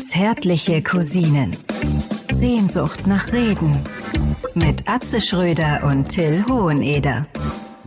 [0.00, 1.56] Zärtliche Cousinen.
[2.30, 3.78] Sehnsucht nach Reden.
[4.54, 7.26] Mit Atze Schröder und Till Hoheneder.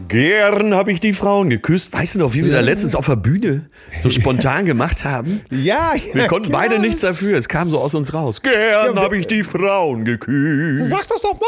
[0.07, 1.93] Gern habe ich die Frauen geküsst.
[1.93, 3.69] Weißt du noch, wie wir da letztens auf der Bühne
[4.01, 5.41] so spontan gemacht haben?
[5.51, 6.61] Ja, ja Wir konnten klar.
[6.63, 7.37] beide nichts dafür.
[7.37, 8.41] Es kam so aus uns raus.
[8.41, 10.89] Gern habe ich die Frauen geküsst.
[10.89, 11.47] Sag das doch mal!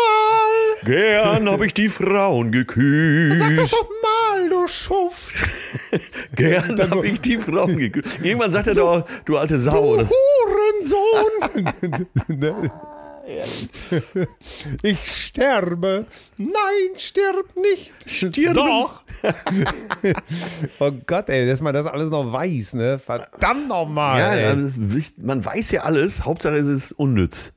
[0.86, 3.40] Gern habe ich die Frauen geküsst.
[3.40, 4.33] Sag das doch mal,
[4.68, 5.36] Schuft!
[6.36, 8.20] Gern habe ich die Frauen geküsst.
[8.22, 9.98] Irgendwann sagt er doch, du alte Sau.
[9.98, 11.70] Du Hurensohn!
[14.84, 16.06] ich sterbe.
[16.38, 17.94] Nein, stirb nicht.
[18.06, 18.56] Stirben.
[18.56, 19.02] Doch.
[20.80, 23.00] oh Gott, ey, dass man das alles noch weiß, ne?
[23.00, 24.20] Verdammt nochmal.
[24.20, 24.74] Ja, also,
[25.18, 26.26] man weiß ja alles.
[26.26, 27.54] Hauptsache es ist unnütz.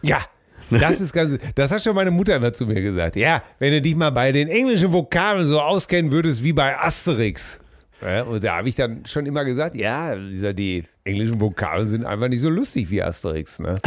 [0.00, 0.24] Ja,
[0.80, 3.16] das ist ganz, das hat schon meine Mutter immer zu mir gesagt.
[3.16, 7.58] Ja, wenn du dich mal bei den englischen Vokabeln so auskennen würdest wie bei Asterix.
[8.00, 12.04] Ja, und da habe ich dann schon immer gesagt, ja, dieser, die englischen Vokabeln sind
[12.04, 13.58] einfach nicht so lustig wie Asterix.
[13.60, 13.76] Ne?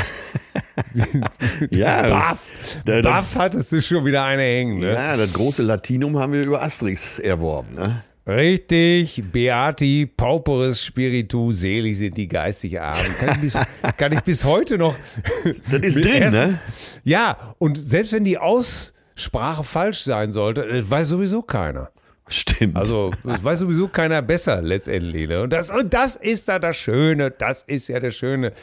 [1.70, 2.40] Ja, Baff,
[2.86, 4.80] Da- Baff hattest du schon wieder eine hängen.
[4.80, 4.94] Ne?
[4.94, 7.76] ja, das große Latinum haben wir über Asterix erworben.
[7.76, 8.04] Ne?
[8.28, 13.16] Richtig, Beati, Pauperis Spiritu, selig sind die geistig Armen.
[13.20, 13.54] Kann ich bis,
[13.98, 14.96] kann ich bis heute noch.
[15.70, 16.60] Das ist drin, Erstens- ne?
[17.04, 21.92] Ja, und selbst wenn die Aussprache falsch sein sollte, das weiß sowieso keiner.
[22.28, 22.76] Stimmt.
[22.76, 25.30] Also, das weiß sowieso keiner besser letztendlich.
[25.30, 25.44] Ne?
[25.44, 28.54] Und, das, und das ist da das Schöne, das ist ja das Schöne.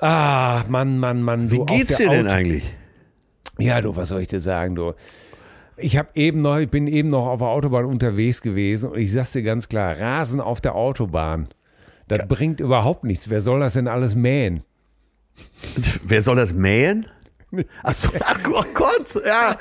[0.00, 1.48] Ah, Mann, Mann, Mann.
[1.48, 2.62] Du, Wie geht's dir denn eigentlich?
[3.58, 4.94] ja, du, was soll ich dir sagen, du?
[5.76, 9.12] Ich habe eben noch, ich bin eben noch auf der Autobahn unterwegs gewesen und ich
[9.12, 11.48] sag's dir ganz klar, Rasen auf der Autobahn,
[12.08, 13.30] das bringt überhaupt nichts.
[13.30, 14.60] Wer soll das denn alles mähen?
[16.04, 17.06] Wer soll das mähen?
[17.82, 19.54] Ach so, ach oh Gott, ja,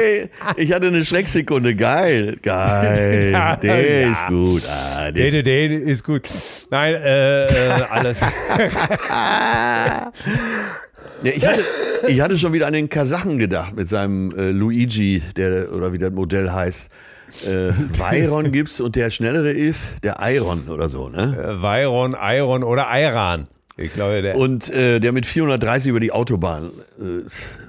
[0.00, 4.10] ey, ich hatte eine Schrecksekunde, geil, geil, Ja, der ja.
[4.12, 6.28] ist gut, ah, der Den, ist, den ist gut.
[6.70, 8.20] Nein, äh, äh alles.
[11.22, 11.64] ja, ich, hatte,
[12.08, 15.98] ich hatte schon wieder an den Kasachen gedacht mit seinem äh, Luigi, der, oder wie
[15.98, 16.90] das Modell heißt,
[17.44, 17.48] äh,
[17.98, 21.58] Veyron gibt's und der schnellere ist, der Iron oder so, ne?
[21.60, 23.48] Veyron, Iron oder Iran.
[23.76, 24.36] Ich glaube, der.
[24.36, 27.28] Und äh, der mit 430 über die Autobahn äh,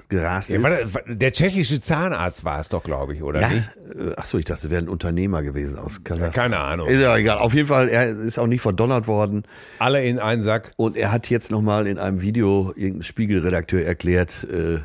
[0.10, 0.88] gerast Ja, ist.
[1.08, 3.70] der tschechische Zahnarzt war es doch, glaube ich, oder Ja, nicht?
[4.00, 6.32] äh, ach so, ich dachte, es wäre ein Unternehmer gewesen aus Kasachstan.
[6.52, 6.88] Keine Ahnung.
[6.88, 7.38] Ist ja egal.
[7.40, 9.44] Auf jeden Fall, er ist auch nicht verdonnert worden.
[9.80, 10.74] Alle in einen Sack.
[10.78, 14.80] Und er hat jetzt nochmal in einem Video irgendein Spiegelredakteur erklärt, äh,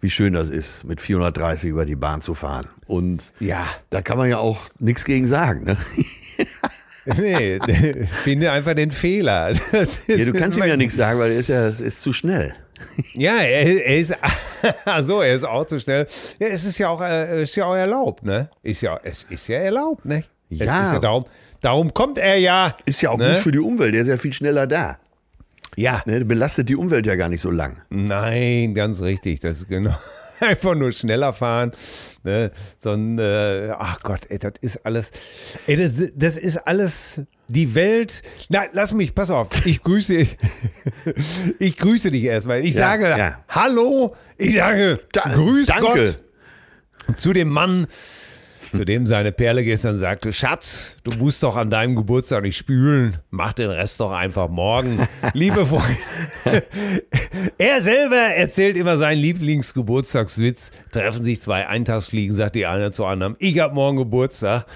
[0.00, 2.66] wie schön das ist, mit 430 über die Bahn zu fahren.
[2.86, 3.66] Und Ja.
[3.90, 5.64] da kann man ja auch nichts gegen sagen.
[5.64, 5.76] Ne?
[7.16, 7.58] Nee,
[8.24, 9.52] finde einfach den Fehler.
[9.52, 12.54] Ja, du kannst ihm ja nichts sagen, weil er ist ja ist zu schnell.
[13.14, 14.14] Ja, er, er ist,
[15.02, 16.06] so, er ist auch zu schnell.
[16.38, 18.50] Ja, es ist ja auch, äh, ist ja auch erlaubt, ne?
[18.62, 20.24] Ist ja, es ist ja erlaubt, ne?
[20.50, 20.92] Ja.
[20.92, 21.26] Ja darum,
[21.60, 22.76] darum kommt er ja.
[22.84, 23.34] Ist ja auch ne?
[23.34, 24.98] gut für die Umwelt, der ist ja viel schneller da.
[25.76, 26.02] Ja.
[26.06, 26.24] Ne?
[26.24, 27.80] Belastet die Umwelt ja gar nicht so lang.
[27.90, 29.40] Nein, ganz richtig.
[29.40, 29.96] Das ist genau.
[30.40, 31.72] Einfach nur schneller fahren.
[32.24, 32.50] Ne?
[32.78, 35.10] So ein, äh, ach Gott, ey, das ist alles.
[35.66, 37.20] Ey, das, das ist alles.
[37.52, 38.22] Die Welt.
[38.48, 39.48] Nein, lass mich, pass auf.
[39.66, 40.14] Ich grüße,
[41.58, 42.64] ich grüße dich erstmal.
[42.64, 43.44] Ich Ja, sage ja.
[43.48, 44.14] Hallo.
[44.38, 46.16] Ich sage Da- Grüß danke.
[47.06, 47.88] Gott zu dem Mann,
[48.76, 53.16] zu dem seine Perle gestern sagte, Schatz, du musst doch an deinem Geburtstag nicht spülen,
[53.30, 55.06] mach den Rest doch einfach morgen.
[55.34, 55.96] Liebe Freunde,
[57.58, 60.72] er selber erzählt immer seinen Lieblingsgeburtstagswitz.
[60.92, 64.66] Treffen sich zwei Eintagsfliegen, sagt die eine zur anderen, ich hab morgen Geburtstag.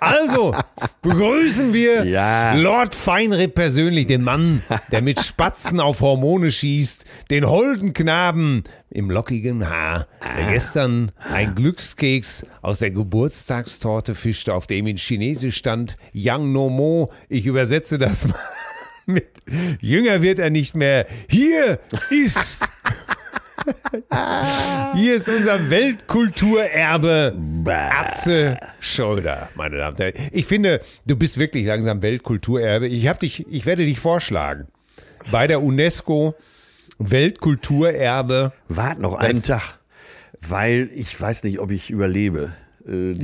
[0.00, 0.54] Also,
[1.02, 2.54] begrüßen wir Ja.
[2.54, 9.10] Lord Feinripp persönlich, den Mann, der mit Spatzen auf Hormone schießt, den holden Knaben im
[9.10, 15.96] lockigen Haar, der gestern ein Glückskeks aus der Geburtstagstorte fischte, auf dem in Chinesisch stand
[16.12, 17.12] Yang No Mo.
[17.28, 18.38] Ich übersetze das mal
[19.06, 19.28] mit
[19.80, 21.06] Jünger wird er nicht mehr.
[21.28, 21.78] Hier
[22.10, 22.68] ist
[24.94, 30.28] hier ist unser Weltkulturerbe Atze Schröder, meine Damen und Herren.
[30.32, 32.88] Ich finde, du bist wirklich langsam Weltkulturerbe.
[32.88, 34.68] Ich, hab dich, ich werde dich vorschlagen.
[35.30, 36.34] Bei der UNESCO
[36.98, 38.52] Weltkulturerbe.
[38.68, 39.78] Wart noch einen Tag,
[40.40, 42.52] weil ich weiß nicht, ob ich überlebe.
[42.86, 43.14] Äh,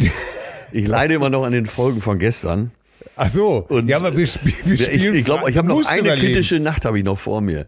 [0.72, 2.72] Ich leide immer noch an den Folgen von gestern.
[3.16, 3.64] Ach so.
[3.68, 5.14] Und ja, aber wir, sp wir Ich, spielen.
[5.14, 6.26] ich glaube, ich habe Du noch musst eine überleben.
[6.32, 7.66] kritische Nacht habe ich noch vor mir.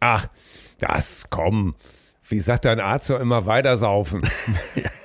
[0.00, 0.26] Ach,
[0.78, 1.74] das komm.
[2.28, 4.22] Wie sagt dein Arzt doch immer weiter saufen?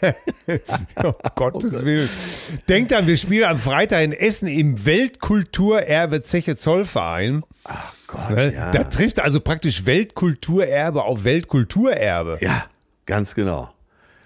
[1.03, 2.09] um Gottes Willen.
[2.69, 7.43] Denkt an, wir spielen am Freitag in Essen im Weltkulturerbe Zeche Zollverein.
[7.67, 8.53] Ach Gott, Ne?
[8.53, 8.71] ja.
[8.71, 12.37] Da trifft also praktisch Weltkulturerbe auf Weltkulturerbe.
[12.41, 12.65] ja,
[13.05, 13.69] ganz genau.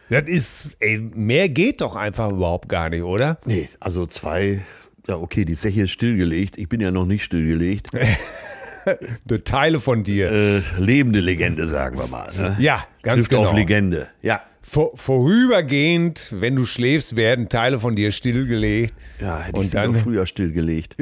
[0.09, 3.39] Das ist, ey, mehr geht doch einfach überhaupt gar nicht, oder?
[3.45, 4.61] Nee, also zwei,
[5.07, 6.57] ja okay, die Zeche ist stillgelegt.
[6.57, 7.89] Ich bin ja noch nicht stillgelegt.
[9.25, 10.31] De Teile von dir.
[10.31, 12.29] Äh, lebende Legende, sagen wir mal.
[12.35, 12.55] Ne?
[12.59, 13.45] Ja, ganz Trifft genau.
[13.45, 14.09] auf Legende.
[14.21, 14.41] Ja.
[14.73, 18.93] Vor, vorübergehend, wenn du schläfst, werden Teile von dir stillgelegt.
[19.19, 20.95] Ja, hätte Und ich dann- früher stillgelegt.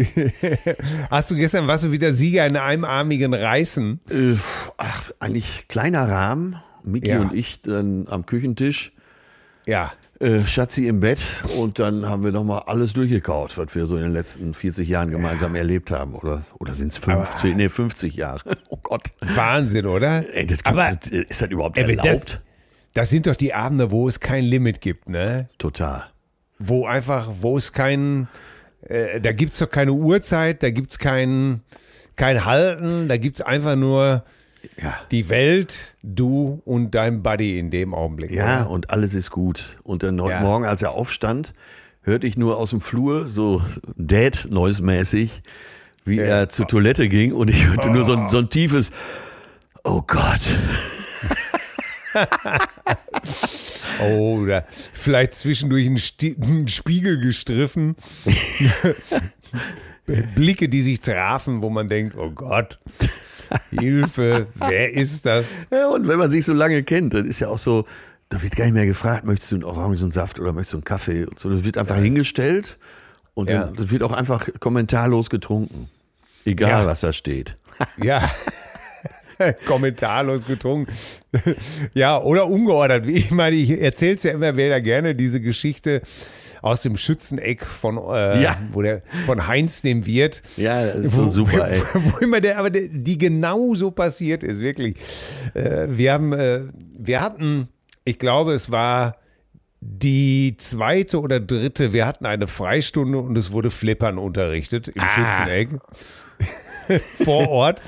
[1.12, 4.00] Hast du gestern, warst du wieder Sieger in einem armigen Reißen?
[4.10, 4.34] Äh,
[4.78, 6.56] ach, eigentlich kleiner Rahmen.
[6.84, 7.22] Miki Ja.
[7.22, 8.92] und ich dann am Küchentisch.
[9.68, 9.92] Ja.
[10.20, 11.20] Äh, Schatzi im Bett
[11.56, 15.12] und dann haben wir nochmal alles durchgekaut, was wir so in den letzten 40 Jahren
[15.12, 16.16] gemeinsam erlebt haben.
[16.16, 17.56] Oder, oder sind es 50?
[17.56, 18.42] Nee, 50 Jahre.
[18.70, 19.04] Oh Gott.
[19.22, 20.24] Wahnsinn, oder?
[20.36, 22.34] Ey, das Aber ist das überhaupt Ey, erlaubt?
[22.34, 22.40] das
[23.06, 25.48] sind doch die Abende, wo es kein Limit gibt, ne?
[25.58, 26.06] Total.
[26.58, 28.28] Wo einfach, wo es kein,
[28.82, 31.62] äh, da gibt es doch keine Uhrzeit, da gibt es kein,
[32.16, 34.24] kein Halten, da gibt es einfach nur
[34.82, 34.96] Ja.
[35.12, 38.32] die Welt, du und dein Buddy in dem Augenblick.
[38.32, 38.70] Ja, oder?
[38.72, 39.78] und alles ist gut.
[39.84, 40.42] Und dann heute Ja.
[40.42, 41.54] Morgen, als er aufstand,
[42.02, 43.62] hörte ich nur aus dem Flur so
[43.96, 45.42] Dad-Noise-mäßig,
[46.06, 48.92] wie er zur Toilette ging und ich hörte nur so ein, so ein tiefes
[49.86, 50.42] Oh Gott.
[54.02, 57.96] Oh, oder vielleicht zwischendurch einen, Sti einen Spiegel gestriffen.
[60.36, 62.80] Blicke, die sich trafen, wo man denkt, oh Gott,
[63.72, 65.48] Hilfe, wer ist das?
[65.72, 67.86] Ja, und wenn man sich so lange kennt, dann ist ja auch so,
[68.30, 71.26] da wird gar nicht mehr gefragt, möchtest du einen Orangensaft oder möchtest du einen Kaffee
[71.26, 71.50] und so.
[71.50, 72.78] Das wird einfach hingestellt
[73.36, 73.66] und Ja.
[73.66, 75.90] dann, das wird auch einfach kommentarlos getrunken.
[76.46, 76.86] Egal, Ja.
[76.86, 77.58] was da steht.
[78.02, 78.32] Ja.
[79.66, 80.92] Kommentarlos getrunken.
[81.94, 83.08] ja, oder ungeordert.
[83.08, 86.02] Ich meine, ich erzähle es ja immer wieder gerne, diese Geschichte
[86.62, 88.58] aus dem Schützeneck von, äh, Ja.
[88.74, 90.42] wo der, von Heinz dem Wirt.
[90.58, 91.82] Ja, das ist so super, ey.
[91.94, 94.98] Wo immer der, aber der, die genau so passiert ist, wirklich.
[95.54, 96.64] Äh, wir haben, äh,
[96.98, 97.70] wir hatten,
[98.04, 99.16] ich glaube, es war
[99.80, 105.70] die zweite oder dritte, wir hatten eine Freistunde und es wurde Flippern unterrichtet im Schützeneck
[107.24, 107.82] vor Ort.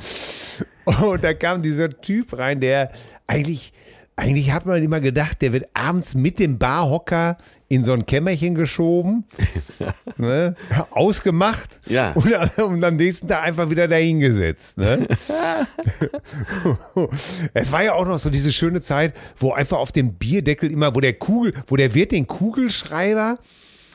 [1.01, 2.91] Und da kam dieser Typ rein, der
[3.27, 3.71] eigentlich,
[4.15, 7.37] eigentlich hat man immer gedacht, der wird abends mit dem Barhocker
[7.69, 9.23] in so ein Kämmerchen geschoben,
[10.17, 10.55] ne,
[10.91, 12.11] ausgemacht Ja.
[12.13, 14.77] und, und am nächsten Tag einfach wieder dahingesetzt.
[14.77, 15.07] Ne?
[17.53, 20.93] es war ja auch noch so diese schöne Zeit, wo einfach auf dem Bierdeckel immer,
[20.95, 23.39] wo der Kugel, wo der Wirt den Kugelschreiber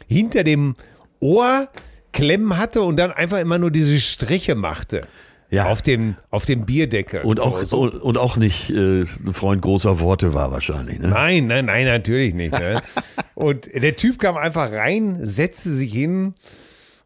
[0.06, 0.74] hinter dem
[1.20, 1.68] Ohr
[2.12, 5.06] klemmen hatte und dann einfach immer nur diese Striche machte.
[5.48, 5.66] Ja.
[5.66, 7.22] Auf dem, auf dem Bierdeckel.
[7.22, 7.82] Und auch, so.
[7.82, 10.98] und, auch nicht äh, ein Freund großer Worte war wahrscheinlich.
[10.98, 11.08] Ne?
[11.08, 12.52] Nein, nein, nein, natürlich nicht.
[12.52, 12.82] Ne?
[13.34, 16.34] und der Typ kam einfach rein, setzte sich hin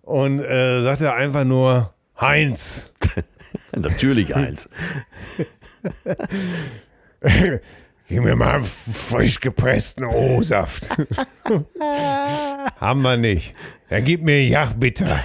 [0.03, 2.91] und äh, sagte einfach nur, Heinz,
[3.77, 4.69] Natürlich eins.
[8.09, 10.89] gib mir mal einen frisch gepressten O-Saft.
[12.77, 13.55] Haben wir nicht.
[13.89, 15.21] Dann gib mir Jachbitter.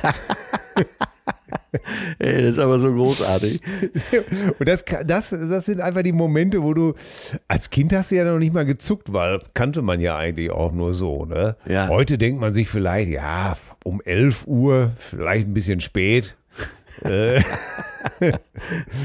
[2.20, 3.62] Ey, das ist aber so großartig.
[4.60, 6.94] Und das, das, das sind einfach die Momente, wo du,
[7.48, 10.72] als Kind hast du ja noch nicht mal gezuckt, weil kannte man ja eigentlich auch
[10.72, 11.26] nur so.
[11.26, 11.56] Ne?
[11.68, 11.88] Ja.
[11.90, 16.38] Heute denkt man sich vielleicht, ja, um 11 Uhr, vielleicht ein bisschen spät.
[17.04, 17.42] Äh,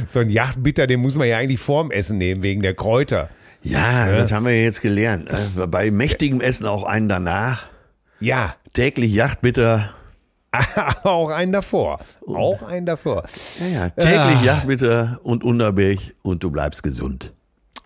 [0.06, 3.30] so ein Yachtbitter, den muss man ja eigentlich vorm Essen nehmen, wegen der Kräuter.
[3.62, 5.30] Ja, das haben wir ja jetzt gelernt.
[5.30, 5.66] ne?
[5.66, 7.66] Bei mächtigem Essen auch einen danach.
[8.18, 9.90] Ja, Täglich Yachtbitter.
[11.04, 12.00] auch einen davor.
[12.26, 13.24] Auch einen davor.
[13.60, 13.88] Ja, ja.
[13.90, 14.44] Täglich Ah.
[14.44, 17.32] Yachtbitter und Unterberg und du bleibst gesund.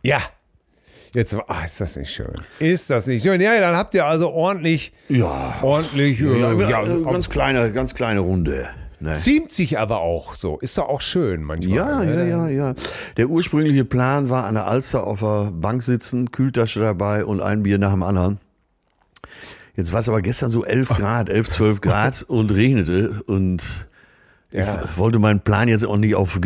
[0.02, 0.20] Ja.
[1.12, 2.34] Jetzt, ah, ist das nicht schön?
[2.58, 3.40] Ist das nicht schön?
[3.40, 5.54] Ja, dann habt ihr also ordentlich, Ja.
[5.62, 8.68] ordentlich, äh, Ja, ja, ja, ganz kleine, ganz kleine Runde.
[8.98, 9.14] Ne?
[9.16, 10.58] Ziemt sich aber auch so.
[10.58, 11.76] Ist doch auch schön manchmal.
[11.76, 12.28] Ja, ne?
[12.28, 12.74] ja, ja, ja.
[13.16, 17.62] Der ursprüngliche Plan war an der Alster auf der Bank sitzen, Kühltasche dabei und ein
[17.62, 18.38] Bier nach dem anderen.
[19.76, 23.62] Jetzt war es aber gestern so 11 Grad, 11, 12 Grad und regnete und
[24.52, 24.84] Ja.
[24.84, 26.38] ich wollte meinen Plan jetzt auch nicht auf,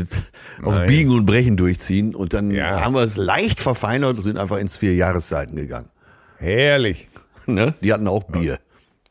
[0.62, 0.80] auf.
[0.86, 2.80] Biegen und Brechen durchziehen und dann Ja.
[2.82, 5.88] haben wir es leicht verfeinert und sind einfach ins vier Jahreszeiten gegangen.
[6.38, 7.08] Herrlich.
[7.46, 7.74] Ne?
[7.82, 8.58] Die hatten auch Bier.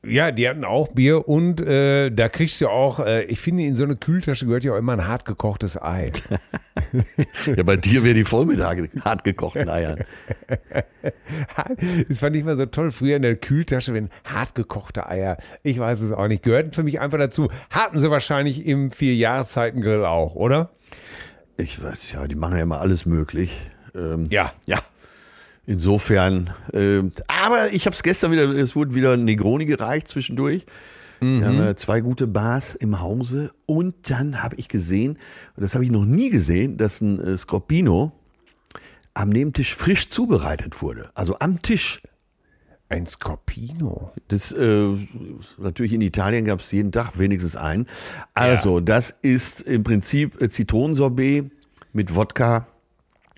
[0.06, 3.76] Ja, die hatten auch Bier und äh, da kriegst du auch, äh, ich finde, in
[3.76, 6.12] so eine Kühltasche gehört ja auch immer ein hart gekochtes Ei.
[7.56, 10.04] Ja, bei dir wäre die voll mit hart gekochten Eiern.
[12.08, 12.92] Das fand ich immer so toll.
[12.92, 16.84] Früher in der Kühltasche, wenn hart gekochte Eier, ich weiß es auch nicht, gehörten für
[16.84, 17.50] mich einfach dazu.
[17.70, 20.72] Hatten sie wahrscheinlich im Vier-Jahreszeiten-Grill auch, oder?
[21.58, 23.52] Ich weiß, ja, die machen ja immer alles möglich.
[23.96, 24.54] Ähm, Ja.
[24.66, 24.80] Ja.
[25.66, 30.66] Insofern, ähm, aber ich habe es gestern wieder, es wurde wieder Negroni gereicht zwischendurch.
[31.20, 35.18] Wir haben zwei gute Bars im Hause und dann habe ich gesehen,
[35.56, 38.12] und das habe ich noch nie gesehen, dass ein äh, Scorpino
[39.14, 41.10] am Nebentisch frisch zubereitet wurde.
[41.16, 42.02] Also am Tisch.
[42.90, 44.14] Ein Scorpino.
[44.30, 44.96] Das, äh,
[45.58, 47.86] natürlich in Italien gab es jeden Tag wenigstens einen.
[48.34, 51.52] Also, das ist im Prinzip äh, Zitronensorbet
[51.92, 52.68] mit Wodka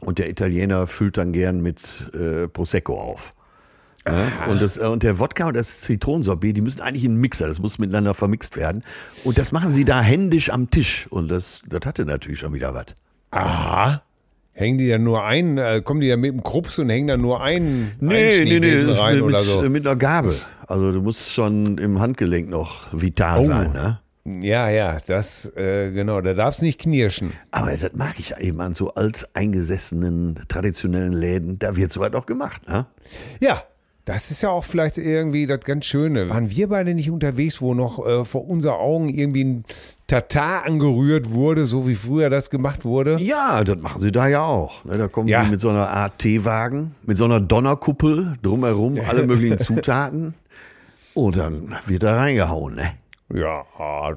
[0.02, 3.34] und der Italiener füllt dann gern mit äh, Prosecco auf.
[4.12, 7.22] Ja, und, das, äh, und der Wodka und das Zitronensorbet, die müssen eigentlich in einen
[7.22, 8.84] Mixer, das muss miteinander vermixt werden.
[9.24, 11.08] Und das machen sie da händisch am Tisch.
[11.10, 12.96] Und das, das hatte natürlich schon wieder was.
[13.32, 14.02] Aha.
[14.54, 17.22] Hängen die dann nur ein, äh, kommen die dann mit dem Krups und hängen dann
[17.22, 19.62] nur ein, ein Nee, nee, nee, rein mit, oder so?
[19.70, 20.36] mit einer Gabel.
[20.68, 23.46] Also du musst schon im Handgelenk noch vital Oh.
[23.46, 23.72] sein.
[23.72, 24.00] Ne?
[24.42, 27.32] Ja, ja, das, äh, genau, da darf es nicht knirschen.
[27.52, 31.58] Aber das mag ich eben an so alteingesessenen, traditionellen Läden.
[31.60, 32.68] Da wird sowas auch gemacht.
[32.68, 32.86] Ne?
[33.40, 33.64] Ja,
[34.10, 36.30] das ist ja auch vielleicht irgendwie das ganz Schöne.
[36.32, 39.66] Waren wir beide nicht unterwegs, wo noch äh, vor unseren Augen irgendwie ein
[40.08, 43.20] Tatar angerührt wurde, so wie früher das gemacht wurde?
[43.22, 44.84] Ja, das machen sie da ja auch.
[44.84, 45.44] Ne, Da kommen Ja.
[45.44, 50.34] die mit so einer Art Teewagen, mit so einer Donnerkuppel drumherum, alle möglichen Zutaten.
[51.14, 52.76] Und dann wird da reingehauen.
[52.78, 52.94] Ne?
[53.32, 53.64] Ja,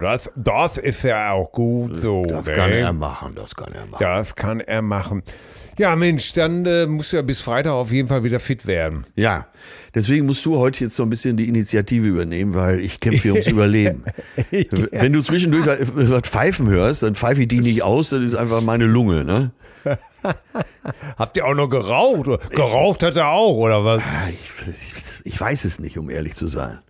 [0.00, 2.25] das, das ist ja auch gut so.
[2.25, 2.54] Das ne?
[2.54, 4.00] kann er machen, das kann er machen.
[4.00, 5.22] Das kann er machen.
[5.78, 9.06] Ja, Mensch, dann äh, muss er bis Freitag auf jeden Fall wieder fit werden.
[9.16, 9.46] Ja,
[9.94, 13.32] deswegen musst du heute jetzt so ein bisschen die Initiative übernehmen, weil ich kämpfe hier
[13.34, 14.04] ums Überleben.
[14.92, 18.60] Wenn du zwischendurch was pfeifen hörst, dann pfeife ich die nicht aus, das ist einfach
[18.60, 19.24] meine Lunge.
[19.24, 19.50] Ne?
[21.18, 22.26] Habt ihr auch noch geraucht?
[22.50, 24.02] Geraucht hat er auch, oder was?
[24.02, 24.92] Ah, Ich, ich,
[25.34, 26.80] ich weiß es nicht, um ehrlich zu sein.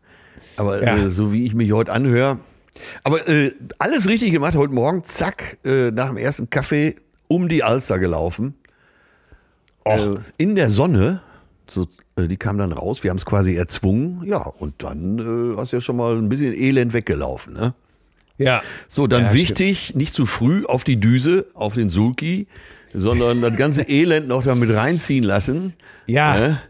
[0.56, 0.96] Aber Ja.
[0.96, 2.38] äh, so wie ich mich heute anhöre.
[3.04, 6.96] Aber äh, alles richtig gemacht heute Morgen, zack, äh, nach dem ersten Kaffee
[7.28, 8.54] um die Alster gelaufen.
[9.84, 11.20] Äh, in der Sonne,
[11.68, 15.56] so, äh, die kam dann raus, wir haben es quasi erzwungen, ja, und dann äh,
[15.56, 17.54] hast du ja schon mal ein bisschen elend weggelaufen.
[17.54, 17.74] Ne?
[18.38, 18.62] Ja.
[18.88, 22.46] So, dann Ja, wichtig, nicht zu früh auf die Düse, auf den Sulki,
[22.94, 25.74] sondern das ganze Elend noch damit reinziehen lassen.
[26.06, 26.38] Ja.
[26.38, 26.60] Ne?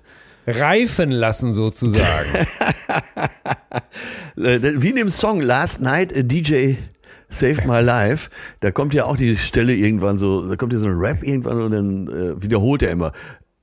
[0.47, 2.31] Reifen lassen sozusagen.
[4.35, 6.77] Äh, wie in dem Song Last Night a DJ
[7.33, 10.87] Saved My Life, da kommt ja auch die Stelle irgendwann so, da kommt ja so
[10.87, 13.13] ein Rap irgendwann und dann äh, wiederholt er immer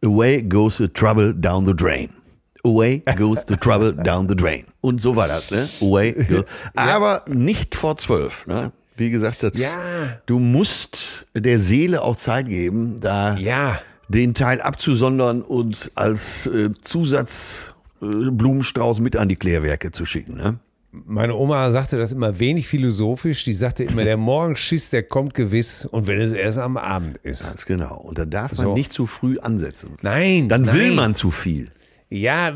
[0.03, 2.09] Away goes the trouble down the drain.
[2.63, 4.65] Away goes the trouble down the drain.
[4.81, 5.67] Und so war das, ne?
[5.81, 6.45] Away goes.
[6.75, 8.71] Aber nicht vor zwölf, ne?
[8.95, 9.71] Wie gesagt, das, Ja.
[10.25, 13.79] du musst der Seele auch Zeit geben, da ja.
[14.09, 20.35] den Teil abzusondern und als äh, Zusatz äh, mit an die Klärwerke zu schicken.
[20.35, 20.59] Ne?
[20.91, 23.43] Meine Oma sagte das immer wenig philosophisch.
[23.43, 27.43] Die sagte immer, der Morgenschiss, der kommt gewiss und wenn es erst am Abend ist.
[27.43, 27.97] Ganz genau.
[27.97, 28.73] Und da darf man So.
[28.73, 29.97] nicht zu früh ansetzen.
[30.01, 30.95] Nein, Dann will nein.
[30.95, 31.69] man zu viel.
[32.09, 32.55] Ja,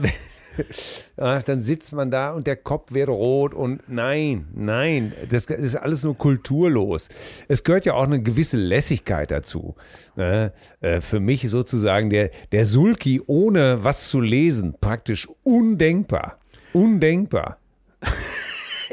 [1.17, 5.75] ach, dann sitzt man da und der Kopf wird rot und nein, nein, das ist
[5.75, 7.09] alles nur kulturlos.
[7.47, 9.75] Es gehört ja auch eine gewisse Lässigkeit dazu.
[10.15, 10.53] Ne?
[10.81, 16.39] Äh, Für mich sozusagen der, der Sulki ohne was zu lesen, praktisch undenkbar.
[16.73, 17.59] Undenkbar.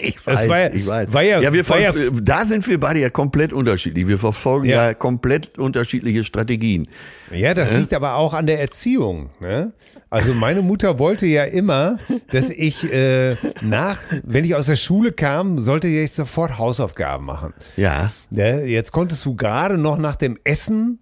[0.02, 1.12] Ich weiß, war ja- ich weiß.
[1.12, 4.08] war ja- wir war ja- da sind wir beide ja komplett unterschiedlich.
[4.08, 4.94] Wir verfolgen ja, Ja.
[4.94, 6.88] komplett unterschiedliche Strategien.
[7.30, 9.28] Ja, das liegt aber auch an der Erziehung.
[9.40, 9.74] Ne?
[10.08, 11.98] Also meine Mutter wollte ja immer,
[12.32, 17.52] dass ich äh, nach, wenn ich aus der Schule kam, sollte ich sofort Hausaufgaben machen.
[17.76, 18.10] Ja.
[18.30, 18.64] Ne?
[18.64, 21.00] Jetzt konntest du gerade noch nach dem Essen,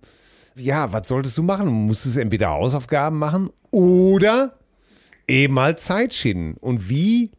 [0.57, 1.67] ja, was solltest du machen?
[1.67, 4.55] Du musstest entweder Hausaufgaben machen oder
[5.29, 6.57] eben mal Zeit schinden.
[6.59, 7.31] Und wie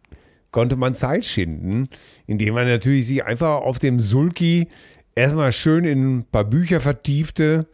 [0.52, 1.88] konnte man Zeit schinden?
[2.28, 4.68] Indem man natürlich sich einfach auf dem Sulki
[5.16, 7.68] erstmal schön in ein paar Bücher vertiefte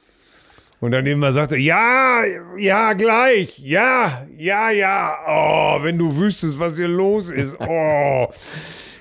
[0.79, 2.22] und dann immer sagte, ja,
[2.58, 8.27] ja, gleich, ja, ja, ja, oh, wenn du wüsstest, was hier los ist, oh.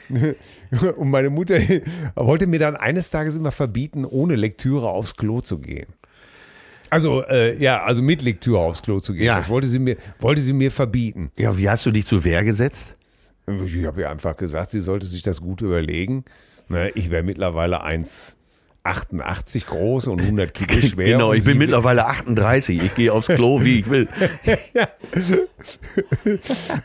[0.96, 1.58] Und meine Mutter
[2.14, 5.86] wollte mir dann eines Tages immer verbieten, ohne Lektüre aufs Klo zu gehen.
[6.90, 9.26] Also, äh, ja, also mit Lektüre aufs Klo zu gehen.
[9.26, 9.38] Ja.
[9.38, 11.30] Das wollte sie mir, wollte sie mir verbieten.
[11.38, 12.94] Ja, wie hast du dich zur Wehr gesetzt?
[13.46, 16.24] Ich habe ihr einfach gesagt, sie sollte sich das gut überlegen.
[16.68, 21.04] Ne, ich wäre mittlerweile 1,88 groß und 100 Kilo schwer.
[21.06, 22.82] genau, ich bin mittlerweile 38.
[22.82, 24.08] Ich gehe aufs Klo, wie ich will.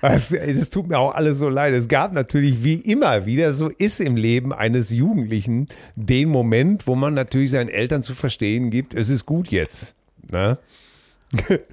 [0.01, 1.73] Das, das tut mir auch alles so leid.
[1.73, 6.95] Es gab natürlich, wie immer wieder so ist im Leben eines Jugendlichen, den Moment, wo
[6.95, 9.95] man natürlich seinen Eltern zu verstehen gibt, es ist gut jetzt.
[10.31, 10.57] Ne?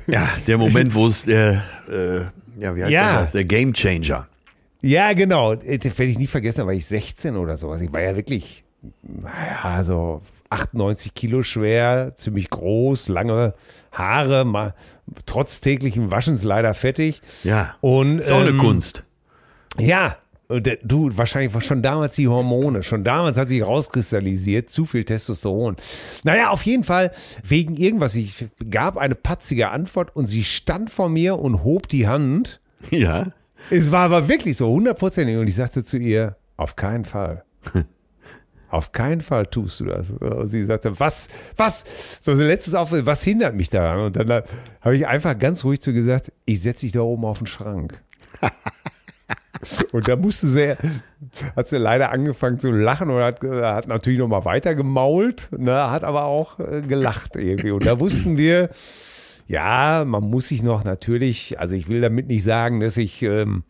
[0.06, 3.20] Ja, der Moment, wo es der, äh, ja, wie heißt Ja.
[3.20, 3.32] das?
[3.32, 4.26] Der Game Changer.
[4.82, 5.54] Ja, genau.
[5.54, 7.80] Das werde ich nie vergessen, da war ich 16 oder sowas.
[7.80, 8.64] Ich war ja wirklich,
[9.02, 13.54] naja, so 98 Kilo schwer, ziemlich groß, lange
[13.92, 14.74] Haare, mal,
[15.24, 17.20] trotz täglichen Waschens leider fettig.
[17.44, 17.76] Ja.
[17.80, 19.04] Und, Ist auch eine ähm, Kunst.
[19.78, 20.16] Ja,
[20.48, 25.04] und du, wahrscheinlich war schon damals die Hormone, schon damals hat sich rauskristallisiert, zu viel
[25.04, 25.76] Testosteron.
[26.22, 27.10] Naja, auf jeden Fall,
[27.42, 32.06] wegen irgendwas, ich gab eine patzige Antwort und sie stand vor mir und hob die
[32.06, 33.32] Hand Ja.
[33.70, 35.36] Es war aber wirklich so, hundertprozentig.
[35.36, 37.44] Und ich sagte zu ihr, auf keinen Fall.
[38.68, 40.10] Auf keinen Fall tust du das.
[40.10, 41.84] Und sie sagte, was, was?
[42.20, 44.00] So, so letztes auf, was hindert mich daran?
[44.00, 44.42] Und dann
[44.80, 48.02] habe ich einfach ganz ruhig zu gesagt, ich setze dich da oben auf den Schrank.
[49.92, 50.76] Und da musste sie,
[51.54, 56.04] hat sie leider angefangen zu lachen und hat, hat natürlich nochmal weiter gemault, ne, hat
[56.04, 57.70] aber auch äh, gelacht irgendwie.
[57.70, 58.68] Und da wussten wir,
[59.46, 63.64] ja, man muss sich noch natürlich, also ich will damit nicht sagen, dass ich ähm,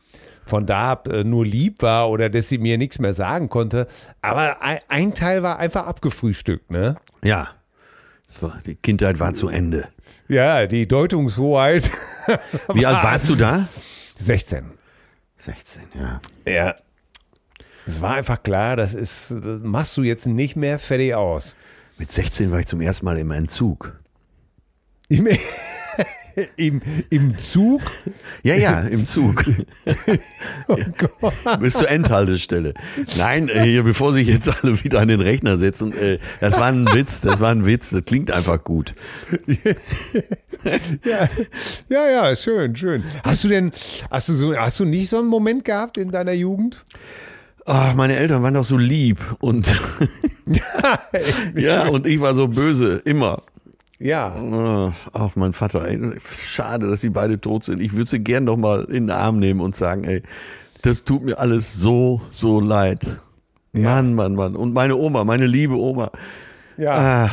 [0.46, 3.86] von da ab äh, nur lieb war oder dass sie mir nichts mehr sagen konnte,
[4.22, 6.96] aber ein, ein Teil war einfach abgefrühstückt, ne?
[7.22, 7.48] Ja.
[8.40, 9.88] War, die Kindheit war zu Ende.
[10.28, 11.90] Ja, die Deutungshoheit.
[12.74, 13.66] Wie alt warst du da?
[14.16, 14.64] 16.
[15.38, 16.20] 16, ja.
[16.46, 16.76] Ja.
[17.86, 21.54] Es war einfach klar, das ist, das machst du jetzt nicht mehr fertig aus.
[21.98, 23.98] Mit 16 war ich zum ersten Mal im Entzug.
[25.08, 25.28] Im,
[26.56, 27.82] im, im Zug?
[28.42, 29.44] Ja, ja, im Zug.
[30.68, 31.60] Oh Gott.
[31.60, 32.74] Bis zur Endhaltestelle.
[33.16, 36.66] Nein, äh, hier, bevor sich jetzt alle wieder an den Rechner setzen, äh, das war
[36.66, 38.94] ein Witz, das war ein Witz, das klingt einfach gut.
[41.04, 41.28] Ja,
[41.88, 43.04] ja, ja, schön, schön.
[43.22, 43.70] Hast du denn,
[44.10, 46.84] hast du so, hast du nicht so einen Moment gehabt in deiner Jugend?
[47.66, 49.68] Ach, meine Eltern waren doch so lieb und
[51.54, 53.42] ja, und ich war so böse, immer.
[53.98, 54.92] Ja.
[55.12, 55.98] Ach, mein Vater, ey,
[56.44, 57.80] schade, dass sie beide tot sind.
[57.80, 60.22] Ich würde sie gern noch mal in den Arm nehmen und sagen, ey,
[60.82, 63.04] das tut mir alles so, so leid.
[63.72, 64.56] Mann, Mann, Mann.
[64.56, 66.10] Und meine Oma, meine liebe Oma.
[66.76, 67.26] Ja.
[67.26, 67.30] Ah,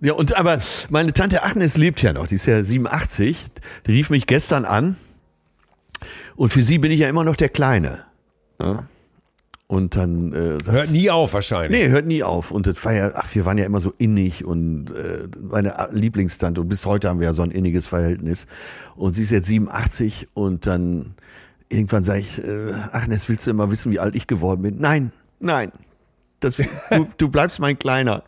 [0.00, 0.58] ja, und aber
[0.90, 3.36] meine Tante Agnes lebt ja noch, die ist ja 87.
[3.86, 4.96] Die rief mich gestern an.
[6.36, 8.04] Und für sie bin ich ja immer noch der Kleine.
[8.60, 8.84] Ja?
[9.68, 11.78] Und dann äh, Hört nie auf wahrscheinlich.
[11.78, 12.50] Nee, hört nie auf.
[12.50, 16.62] Und das war ja, ach, wir waren ja immer so innig und äh, meine Lieblingstante
[16.62, 18.46] und bis heute haben wir ja so ein inniges Verhältnis.
[18.96, 21.14] Und sie ist jetzt 87 und dann
[21.68, 24.78] irgendwann sage ich, äh, Agnes, willst du immer wissen, wie alt ich geworden bin?
[24.78, 25.70] Nein, nein.
[26.40, 28.22] Das, du, du bleibst mein Kleiner.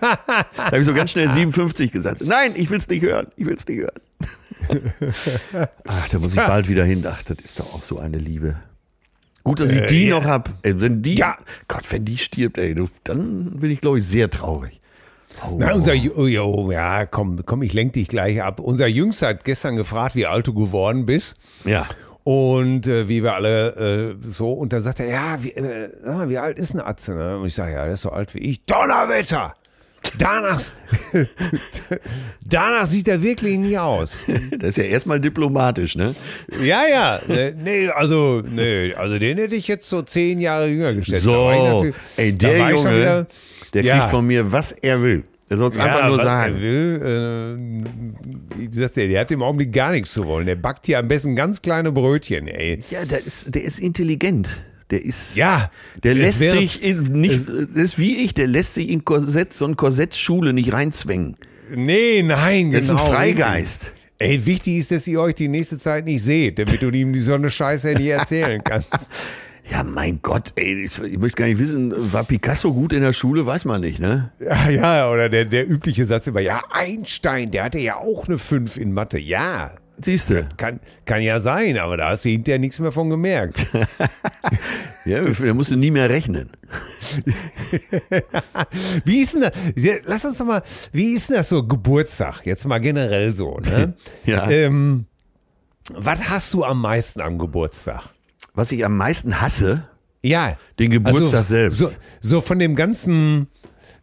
[0.00, 0.18] da
[0.56, 2.22] habe ich so ganz schnell 57 gesagt.
[2.24, 3.26] Nein, ich will es nicht hören.
[3.36, 4.92] Ich will es nicht hören.
[5.86, 7.04] Ach, da muss ich bald wieder hin.
[7.06, 8.56] Ach, das ist doch auch so eine Liebe.
[9.46, 10.18] Gut, dass ich Äh, die ja.
[10.18, 10.50] noch hab.
[10.62, 11.36] Ey, wenn die, Ja.
[11.68, 14.80] Gott, wenn die stirbt, ey, du, dann bin ich, glaube ich, sehr traurig.
[15.48, 18.58] Oh, Na, unser, oh, jo, ja, komm, komm, ich lenk dich gleich ab.
[18.58, 21.36] Unser Jüngster hat gestern gefragt, wie alt du geworden bist.
[21.64, 21.86] ja.
[22.24, 26.16] Und äh, wie wir alle äh, so, und dann sagt er, ja, wie, äh, sag
[26.16, 27.14] mal, wie alt ist ein Atze?
[27.14, 27.38] Ne?
[27.38, 28.64] Und ich sage, ja, der ist so alt wie ich.
[28.64, 29.54] Donnerwetter!
[30.18, 30.62] Danach,
[32.48, 34.16] danach sieht er wirklich nie aus.
[34.58, 36.14] Das ist ja erstmal diplomatisch, ne?
[36.62, 40.90] Ja, ja, ne, nee, also, nee, also den hätte ich jetzt so zehn Jahre jünger
[40.96, 41.82] ich So,
[42.16, 43.26] ey, der Junge, wieder-
[43.74, 43.98] der Ja.
[43.98, 45.24] kriegt von mir, was er will.
[45.48, 46.54] Er soll es einfach ja, nur was sagen.
[46.56, 47.84] Er will,
[48.58, 50.46] äh, ich sag's dir, der hat im Augenblick gar nichts zu wollen.
[50.46, 52.82] Der backt hier am besten ganz kleine Brötchen, ey.
[52.90, 54.48] Ja, der ist, der ist intelligent.
[54.90, 55.70] Der ist, Ja,
[56.04, 59.52] der lässt wäre- sich in, nicht, das ist wie ich, der lässt sich in Korsett,
[59.52, 61.36] so ein Korsettschule nicht reinzwängen.
[61.74, 63.08] Nee, nein, Der ist ein genau.
[63.10, 63.92] Freigeist.
[64.18, 67.18] Ey, wichtig ist, dass ihr euch die nächste Zeit nicht seht, damit du ihm die
[67.18, 68.88] so eine Scheiße nicht erzählen kannst.
[69.68, 73.12] Ja, mein Gott, ey, ich, ich möchte gar nicht wissen, war Picasso gut in der
[73.12, 73.46] Schule?
[73.46, 74.30] Weiß man nicht, ne?
[74.38, 78.38] Ja, ja, oder der, der übliche Satz immer, ja, Einstein, der hatte ja auch eine
[78.38, 79.18] 5 in Mathe.
[79.18, 79.72] Ja,
[80.02, 80.46] Siehst du?
[80.56, 83.66] kann, kann ja sein, aber da hast du hinterher nichts mehr von gemerkt.
[85.06, 86.50] Ja, der musste nie mehr rechnen.
[89.04, 89.52] Wie ist denn das?
[90.04, 92.44] Lass uns doch mal, wie ist denn das so Geburtstag?
[92.44, 93.94] Jetzt mal generell so, ne?
[94.26, 94.50] Ja.
[94.50, 95.06] Ähm,
[95.90, 98.02] was hast du am meisten am Geburtstag?
[98.54, 99.86] Was ich am meisten hasse,
[100.22, 100.56] Ja.
[100.80, 101.78] Den Geburtstag selbst.
[101.78, 103.46] So, so von dem ganzen,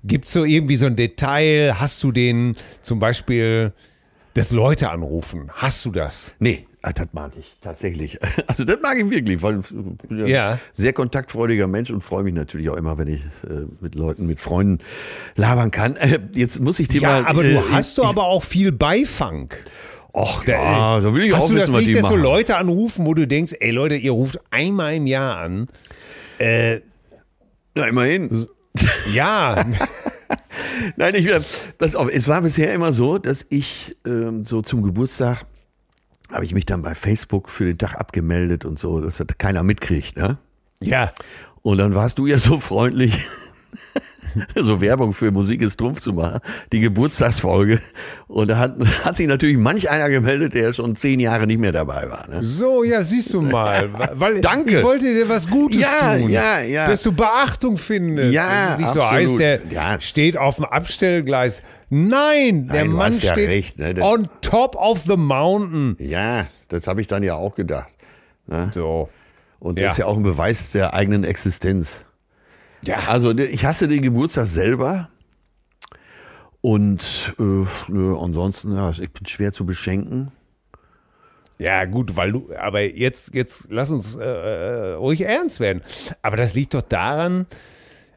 [0.05, 1.75] gibt es so irgendwie so ein Detail?
[1.81, 3.73] Hast du den zum Beispiel,
[4.33, 5.49] dass Leute anrufen?
[5.53, 6.31] Hast du das?
[6.39, 8.17] nee, ah, das mag ich tatsächlich.
[8.47, 10.51] Also das mag ich wirklich, weil ich bin ja Ja.
[10.53, 14.25] ein sehr kontaktfreudiger Mensch und freue mich natürlich auch immer, wenn ich äh, mit Leuten,
[14.25, 14.79] mit Freunden
[15.35, 15.95] labern kann.
[15.97, 17.25] Äh, jetzt muss ich dir Ja, mal.
[17.25, 19.53] aber äh, du hast doch aber auch viel Beifang.
[20.15, 22.21] Och, ja, da will ich auch du das wissen, was nicht, die dass so machen.
[22.21, 25.69] Leute anrufen, wo du denkst, ey Leute, ihr ruft einmal im Jahr an?
[26.39, 26.81] Äh,
[27.75, 28.45] Ja, immerhin.
[29.11, 29.55] ja,
[30.95, 31.29] Nein, ich,
[31.77, 35.45] pass auf, es war bisher immer so, dass ich ähm, so zum Geburtstag
[36.31, 39.63] habe ich mich dann bei Facebook für den Tag abgemeldet und so, dass das keiner
[39.63, 40.37] mitkriegt, ne?
[40.79, 41.13] ja.
[41.61, 43.25] Und dann warst du ja so freundlich,
[44.55, 46.39] so Werbung für Musik ist Trumpf zu machen,
[46.71, 47.79] die Geburtstagsfolge.
[48.27, 51.71] Und da hat, hat sich natürlich manch einer gemeldet, der schon zehn Jahre nicht mehr
[51.71, 52.27] dabei war.
[52.29, 52.43] Ne?
[52.43, 53.89] So, ja, siehst du mal.
[54.13, 54.77] Weil Danke.
[54.77, 56.29] Ich wollte dir was Gutes Ja, tun.
[56.29, 56.87] ja, ja.
[56.87, 58.33] Dass du Beachtung findest.
[58.33, 59.29] Ja, Dass es nicht so absolut.
[59.31, 60.01] heißt, der Ja.
[60.01, 61.61] steht auf dem Abstellgleis.
[61.89, 63.93] Nein, der Nein, du Mann ja steht recht, ne?
[63.93, 65.95] Das- on top of the mountain.
[65.99, 67.93] Ja, Das habe ich dann ja auch gedacht.
[68.47, 68.71] Ne?
[68.73, 69.09] So.
[69.59, 69.85] Und Ja.
[69.85, 72.03] das ist ja auch ein Beweis der eigenen Existenz.
[72.83, 73.07] Ja.
[73.07, 75.09] Also ich hasse den Geburtstag selber.
[76.61, 80.31] Und äh, nö, ansonsten, ja, ich bin schwer zu beschenken.
[81.59, 85.81] Ja, gut, weil du, aber jetzt, jetzt lass uns äh, äh, ruhig ernst werden.
[86.21, 87.47] Aber das liegt doch daran,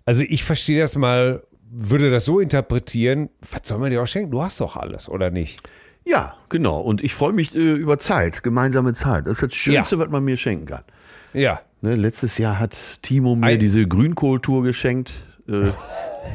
[0.04, 4.30] also ich verstehe das mal, würde das so interpretieren, was soll man dir auch schenken?
[4.30, 5.60] Du hast doch alles, oder nicht?
[6.04, 6.80] Ja, genau.
[6.80, 9.26] Und ich freue mich äh, über Zeit, gemeinsame Zeit.
[9.26, 10.84] Das ist das Schönste, was man mir schenken kann.
[11.32, 11.60] Ja.
[11.82, 13.56] Ne, letztes Jahr hat Timo mir Ei.
[13.56, 15.12] diese Grünkohltour geschenkt.
[15.48, 15.70] Äh,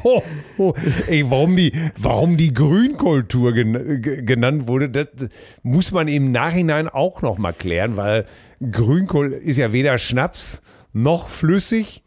[0.03, 0.23] Oh,
[0.57, 0.73] oh,
[1.07, 5.27] ey, warum die, warum die Grünkultur gen, ge- genannt wurde, das
[5.63, 8.25] muss man im Nachhinein auch noch mal klären, weil
[8.71, 10.61] Grünkohl ist ja weder Schnaps
[10.93, 12.03] noch flüssig.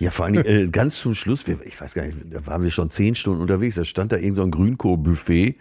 [0.00, 2.72] ja, vor allem äh, ganz zum Schluss, wir, ich weiß gar nicht, da waren wir
[2.72, 5.54] schon zehn Stunden unterwegs, da stand da irgend so ein Grünkohlbuffet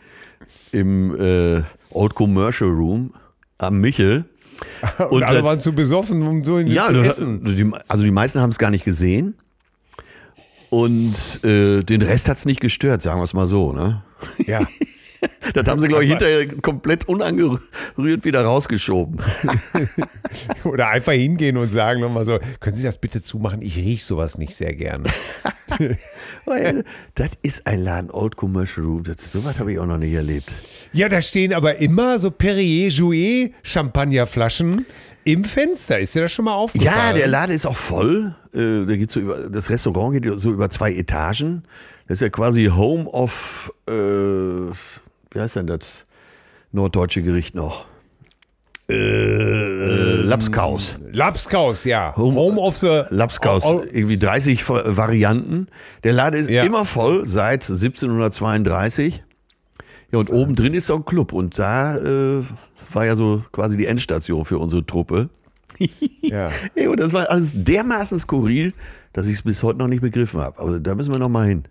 [0.71, 1.61] im äh,
[1.91, 3.13] Old Commercial Room
[3.57, 4.25] am Michel.
[5.09, 7.43] Und, alle als- waren zu besoffen, um so in Ja, zu essen.
[7.45, 9.35] die, also die meisten haben es gar nicht gesehen.
[10.69, 13.73] Und äh, den Rest hat es nicht gestört, sagen wir es mal so.
[13.73, 14.03] Ne?
[14.45, 14.61] Ja.
[15.53, 19.21] Das haben sie, glaube ich, hinterher komplett unangerührt wieder rausgeschoben.
[20.65, 23.61] Oder einfach hingehen und sagen nochmal so, können Sie das bitte zumachen?
[23.61, 25.05] Ich rieche sowas nicht sehr gerne.
[26.45, 26.83] Weil,
[27.15, 29.03] das ist ein Laden, Old Commercial Room.
[29.03, 30.49] Das, sowas habe ich auch noch nicht erlebt.
[30.91, 34.85] Ja, da stehen aber immer so Perrier Jouet Champagnerflaschen
[35.23, 35.99] im Fenster.
[35.99, 36.93] Ist dir das schon mal aufgefallen?
[36.93, 38.35] Ja, der Laden ist auch voll.
[38.53, 41.63] Äh, der geht so über, das Restaurant geht so über zwei Etagen.
[42.07, 46.03] Das ist ja quasi Home of, äh, wie heißt denn das
[46.71, 47.85] norddeutsche Gericht noch?
[48.93, 50.97] Äh, Lapskaus.
[51.11, 52.13] Lapskaus, ja.
[52.15, 55.67] Home- Home, of the Lapskaus, Oh, oh, irgendwie 30 Va- Varianten.
[56.03, 56.63] Der Laden ist Ja.
[56.63, 59.23] immer voll seit 1732.
[60.11, 62.43] Ja, und oben drin ist so ein Club und da äh,
[62.91, 65.29] war ja so quasi die Endstation für unsere Truppe.
[66.21, 66.49] ja.
[66.75, 68.73] Ey, und das war alles dermaßen skurril,
[69.11, 70.59] dass ich es bis heute noch nicht begriffen habe.
[70.59, 71.63] Aber da müssen wir noch mal hin.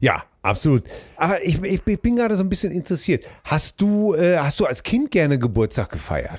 [0.00, 0.84] ja, absolut.
[1.16, 3.24] Aber ich, ich, ich bin gerade so ein bisschen interessiert.
[3.44, 6.38] Hast du, äh, hast du als Kind gerne Geburtstag gefeiert?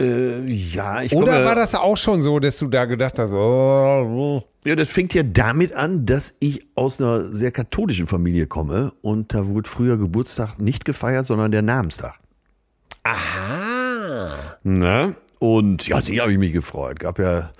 [0.00, 3.30] Äh, ja, ich Oder komme, war das auch schon so, dass du da gedacht hast,
[3.30, 8.92] oh, Ja, das fängt ja damit an, dass ich aus einer sehr katholischen Familie komme
[9.02, 12.18] und da wurde früher Geburtstag nicht gefeiert, sondern der Namenstag.
[13.04, 14.30] aha.
[14.62, 15.14] Ne?
[15.38, 16.98] Und ja, sehr habe ich mich gefreut.
[16.98, 17.50] Gab ja,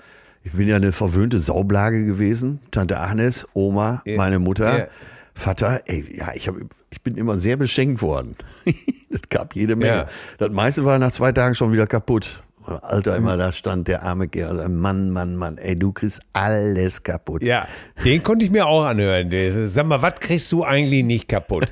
[0.43, 2.59] ich bin ja eine verwöhnte Saublage gewesen.
[2.71, 4.17] Tante Agnes, Oma, Ja.
[4.17, 4.87] meine Mutter, Ja.
[5.35, 5.81] Vater.
[5.85, 6.55] Ey, ja, ich, hab,
[6.89, 8.35] ich bin immer sehr beschenkt worden.
[9.11, 9.91] das gab jede Menge.
[9.91, 10.07] Ja.
[10.37, 12.41] Das meiste war nach zwei Tagen schon wieder kaputt.
[12.65, 14.67] Mein Alter immer da stand, der arme Kerl.
[14.69, 17.43] Mann, Mann, Mann, ey, du kriegst alles kaputt.
[17.43, 17.67] Ja,
[18.03, 19.29] den konnte ich mir auch anhören.
[19.67, 21.71] Sag mal, was kriegst du eigentlich nicht kaputt?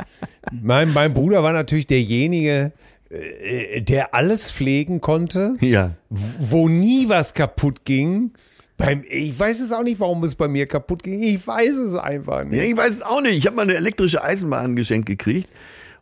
[0.52, 2.72] mein, mein Bruder war natürlich derjenige,
[3.10, 5.92] äh, der alles pflegen konnte, Ja.
[6.10, 8.32] wo nie was kaputt ging.
[8.78, 11.22] Beim, ich weiß es auch nicht, warum es bei mir kaputt ging.
[11.22, 12.62] Ich weiß es einfach Ja, nicht.
[12.70, 13.36] ich weiß es auch nicht.
[13.36, 15.50] Ich habe mal eine elektrische Eisenbahn geschenkt gekriegt.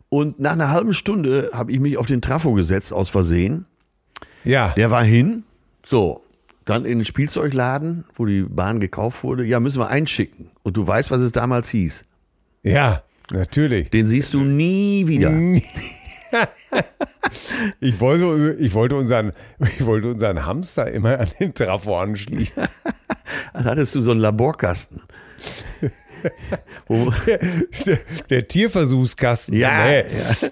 [0.09, 3.65] Und nach einer halben Stunde habe ich mich auf den Trafo gesetzt, aus Versehen.
[4.45, 5.43] Ja, Der war hin,
[5.85, 6.23] so,
[6.63, 9.43] dann in den Spielzeugladen, wo die Bahn gekauft wurde.
[9.43, 10.51] Ja, müssen wir einschicken.
[10.63, 12.05] Und du weißt, was es damals hieß.
[12.63, 13.89] ja, natürlich.
[13.89, 15.31] Den siehst du nie wieder.
[17.79, 19.33] Ich wollte, ich wollte, unseren,
[19.77, 22.63] ich wollte unseren Hamster immer an den Trafo anschließen.
[23.53, 25.01] Dann hattest du so einen Laborkasten.
[27.85, 29.55] Der, der Tierversuchskasten.
[29.55, 30.03] Ja, Nee.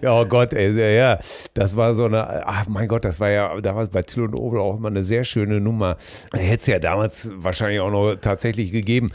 [0.08, 1.20] Oh Gott, ey, ja, ja.
[1.54, 4.60] Das war so eine, ach mein Gott, das war ja damals bei Till und Obel
[4.60, 5.98] auch immer eine sehr schöne Nummer.
[6.34, 9.12] Hätte es ja damals wahrscheinlich auch noch tatsächlich gegeben.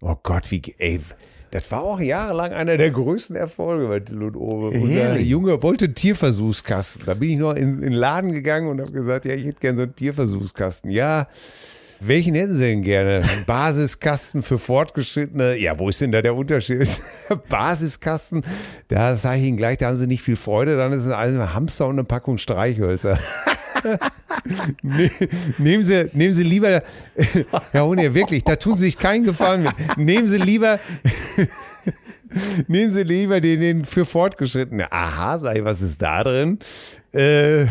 [0.00, 1.00] Oh Gott, wie, ey,
[1.52, 4.80] das war auch jahrelang einer der größten Erfolge bei Till und Obel.
[4.80, 5.18] Unser.
[5.20, 7.02] Junge wollte einen Tierversuchskasten.
[7.04, 9.60] Da bin ich noch in, in den Laden gegangen und habe gesagt, ja, ich hätte
[9.60, 10.90] gerne so einen Tierversuchskasten.
[10.90, 11.28] Ja,
[12.00, 13.22] welchen hätten Sie denn gerne?
[13.46, 15.56] Basiskasten für Fortgeschrittene?
[15.56, 16.88] Ja, wo ist denn da der Unterschied?
[17.50, 18.44] Basiskasten,
[18.88, 21.52] da sage ich Ihnen gleich, da haben Sie nicht viel Freude, dann ist es ein
[21.52, 23.18] Hamster und eine Packung Streichhölzer.
[24.82, 25.10] Ne-
[25.58, 26.82] nehmen, Sie, nehmen Sie lieber,
[27.72, 29.72] Herr Hohne, wirklich, da tun Sie sich keinen Gefallen mit.
[29.96, 30.80] Nehmen Sie lieber,
[32.66, 34.90] nehmen Sie lieber den, den für Fortgeschrittene.
[34.90, 36.58] Aha, sag ich, was ist da drin?
[37.12, 37.66] Äh,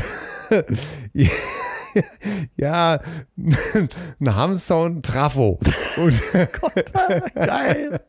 [2.56, 3.00] ja,
[3.36, 5.60] ein Hamster und ein Trafo.
[5.98, 6.22] Und
[7.36, 8.02] geil.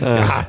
[0.00, 0.46] ja,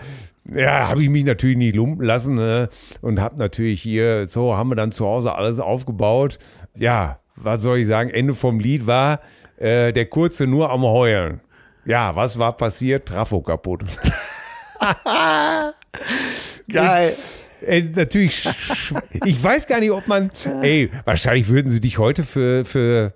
[0.54, 2.70] ja habe ich mich natürlich nicht lumpen lassen ne?
[3.02, 6.40] und habe natürlich hier, so haben wir dann zu Hause alles aufgebaut.
[6.78, 8.10] Ja, was soll ich sagen?
[8.10, 9.20] Ende vom Lied war
[9.58, 11.42] äh, der Kurze nur am Heulen.
[11.86, 13.08] Ja, was war passiert?
[13.08, 13.84] Trafo kaputt.
[16.70, 17.16] Geil.
[17.62, 22.24] ey, natürlich, sch- ich weiß gar nicht, ob man, ey, wahrscheinlich würden sie dich heute
[22.24, 23.14] für, für,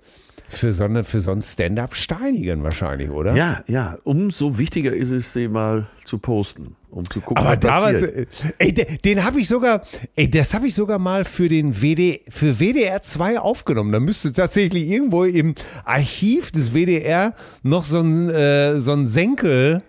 [0.48, 3.34] für so, eine, für so ein Stand-up steinigen, wahrscheinlich, oder?
[3.34, 7.60] Ja, ja, umso wichtiger ist es, sie mal zu posten, um zu gucken, Aber was
[7.60, 8.28] damals, passiert.
[8.58, 9.82] äh, ey, de- den habe ich sogar,
[10.14, 13.92] ey, das habe ich sogar mal für den WD, für WDR 2 aufgenommen.
[13.92, 19.82] Da müsste tatsächlich irgendwo im Archiv des WDR noch so ein, äh, so ein Senkel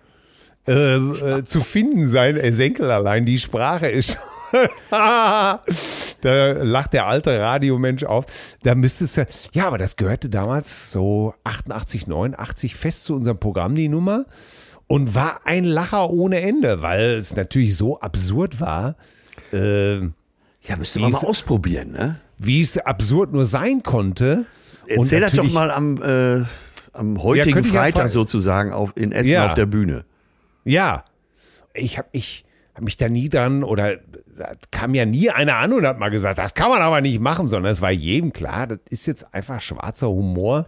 [0.68, 2.38] äh, äh, zu finden sein.
[2.38, 4.22] Äh, Senkel allein, die Sprache ist schon.
[4.92, 5.60] da
[6.62, 8.26] lacht der alte Radiomensch auf.
[8.64, 13.38] Da müsste es ja, ja, aber das gehörte damals so 88, 89 fest zu unserem
[13.40, 14.26] Programm, die Nummer.
[14.94, 18.96] Und war ein Lacher ohne Ende, weil es natürlich so absurd war,
[19.52, 22.20] äh, Ja, müsste man mal ausprobieren, ne?
[22.38, 24.46] wie es absurd nur sein konnte.
[24.88, 26.44] Erzähl das doch mal am, äh,
[26.94, 29.48] am heutigen ja Freitag fra- sozusagen auf, in Essen Ja.
[29.48, 30.06] auf der Bühne.
[30.66, 31.06] Ja,
[31.74, 33.98] ich habe ich hab mich da nie dran oder
[34.72, 37.48] kam ja nie einer an und hat mal gesagt, das kann man aber nicht machen,
[37.48, 40.66] sondern es war jedem klar, das ist jetzt einfach schwarzer Humor.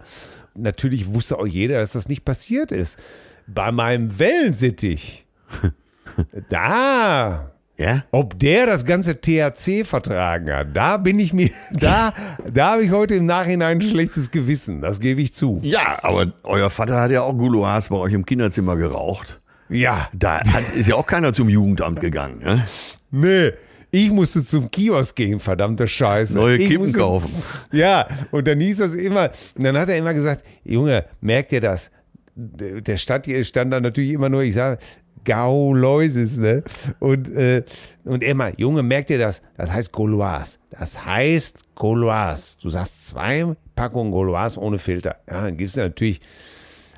[0.56, 2.98] Natürlich wusste auch jeder, dass das nicht passiert ist.
[3.48, 5.26] Bei meinem Wellensittich,
[6.50, 8.04] da, Ja?
[8.12, 12.14] ob der das ganze THC vertragen hat, da bin ich mir, da,
[12.52, 15.60] da habe ich heute im Nachhinein ein schlechtes Gewissen, das gebe ich zu.
[15.64, 19.40] Ja, aber euer Vater hat ja auch Gouloirs bei euch im Kinderzimmer geraucht.
[19.68, 22.40] Ja, Da hat, ist ja auch keiner zum Jugendamt gegangen.
[22.40, 22.68] Ne?
[23.10, 23.52] Nee,
[23.90, 26.38] ich musste zum Kiosk gehen, verdammte Scheiße.
[26.38, 27.32] Neue ich Kippen musste, kaufen.
[27.72, 31.62] Ja, und dann hieß das immer, und dann hat er immer gesagt, Junge, merkt ihr
[31.62, 31.90] das?
[32.36, 34.80] Der stand, hier- stand da natürlich immer nur, ich sage,
[35.24, 36.64] Gauloises, ne?
[37.00, 37.64] Und, äh,
[38.04, 39.42] und er immer, Junge, merkt ihr das?
[39.58, 40.60] Das heißt Gaulois.
[40.70, 42.58] Das heißt Gaulois.
[42.62, 45.16] Du sagst zwei Packungen Gaulois ohne Filter.
[45.28, 46.22] Ja, dann gibst du natürlich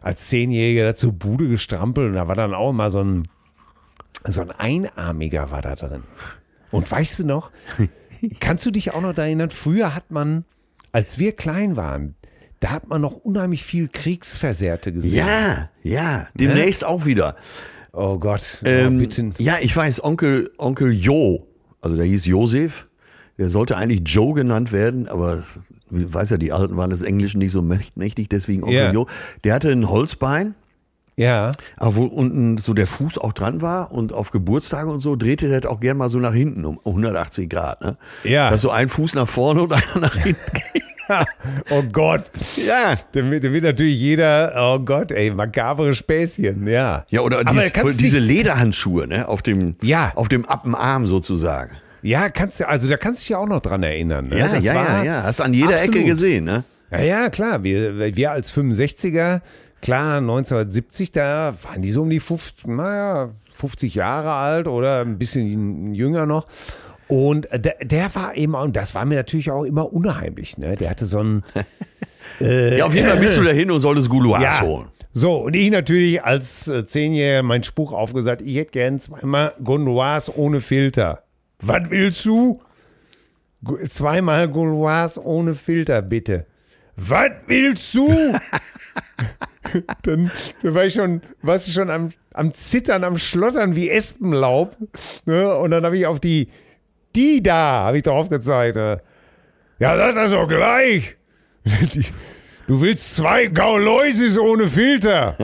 [0.01, 3.23] als Zehnjähriger dazu Bude gestrampelt und da war dann auch immer so ein,
[4.27, 6.03] so ein Einarmiger war da drin.
[6.71, 7.51] Und weißt du noch,
[8.41, 10.43] kannst du dich auch noch erinnern, früher hat man,
[10.91, 12.15] als wir klein waren,
[12.59, 15.15] da hat man noch unheimlich viel Kriegsversehrte gesehen.
[15.25, 17.35] Ja, ja, demnächst auch wieder.
[17.93, 19.31] Oh Gott, Ähm, oh, bitte.
[19.39, 21.47] ja, ich weiß, Onkel, Onkel Jo,
[21.81, 22.87] also der hieß Josef,
[23.37, 25.43] der sollte eigentlich Joe genannt werden, aber
[25.91, 28.91] ich weiß ja, die Alten waren des Englischen nicht so mächt- mächtig, deswegen Onkel Ja.
[28.91, 29.07] Jo.
[29.43, 30.55] Der hatte ein Holzbein,
[31.15, 35.15] Ja, aber wo unten so der Fuß auch dran war und auf Geburtstage und so
[35.15, 37.81] drehte der auch gern mal so nach hinten um 180 Grad.
[37.81, 37.97] Ne?
[38.23, 38.51] Ja.
[38.51, 40.83] Dass so ein Fuß nach vorne und einer nach hinten geht.
[41.69, 42.23] oh Gott.
[42.55, 42.95] Ja.
[43.11, 47.05] Da wird, natürlich jeder, oh Gott, ey, makabere Späßchen, ja.
[47.09, 49.27] Ja, oder Aber dies, kannst diese Lederhandschuhe, ne?
[49.27, 50.11] Auf dem, Ja.
[50.15, 51.71] auf dem Appenarm sozusagen.
[52.01, 54.27] Ja, kannst du, also da kannst du dich auch noch dran erinnern.
[54.27, 54.39] Ne?
[54.39, 55.23] Ja, Das ja, ja, war- ja.
[55.23, 56.05] Hast du an jeder Ecke Absolut.
[56.07, 56.63] gesehen, ne?
[56.91, 57.63] Ja, ja, klar.
[57.63, 59.41] Wir, wir als 65er,
[59.81, 65.17] klar, 1970, da waren die so um die 50, naja, 50 Jahre alt oder ein
[65.17, 66.45] bisschen jünger noch.
[67.07, 70.75] Und der, der war eben, und das war mir natürlich auch immer unheimlich, ne?
[70.75, 71.43] Der hatte so ein,
[72.39, 74.61] Ja, auf jeden Fall bist du dahin und solltest Gouloirs ja.
[74.61, 74.87] holen.
[75.11, 80.35] So, und ich natürlich als äh, Zehnjähriger meinen Spruch aufgesagt, ich hätte gern zweimal Gondoirs
[80.35, 81.23] ohne Filter.
[81.59, 82.61] Was willst du?
[83.89, 86.45] Zweimal Gaulois ohne Filter, bitte.
[86.95, 88.07] Was willst du?
[90.03, 94.77] dann, dann war ich schon, warst du schon am, am Zittern, am Schlottern wie Espenlaub.
[95.25, 95.57] Ne?
[95.57, 96.49] Und dann habe ich auf die,
[97.15, 98.75] die da, habe ich drauf gezeigt.
[98.75, 99.01] Ne?
[99.79, 101.15] Ja, sag das doch gleich.
[102.67, 105.37] Du willst zwei Gauloises ohne Filter.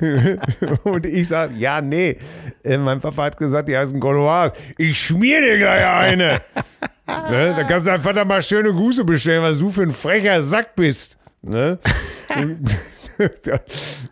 [0.82, 2.18] Und ich sage, ja, nee.
[2.64, 4.50] Äh, mein Papa hat gesagt, die heißen Gaulois.
[4.76, 6.40] Ich schmier dir gleich eine.
[7.30, 7.54] ne?
[7.56, 10.74] Da kannst du deinem Vater mal schöne Grüße bestellen, was du für ein frecher Sack
[10.74, 11.18] bist.
[11.42, 11.78] Ne?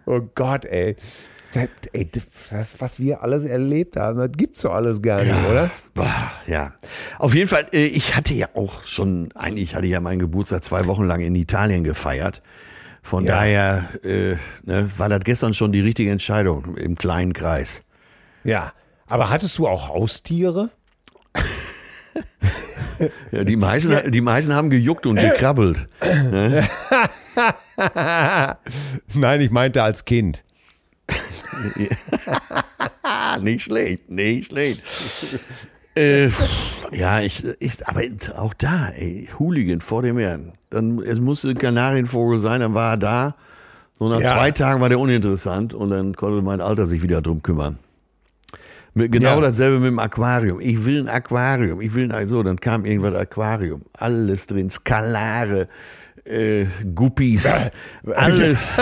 [0.07, 0.95] Oh Gott, ey.
[1.67, 2.11] Das, ey.
[2.51, 5.71] das, was wir alles erlebt haben, das gibt's doch alles gar nicht, oder?
[5.95, 6.73] Boah, ja.
[7.19, 10.63] Auf jeden Fall, äh, ich hatte ja auch schon, eigentlich hatte ich ja meinen Geburtstag
[10.65, 12.43] zwei Wochen lang in Italien gefeiert.
[13.03, 13.37] Von Ja.
[13.37, 17.83] daher äh, ne, war das gestern schon die richtige Entscheidung im kleinen Kreis.
[18.45, 18.73] Ja.
[19.09, 20.71] Aber hattest du auch Haustiere?
[23.31, 25.89] Ja, die, meisten, die meisten haben gejuckt und gekrabbelt.
[29.15, 30.43] Nein, ich meinte als Kind.
[33.43, 34.83] Nicht schlecht, nicht schlecht.
[35.95, 36.29] äh,
[36.93, 38.03] ja, ich, ich, aber
[38.37, 40.53] auch da, ey, Hooligan vor dem Herrn.
[40.71, 43.35] Dann, es musste ein Kanarienvogel sein, dann war er da.
[43.99, 44.35] Und nach Ja.
[44.37, 47.79] zwei Tagen war der uninteressant und dann konnte mein Alter sich wieder drum kümmern.
[48.95, 49.41] Mit, genau Ja.
[49.41, 50.61] dasselbe mit dem Aquarium.
[50.61, 51.81] Ich will ein Aquarium.
[51.81, 53.83] Ich will ein, so, dann kam irgendwas Aquarium.
[53.95, 55.69] Alles drin, Skalare,
[56.25, 57.49] äh, Guppies,
[58.15, 58.77] alles,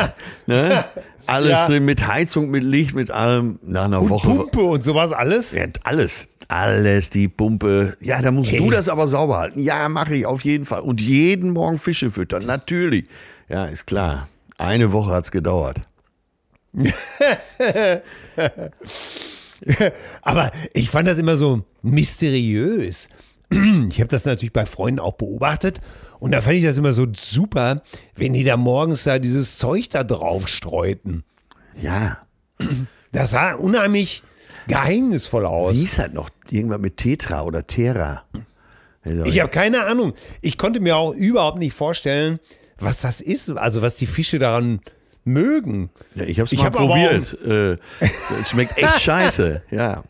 [0.46, 0.84] ne?
[1.26, 1.66] Alles Ja.
[1.66, 3.58] drin mit Heizung, mit Licht, mit allem.
[3.62, 4.28] Nach einer Woche.
[4.28, 5.52] Pumpe und sowas alles?
[5.52, 6.28] Ja, alles.
[6.48, 7.96] Alles, die Pumpe.
[8.00, 8.58] Ja, da musst Hey.
[8.58, 9.58] du das aber sauber halten.
[9.60, 10.80] Ja, mache ich auf jeden Fall.
[10.80, 13.06] Und jeden Morgen Fische füttern, natürlich.
[13.48, 14.28] Ja, ist klar.
[14.58, 15.80] Eine Woche hat's gedauert.
[20.22, 23.08] Aber ich fand das immer so mysteriös.
[23.90, 25.80] Ich habe das natürlich bei Freunden auch beobachtet
[26.18, 27.82] und da fand ich das immer so super,
[28.16, 31.24] wenn die da morgens da dieses Zeug da drauf streuten.
[31.80, 32.26] Ja.
[33.12, 34.22] Das sah unheimlich
[34.66, 35.74] geheimnisvoll aus.
[35.74, 36.28] Wie hieß das noch?
[36.50, 38.24] Irgendwann mit Tetra oder Terra.
[39.04, 40.14] Also, Ich habe keine Ahnung.
[40.40, 42.40] Ich konnte mir auch überhaupt nicht vorstellen,
[42.78, 44.80] was das ist, also was die Fische daran
[45.26, 45.90] mögen.
[46.14, 47.36] Ja, ich habe es mal hab probiert.
[47.44, 47.76] Äh,
[48.40, 49.62] es schmeckt echt scheiße.
[49.70, 50.04] Ja.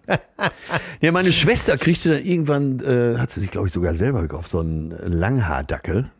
[1.00, 4.50] ja, meine Schwester kriegte dann irgendwann, äh, hat sie sich glaube ich sogar selber gekauft,
[4.50, 6.10] so einen Langhaardackel.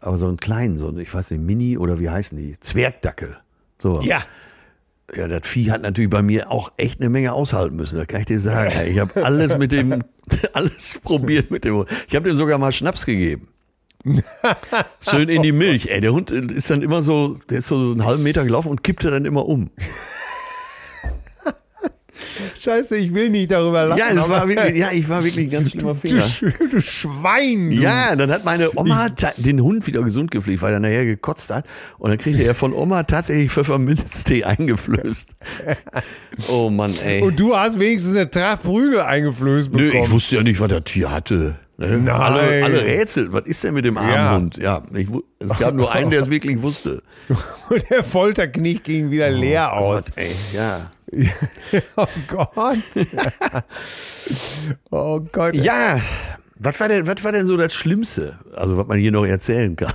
[0.00, 2.58] Aber so einen kleinen, so einen, ich weiß nicht, Mini oder wie heißen die?
[2.60, 3.36] Zwergdackel.
[3.78, 4.00] So.
[4.02, 4.22] Ja,
[5.14, 7.98] Ja, das Vieh hat natürlich bei mir auch echt eine Menge aushalten müssen.
[7.98, 8.72] Das kann ich dir sagen.
[8.86, 10.02] Ich habe alles mit dem,
[10.54, 11.84] alles probiert mit dem.
[12.08, 13.48] Ich habe dem sogar mal Schnaps gegeben.
[15.00, 15.88] Schön in die Milch.
[15.90, 18.82] Ey, der Hund ist dann immer so, der ist so einen halben Meter gelaufen und
[18.82, 19.70] kippte dann immer um.
[22.58, 23.98] scheiße, ich will nicht darüber lachen.
[23.98, 26.22] Ja, war wirklich, ja, ich war wirklich ein ganz schlimmer Du, Finger.
[26.22, 27.70] Sch- du Schwein.
[27.70, 27.76] Du.
[27.76, 31.66] Ja, dann hat meine Oma den Hund wieder gesund gepflegt, weil er nachher gekotzt hat.
[31.98, 35.34] Und dann kriegte er von Oma tatsächlich Pfefferminztee eingeflößt.
[36.48, 37.22] Oh Mann, ey.
[37.22, 40.04] Und du hast wenigstens eine Tracht Prügel eingeflößt Nö, bekommen.
[40.04, 41.56] ich wusste ja nicht, was das Tier hatte.
[41.80, 41.96] Ne?
[41.96, 42.08] Nein.
[42.10, 43.32] Alle, alle Rätsel.
[43.32, 44.82] Was ist denn mit dem armen Ja.
[44.92, 47.02] Ja, ich, es gab nur einen, der es wirklich wusste.
[47.70, 50.04] Und der Folterknich ging wieder leer aus.
[50.04, 50.90] Gott, ey, ja.
[51.96, 52.78] Oh Gott.
[54.90, 55.54] oh Gott.
[55.54, 56.00] Ja,
[56.56, 58.38] was war, denn, was war denn so das Schlimmste?
[58.54, 59.94] Also, was man hier noch erzählen kann.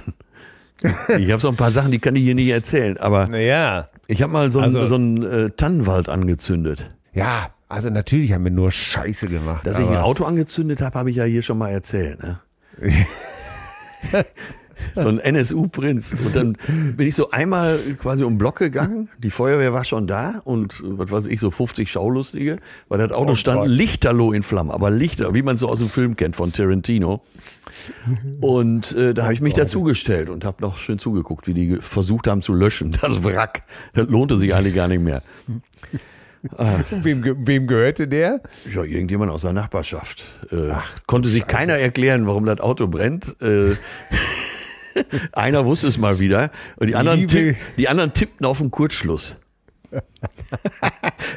[1.19, 3.89] Ich habe so ein paar Sachen, die kann ich hier nicht erzählen, aber Naja.
[4.08, 6.91] ich habe mal so einen Also- so einen, äh, Tannenwald angezündet.
[7.13, 9.65] Ja, also natürlich haben wir nur Scheiße gemacht.
[9.65, 12.19] Dass ich ein Auto angezündet habe, habe ich ja hier schon mal erzählt.
[12.21, 12.39] Ne?
[14.95, 16.15] so ein NSU-Prinz.
[16.25, 16.58] Und dann
[16.95, 19.10] bin ich so einmal quasi um den Block gegangen.
[19.17, 22.58] Die Feuerwehr war schon da und was weiß ich, so 50 Schaulustige.
[22.88, 23.69] Weil das Auto Oh stand Gott.
[23.69, 27.21] lichterloh in Flammen, aber Lichter, wie man es so aus dem Film kennt von Tarantino.
[28.41, 32.28] Und äh, da habe ich mich dazugestellt und habe noch schön zugeguckt, wie die versucht
[32.28, 32.95] haben zu löschen.
[33.01, 33.63] Das Wrack.
[33.93, 35.21] Das lohnte sich eigentlich gar nicht mehr.
[36.91, 38.41] Wem, wem gehörte der?
[38.73, 40.23] Ja, irgendjemand aus der Nachbarschaft.
[40.51, 40.73] Äh,
[41.08, 43.36] konnte sich keiner erklären, warum das Auto brennt.
[43.41, 43.75] Äh,
[45.34, 46.51] einer wusste es mal wieder.
[46.77, 49.38] Und die anderen, tipp, die anderen tippten auf den Kurzschluss.
[49.91, 50.01] ja,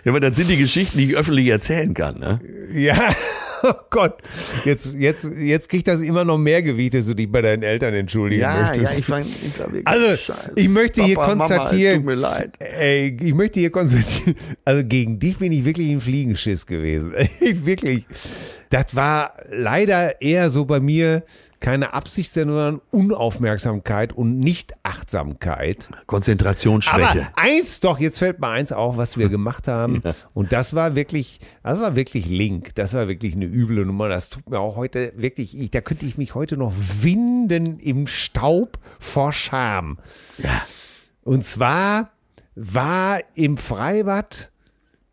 [0.06, 2.18] aber das sind die Geschichten, die ich öffentlich erzählen kann.
[2.18, 2.40] Ne?
[2.72, 3.14] Ja,
[3.62, 4.18] oh Gott.
[4.64, 7.94] Jetzt, jetzt, jetzt kriegt das immer noch mehr Gewicht, dass du dich bei deinen Eltern
[7.94, 8.92] entschuldigen Ja, möchtest.
[8.92, 10.52] ja, ich war, ich war wirklich Also, scheiße.
[10.56, 12.50] ich möchte hier Papa, Mama, es konstatieren- tut mir leid.
[12.58, 17.12] Ey, ich möchte hier konstatieren, also gegen dich bin ich wirklich ein Fliegenschiss gewesen.
[17.40, 18.04] Ich wirklich.
[18.70, 21.22] Das war leider eher so bei mir
[21.60, 25.88] keine Absicht, sondern Unaufmerksamkeit und Nicht-Achtsamkeit.
[26.06, 27.28] Konzentrationsschwäche.
[27.32, 30.02] Aber eins, doch, jetzt fällt mir eins auf, was wir gemacht haben.
[30.34, 32.74] Und das war wirklich, das war wirklich Link.
[32.76, 34.08] Das war wirklich eine üble Nummer.
[34.08, 38.06] Das tut mir auch heute wirklich, ich, da könnte ich mich heute noch winden im
[38.06, 39.98] Staub vor Scham.
[40.38, 40.62] Ja.
[41.24, 42.10] Und zwar
[42.54, 44.50] war im Freibad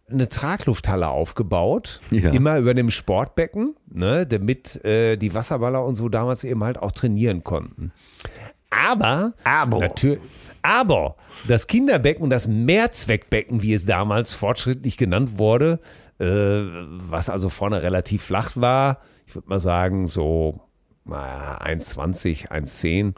[0.09, 2.31] eine Traglufthalle aufgebaut, Ja.
[2.31, 6.91] immer über dem Sportbecken, ne, damit äh, die Wasserballer und so damals eben halt auch
[6.91, 7.91] trainieren konnten.
[8.69, 9.79] Aber, Aber.
[10.61, 11.15] aber
[11.47, 15.79] das Kinderbecken und das Mehrzweckbecken, wie es damals fortschrittlich genannt wurde,
[16.19, 20.61] äh, was also vorne relativ flach war, ich würde mal sagen so
[21.05, 23.13] naja, 1,20, 1,10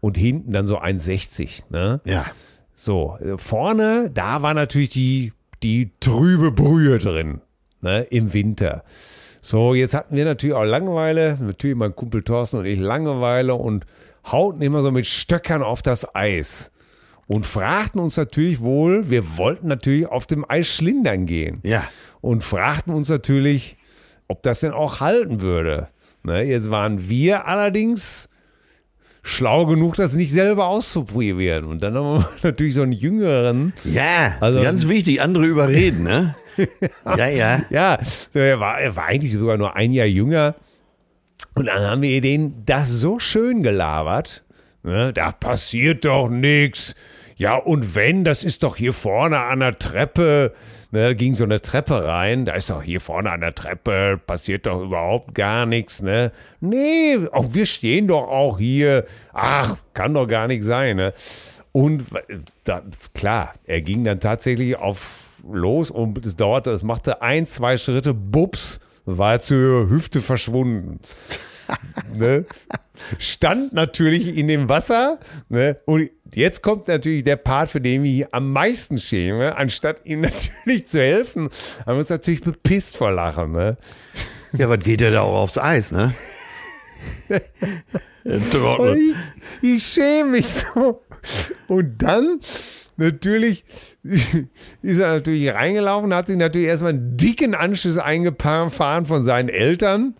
[0.00, 1.64] und hinten dann so 1,60.
[1.70, 2.00] Ne?
[2.04, 2.26] Ja.
[2.74, 5.32] So, äh, vorne, da war natürlich die,
[5.64, 7.40] die trübe Brühe drin,
[7.80, 8.84] ne, im Winter.
[9.40, 13.86] So, jetzt hatten wir natürlich auch Langeweile, natürlich mein Kumpel Thorsten und ich Langeweile und
[14.30, 16.70] hauten immer so mit Stöckern auf das Eis.
[17.26, 21.60] Und fragten uns natürlich wohl, wir wollten natürlich auf dem Eis schlindern gehen.
[21.62, 21.84] Ja.
[22.20, 23.78] Und fragten uns natürlich,
[24.28, 25.88] ob das denn auch halten würde.
[26.22, 28.28] Ne, jetzt waren wir allerdings
[29.24, 31.64] schlau genug, das nicht selber auszuprobieren.
[31.64, 36.36] Und dann haben wir natürlich so einen jüngeren, Ja, Also- ganz wichtig, andere überreden, ne?
[37.16, 37.62] ja, ja.
[37.70, 37.98] ja,
[38.32, 40.54] so, er, war, er war eigentlich sogar nur ein Jahr jünger.
[41.54, 44.44] Und dann haben wir den das so schön gelabert.
[44.84, 46.94] Ne, da passiert doch nichts.
[47.36, 50.52] Ja, und wenn, das ist doch hier vorne an der Treppe.
[50.94, 52.44] Ne, da ging so eine Treppe rein.
[52.44, 56.02] Da ist doch hier vorne an der Treppe, passiert doch überhaupt gar nichts.
[56.02, 56.30] Ne?
[56.60, 59.04] Nee, auch wir stehen doch auch hier.
[59.32, 60.98] Ach, kann doch gar nicht sein.
[60.98, 61.12] Ne?
[61.72, 62.04] Und
[62.62, 62.82] da,
[63.12, 68.14] klar, er ging dann tatsächlich auf los und es dauerte, es machte ein, zwei Schritte,
[68.14, 71.00] bups, war zur Hüfte verschwunden.
[72.14, 72.44] ne?
[73.18, 75.18] Stand natürlich in dem Wasser.
[75.48, 75.78] Ne?
[75.84, 79.52] Und jetzt kommt natürlich der Part, für den wir am meisten schämen.
[79.52, 80.20] Anstatt ihm
[80.66, 81.48] natürlich zu helfen,
[81.80, 83.52] haben wir uns natürlich bepisst vor Lachen.
[83.52, 83.76] Ne?
[84.56, 86.14] Ja, was geht der da auch aufs Eis, ne?
[88.52, 89.14] Trocken.
[89.62, 91.02] Ich, ich schäme mich so.
[91.66, 92.38] Und dann
[92.96, 93.64] natürlich
[94.02, 100.14] ist er natürlich reingelaufen, hat sich natürlich erstmal einen dicken Anschluss eingefahren von seinen Eltern.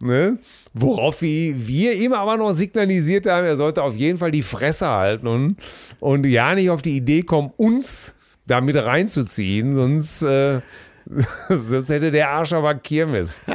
[0.00, 0.38] Ne?
[0.72, 5.26] Worauf wir, ihm aber noch signalisiert haben, er sollte auf jeden Fall die Fresse halten
[5.26, 5.56] und,
[5.98, 8.14] und ja nicht auf die Idee kommen, uns
[8.46, 10.60] damit reinzuziehen, sonst, äh,
[11.48, 13.42] sonst hätte der Arsch aber Kirmes.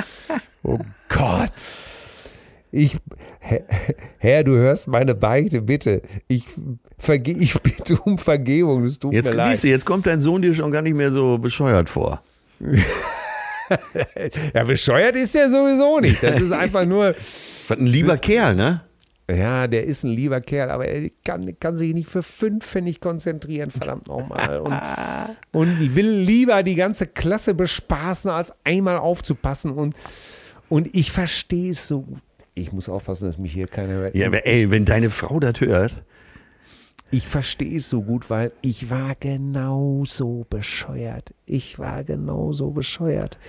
[0.67, 1.51] Oh Gott.
[2.71, 2.97] Ich,
[4.17, 6.01] Herr, du hörst meine Beichte, bitte.
[6.27, 6.45] Ich,
[6.97, 8.83] verge ich bitte um Vergebung.
[8.83, 9.51] Es tut Jetzt mir leid.
[9.51, 12.23] siehst du, jetzt kommt dein Sohn dir schon gar nicht mehr so bescheuert vor.
[14.53, 16.21] Ja, bescheuert ist der sowieso nicht.
[16.21, 17.15] Das ist einfach nur,
[17.67, 18.81] Was ein lieber Kerl, ne?
[19.29, 22.99] ja, der ist ein lieber Kerl, aber er kann, kann sich nicht für fünf Pfennig
[22.99, 24.59] konzentrieren, verdammt nochmal.
[25.51, 29.71] Und, und will lieber die ganze Klasse bespaßen, als einmal aufzupassen.
[29.71, 29.95] Und,
[30.69, 32.19] und ich verstehe es so gut.
[32.53, 34.15] Ich muss aufpassen, dass mich hier keiner hört.
[34.15, 36.03] Ja, aber ey, wenn deine Frau das hört,
[37.15, 41.33] Ich verstehe es so gut, weil ich war genauso bescheuert.
[41.45, 43.39] Ich war genauso bescheuert.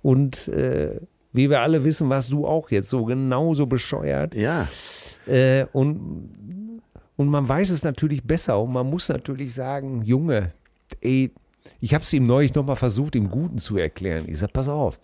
[0.00, 1.00] Und äh,
[1.32, 4.36] wie wir alle wissen, warst du auch jetzt so genauso bescheuert.
[4.36, 4.68] ja.
[5.26, 6.30] Äh, und,
[7.16, 8.60] und man weiß es natürlich besser.
[8.60, 10.52] Und man muss natürlich sagen, Junge,
[11.00, 11.32] ey,
[11.80, 14.26] ich habe es ihm neulich nochmal versucht, im Guten zu erklären.
[14.28, 15.00] Ich sage, pass auf,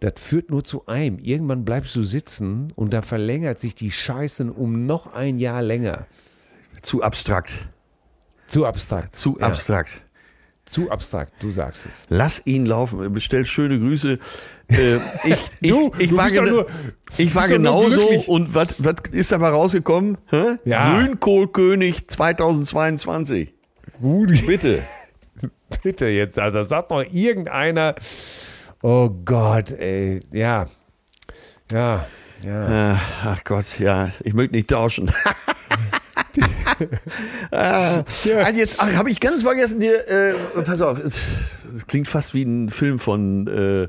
[0.00, 1.18] das führt nur zu einem.
[1.18, 6.06] Irgendwann bleibst du sitzen und da verlängert sich die Scheiße um noch ein Jahr länger.
[6.84, 7.66] Zu abstrakt.
[8.46, 9.16] Zu abstrakt.
[9.16, 9.46] Zu Ja.
[9.48, 10.02] abstrakt.
[10.66, 12.06] Zu abstrakt, du sagst es.
[12.08, 13.12] Lass ihn laufen.
[13.12, 14.18] Bestell schöne Grüße.
[14.68, 16.66] Äh, ich, ich, Du, ich du war, gena- nur-
[17.18, 18.00] ich war genauso.
[18.26, 20.16] Und was was ist dabei rausgekommen?
[20.30, 20.56] Hä?
[20.64, 20.94] Ja.
[20.94, 23.52] Grünkohlkönig 2022.
[24.00, 24.82] Gut, Bitte.
[25.82, 27.94] bitte jetzt, also sagt noch irgendeiner,
[28.82, 30.66] oh Gott, ey, ja,
[31.70, 32.06] ja,
[32.42, 32.92] ja.
[32.94, 35.10] Äh, ach Gott, ja, ich möchte nicht tauschen.
[37.50, 40.34] äh, also jetzt habe ich ganz vergessen dir, äh,
[40.64, 41.18] pass auf, es,
[41.74, 43.88] es klingt fast wie ein Film von, äh,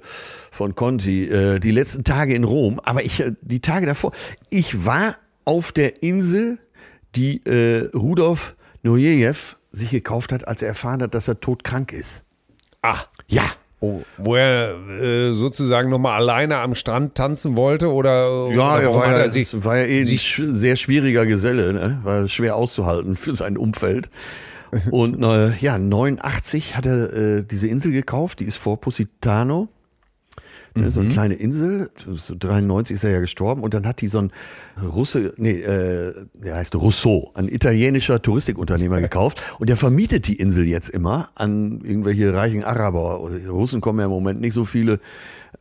[0.51, 4.11] von Conti, äh, die letzten Tage in Rom, aber ich, äh, die Tage davor,
[4.49, 5.15] ich war
[5.45, 6.57] auf der Insel,
[7.15, 12.23] die äh, Rudolf Nureyev sich gekauft hat, als er erfahren hat, dass er todkrank ist.
[12.81, 13.43] Ah, Ja,
[13.79, 18.95] oh, wo er äh, sozusagen nochmal alleine am Strand tanzen wollte oder, Ja, oder er
[18.95, 21.99] war, ja, er sich, war ja eh ein sehr schwieriger Geselle, ne?
[22.03, 24.09] war schwer auszuhalten für sein Umfeld.
[24.91, 29.69] Und äh, ja, 89 hat er äh, diese Insel gekauft, die ist vor Positano.
[30.75, 34.07] Ne, So eine kleine Insel, so 93 ist er ja gestorben und dann hat die
[34.07, 34.31] so ein
[34.83, 40.65] Russe, nee, äh, der heißt Rousseau, ein italienischer Touristikunternehmer gekauft und der vermietet die Insel
[40.65, 43.21] jetzt immer an irgendwelche reichen Araber.
[43.47, 44.99] Russen kommen ja im Moment nicht so viele.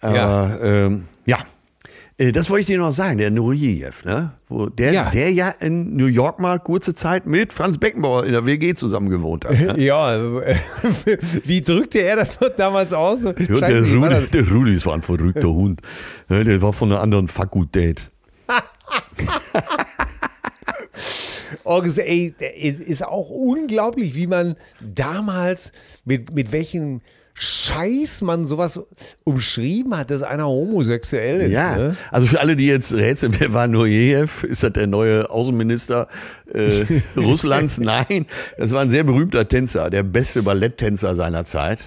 [0.00, 1.38] Aber ja, ähm, ja.
[2.16, 4.32] Äh, Das wollte ich dir noch sagen, der Nureyev, ne?
[4.48, 5.10] Wo der, Ja.
[5.10, 9.10] der ja in New York mal kurze Zeit mit Franz Beckenbauer in der WG zusammen
[9.10, 9.58] gewohnt hat.
[9.58, 9.80] Ne?
[9.84, 10.16] ja,
[11.44, 13.24] wie drückte er das damals aus?
[13.24, 14.30] Ja, der, wie war Rudi, das?
[14.32, 15.80] der Rudi, war ein verrückter Hund.
[16.28, 18.10] Ja, der war von einer anderen Fakultät.
[21.64, 25.72] Oh, das- ey, ist, auch unglaublich, wie man damals,
[26.04, 27.00] mit, mit welchem
[27.36, 28.80] Scheiß man sowas
[29.24, 31.50] umschrieben hat, dass einer homosexuell ist.
[31.50, 31.96] Ja, Ne?
[32.12, 34.44] also für alle, die jetzt rätseln, wer war Nureyev?
[34.44, 36.06] Ist das der neue Außenminister
[36.52, 36.84] äh,
[37.16, 37.78] Russlands?
[37.78, 38.26] Nein,
[38.56, 41.80] das war ein sehr berühmter Tänzer, der beste Balletttänzer seiner Zeit.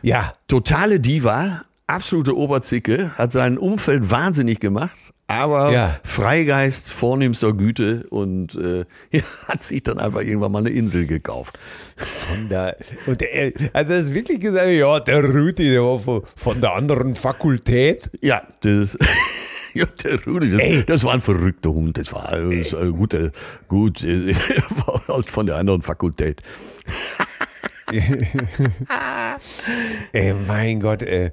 [0.00, 4.96] Ja, Totale Diva, absolute Oberzicke, hat sein Umfeld wahnsinnig gemacht,
[5.28, 6.00] aber Ja.
[6.04, 8.84] Freigeist vornehmster Güte und äh,
[9.48, 11.58] hat sich dann einfach irgendwann mal eine Insel gekauft.
[11.96, 12.76] von der,
[13.06, 17.14] und der, also das wirklich gesagt, ja, der Rüdi, der war von, von der anderen
[17.14, 18.10] Fakultät.
[18.20, 18.98] Ja, das.
[19.74, 21.98] Ja, der Rudi, das, das war ein verrückter Hund.
[21.98, 22.64] Das war ein
[22.96, 23.30] guter,
[23.68, 24.34] gut, äh,
[24.86, 26.40] war halt von der anderen Fakultät.
[30.12, 31.32] Ey, mein Gott, ey.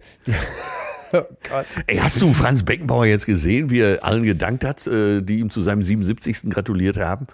[1.21, 1.65] Oh Gott.
[1.87, 5.49] Ey, hast du Franz Beckenbauer jetzt gesehen, wie er allen gedankt hat, äh, die ihm
[5.49, 6.49] zu seinem 77.
[6.49, 7.27] gratuliert haben?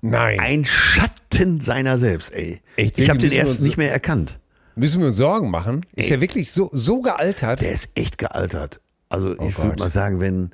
[0.00, 0.40] Nein.
[0.40, 2.60] Ein Schatten seiner selbst, ey.
[2.76, 2.98] Echt?
[2.98, 4.38] ich habe den Müssen wir erst uns- nicht mehr erkannt.
[4.74, 5.82] Müssen wir uns Sorgen machen?
[5.94, 6.16] Ist Ey.
[6.16, 7.60] er wirklich so, so gealtert?
[7.60, 8.80] Der ist echt gealtert.
[9.10, 9.64] Also ich Oh Gott.
[9.64, 10.50] würde mal sagen, wenn,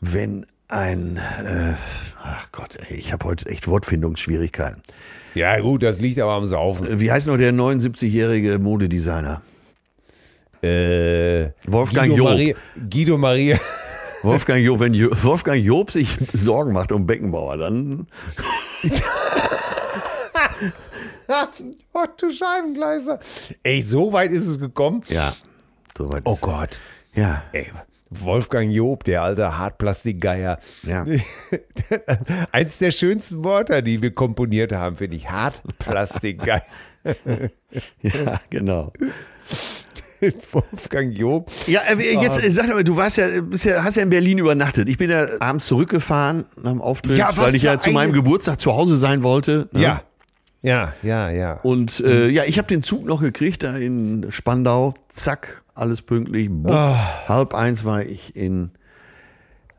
[0.00, 1.74] wenn ein, äh,
[2.22, 4.82] ach Gott, ey, ich habe heute echt Wortfindungsschwierigkeiten.
[5.34, 7.00] Ja, gut, das liegt aber am Saufen.
[7.00, 9.42] Wie heißt noch der 79-jährige Modedesigner?
[10.64, 12.28] Äh, Wolfgang Guido Job.
[12.32, 12.54] Maria,
[12.90, 13.58] Guido Maria.
[14.22, 18.06] Wolfgang Job, wenn Jo- Wolfgang Job sich Sorgen macht um Beckenbauer, dann
[21.92, 23.18] oh, du Scheibengleiser.
[23.62, 25.02] Ey, so weit ist es gekommen.
[25.08, 25.34] ja,
[25.96, 26.22] soweit.
[26.24, 26.78] Oh ist- Gott.
[27.14, 27.66] Ja, Ey,
[28.10, 30.58] Wolfgang Job, der alte Hartplastikgeier.
[30.82, 31.04] Ja.
[32.52, 35.30] Eins der schönsten Wörter, die wir komponiert haben, finde ich.
[35.30, 36.62] Hartplastikgeier.
[38.02, 38.92] ja, genau.
[40.52, 41.50] Wolfgang Job.
[41.66, 44.38] Ja, äh, jetzt äh, sag mal, du warst ja, bist ja, hast ja in Berlin
[44.38, 44.88] übernachtet.
[44.88, 48.12] Ich bin ja abends zurückgefahren nach dem Auftritt, Ja, weil ich ja zu meinem eine-
[48.22, 49.68] Geburtstag zu Hause sein wollte.
[49.72, 49.80] ne?
[49.82, 50.02] Ja.
[50.62, 51.60] Ja, ja, ja.
[51.62, 54.94] Und äh, ja, ich habe den Zug noch gekriegt da in Spandau.
[55.12, 56.48] Zack, alles pünktlich.
[56.66, 56.96] Ah.
[57.28, 58.70] Halb eins war ich in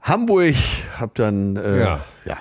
[0.03, 0.53] Hamburg.
[0.99, 1.99] Hab dann äh, Ja.
[2.25, 2.37] ja.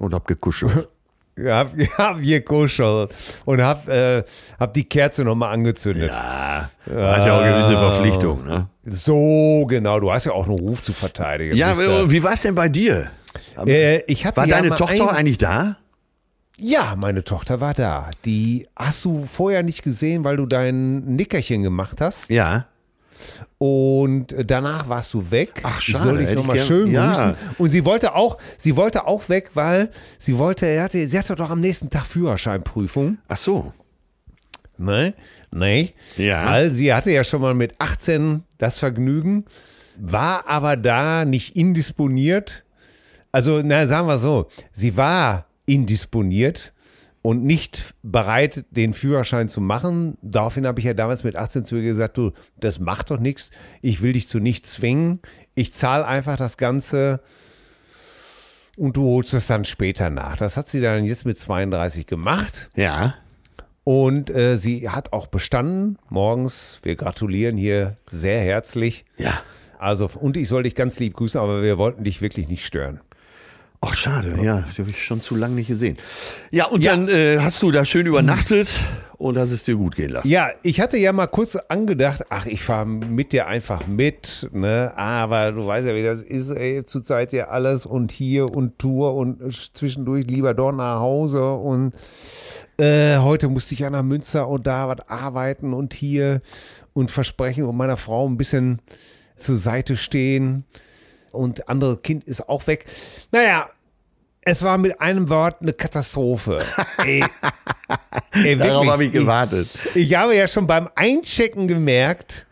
[0.00, 0.88] und hab gekuschelt.
[1.44, 1.66] Ja,
[1.98, 3.14] hab hier kuschelt
[3.44, 4.24] und hab, äh,
[4.58, 6.10] hab die Kerze nochmal angezündet.
[6.10, 8.44] ja, hat ja auch gewisse Verpflichtungen.
[8.46, 8.66] Ne?
[8.86, 10.00] So, genau.
[10.00, 11.56] Du hast ja auch einen Ruf zu verteidigen.
[11.56, 13.10] Ja, Bist ja- wie war es denn bei dir?
[13.66, 15.76] äh, ich hatte War ja deine Tochter ein- eigentlich da?
[16.60, 18.10] Ja, meine Tochter war da.
[18.24, 22.30] Die hast du vorher nicht gesehen, weil du dein Nickerchen gemacht hast.
[22.30, 22.66] Ja.
[23.58, 25.60] Und danach warst du weg.
[25.64, 27.08] Ach, Ich schade, soll dich nochmal schön ja.
[27.08, 27.34] grüßen.
[27.58, 31.50] Und sie wollte auch, sie wollte auch weg, weil sie wollte, hatte, sie hatte doch
[31.50, 33.18] am nächsten Tag Führerscheinprüfung.
[33.28, 33.72] Ach so.
[34.76, 35.14] Ne?
[35.50, 35.90] Ne?
[36.16, 36.46] Ja.
[36.46, 39.44] Weil sie hatte ja schon mal mit 18 das Vergnügen,
[39.96, 42.64] war aber da nicht indisponiert.
[43.32, 46.72] Also, na, sagen wir so, sie war indisponiert
[47.28, 50.16] und nicht bereit, den Führerschein zu machen.
[50.22, 53.50] Daraufhin habe ich ja damals mit 18 zu ihr gesagt, du, das macht doch nichts.
[53.82, 55.20] Ich will dich zu nichts zwingen.
[55.54, 57.20] Ich zahle einfach das Ganze
[58.78, 60.38] und du holst es dann später nach.
[60.38, 62.70] Das hat sie dann jetzt mit 32 gemacht.
[62.76, 63.16] Ja.
[63.84, 66.80] Und äh, sie hat auch bestanden morgens.
[66.82, 69.04] Wir gratulieren hier sehr herzlich.
[69.18, 69.38] Ja.
[69.78, 73.00] Also, und ich soll dich ganz lieb grüßen, aber wir wollten dich wirklich nicht stören.
[73.80, 74.34] Ach, schade.
[74.42, 75.96] Ja, die habe ich schon zu lange nicht gesehen.
[76.50, 76.96] Ja, und Ja.
[76.96, 78.68] dann äh, hast du da schön übernachtet
[79.18, 80.26] und hast es dir gut gehen lassen.
[80.28, 84.92] Ja, ich hatte ja mal kurz angedacht, ach, ich fahre mit dir einfach mit, ne?
[84.96, 89.14] Aber du weißt ja, wie das ist, ey, zurzeit ja alles und hier und Tour
[89.14, 89.38] und
[89.74, 91.92] zwischendurch lieber doch nach Hause und
[92.78, 96.42] äh, heute musste ich ja nach Münster und da was arbeiten und hier
[96.94, 98.80] und versprechen und meiner Frau ein bisschen
[99.36, 100.64] zur Seite stehen
[101.32, 102.86] und andere Kind ist auch weg.
[103.32, 103.68] Naja,
[104.42, 106.62] es war mit einem Wort eine Katastrophe.
[107.04, 107.24] Ey,
[108.44, 109.68] ey, Darauf habe ich gewartet.
[109.94, 112.46] ich habe ja schon beim Einchecken gemerkt,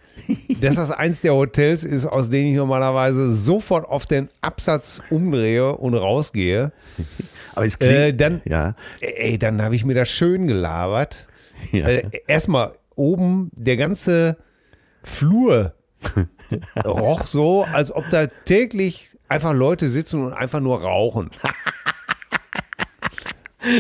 [0.61, 5.75] dass das eins der Hotels ist, aus denen ich normalerweise sofort auf den Absatz umdrehe
[5.77, 6.73] und rausgehe.
[7.55, 7.95] Aber es klingt.
[7.95, 8.75] Äh, dann, ja.
[9.01, 11.27] ey, dann habe ich mir das schön gelabert.
[11.73, 11.87] Ja.
[11.89, 14.37] Äh, erstmal oben der ganze
[15.03, 15.75] Flur
[16.85, 21.31] roch so, als ob da täglich einfach Leute sitzen und einfach nur rauchen.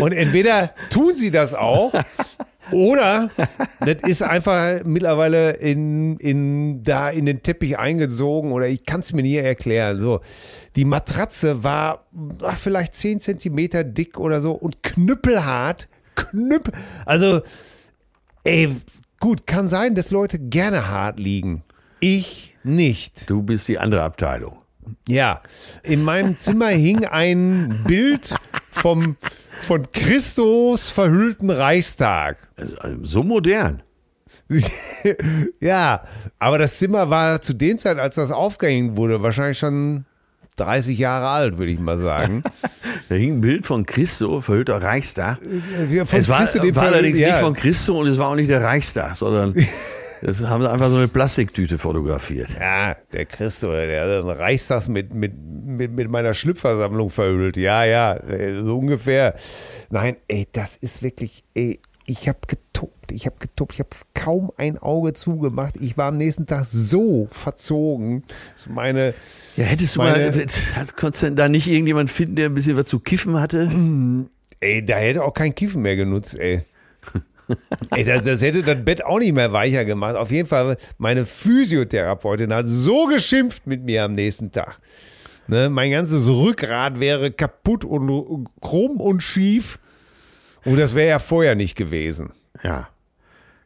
[0.00, 1.92] Und entweder tun sie das auch
[2.72, 3.30] oder
[3.80, 9.12] das ist einfach mittlerweile in, in, da in den Teppich eingesogen oder ich kann es
[9.12, 10.00] mir nie erklären.
[10.00, 10.20] So,
[10.74, 12.06] die Matratze war
[12.42, 15.88] ach, vielleicht 10 Zentimeter dick oder so und knüppelhart.
[16.16, 16.72] Knüppel.
[17.04, 17.42] Also,
[18.42, 18.74] ey,
[19.20, 21.62] gut, kann sein, dass Leute gerne hart liegen.
[22.00, 23.28] Ich nicht.
[23.30, 24.58] Du bist die andere Abteilung.
[25.08, 25.40] Ja,
[25.82, 28.34] in meinem Zimmer hing ein Bild
[28.70, 29.16] vom,
[29.62, 32.48] von Christus verhüllten Reichstag.
[32.56, 33.82] Also, so modern.
[35.60, 36.04] ja,
[36.38, 40.04] aber das Zimmer war zu den Zeit, als das aufgehängt wurde, wahrscheinlich schon
[40.56, 42.42] 30 Jahre alt, würde ich mal sagen.
[43.08, 45.38] Da hing ein Bild von Christo, verhüllter Reichstag.
[45.40, 47.28] Von es war, Christo, war allerdings ja.
[47.28, 49.54] nicht von Christo und es war auch nicht der Reichstag, sondern
[50.26, 52.48] das haben sie einfach so eine Plastiktüte fotografiert.
[52.58, 57.56] Ja, der Christo, der hat den Reichstags mit, mit, mit, mit meiner Schlüpfersammlung verhüllt.
[57.56, 59.36] Ja, ja, äh, so ungefähr.
[59.88, 64.50] Nein, ey, das ist wirklich, ey, ich habe getobt, ich habe getobt, ich habe kaum
[64.56, 65.76] ein Auge zugemacht.
[65.80, 68.24] Ich war am nächsten Tag so verzogen.
[68.54, 69.14] dass Meine,
[69.56, 70.46] Ja, hättest du Meine- mal,
[70.96, 73.70] konntest du denn da nicht irgendjemand finden, der ein bisschen was zu kiffen hatte?
[74.58, 76.62] ey, da hätte auch kein Kiffen mehr genutzt, ey.
[77.90, 80.16] Ey, das, das hätte das Bett auch nicht mehr weicher gemacht.
[80.16, 84.78] Auf jeden Fall, meine Physiotherapeutin hat so geschimpft mit mir am nächsten Tag.
[85.48, 89.78] Ne, mein ganzes Rückgrat wäre kaputt und krumm und schief.
[90.64, 92.32] Und das wäre ja vorher nicht gewesen.
[92.64, 92.88] Ja.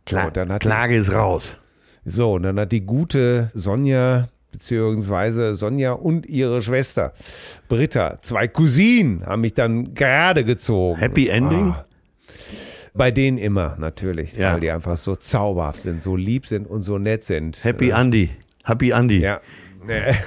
[0.05, 1.57] Klar, So, dann hat Klage ist raus.
[2.05, 7.15] So, und dann hat die gute Sonja, beziehungsweise Sonja und ihre Schwester
[7.69, 10.99] Britta, zwei Cousinen, haben mich dann gerade gezogen.
[10.99, 11.71] Happy Ending?
[11.71, 11.87] Ah.
[12.95, 14.55] Bei denen immer, natürlich, Ja.
[14.55, 17.63] weil die einfach so zauberhaft sind, so lieb sind und so nett sind.
[17.65, 18.31] Happy Andy.
[18.65, 19.19] Happy Andy.
[19.21, 19.41] Ja.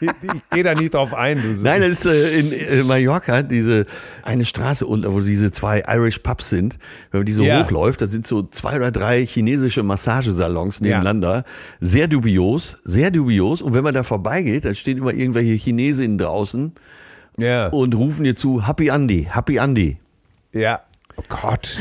[0.00, 0.08] Ich
[0.50, 1.42] gehe da nicht drauf ein.
[1.64, 3.84] Nein, das ist äh, in äh, Mallorca diese
[4.22, 6.78] eine Straße unten, wo diese zwei Irish Pubs sind.
[7.10, 7.64] Wenn man die so Ja.
[7.64, 10.84] hochläuft, da sind so zwei oder drei chinesische Massagesalons Ja.
[10.86, 11.44] nebeneinander.
[11.80, 13.60] Sehr dubios, sehr dubios.
[13.60, 16.70] Und wenn man da vorbeigeht, dann stehen immer irgendwelche Chinesinnen draußen
[17.38, 17.66] ja.
[17.66, 19.96] und rufen dir zu, Happy Andy, Happy Andy.
[20.52, 20.80] Ja.
[21.16, 21.76] Oh Gott.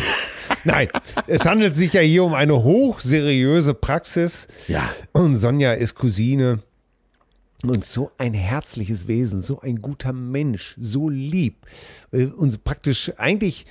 [0.63, 0.89] Nein,
[1.27, 4.47] es handelt sich ja hier um eine hochseriöse Praxis.
[4.67, 4.89] Ja.
[5.11, 6.59] Und Sonja ist Cousine.
[7.63, 11.57] Und so ein herzliches Wesen, so ein guter Mensch, so lieb.
[12.11, 13.67] Äh, Und praktisch eigentlich,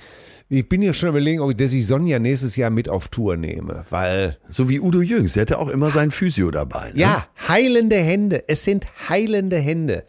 [0.47, 3.35] ich bin ja schon überlegen, ob ich, dass ich Sonja nächstes Jahr mit auf Tour
[3.35, 6.91] nehme, weil So wie Udo Jürgens, der hatte auch immer seinen Physio dabei.
[6.91, 6.99] Ne?
[7.01, 8.45] ja, heilende Hände.
[8.47, 10.05] Es sind heilende Hände.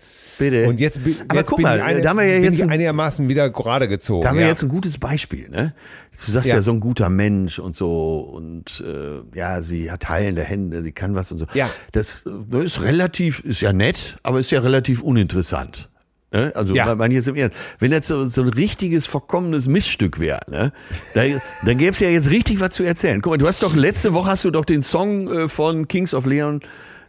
[0.51, 0.69] Bitte.
[0.69, 2.63] Und jetzt, bi- Aber jetzt guck bin, mal, ich eine, da haben wir ja jetzt
[2.63, 4.23] ein- einigermaßen wieder gerade gezogen.
[4.23, 4.49] Da haben wir ja.
[4.51, 5.75] jetzt ein gutes Beispiel, ne?
[6.27, 6.57] Du sagst ja.
[6.57, 6.63] Ja.
[6.63, 11.15] so ein guter Mensch und so und äh, ja, sie hat heilende Hände, sie kann
[11.15, 11.47] was und so.
[11.55, 11.69] Ja.
[11.93, 15.89] Das äh, ist relativ, ist ja nett, aber ist ja relativ uninteressant.
[16.35, 16.51] Ne?
[16.55, 16.87] Also Ja.
[16.87, 20.73] man, man jetzt im Ernst, wenn das so, so ein richtiges verkommenes Missstück wäre, ne?
[21.15, 21.23] da,
[21.65, 23.21] dann gäbe es ja jetzt richtig was zu erzählen.
[23.21, 26.15] Guck mal, du hast doch letzte Woche hast du doch den Song äh, von Kings
[26.15, 26.61] of Leon,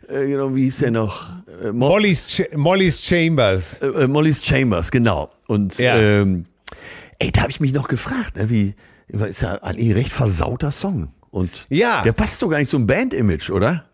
[0.09, 1.29] äh, genau, wie hieß der noch?
[1.63, 3.79] Äh, Mo- Molly's, Ch Molly's Chambers.
[3.81, 5.29] äh, äh, Molly's Chambers, genau.
[5.47, 5.95] Und Ja.
[5.97, 6.45] ähm,
[7.19, 8.75] ey, da habe ich mich noch gefragt, ne, wie
[9.07, 11.09] ist ja ein recht versauter Song.
[11.29, 12.01] Und Ja.
[12.03, 13.85] der passt so gar nicht zum Band-Image, oder?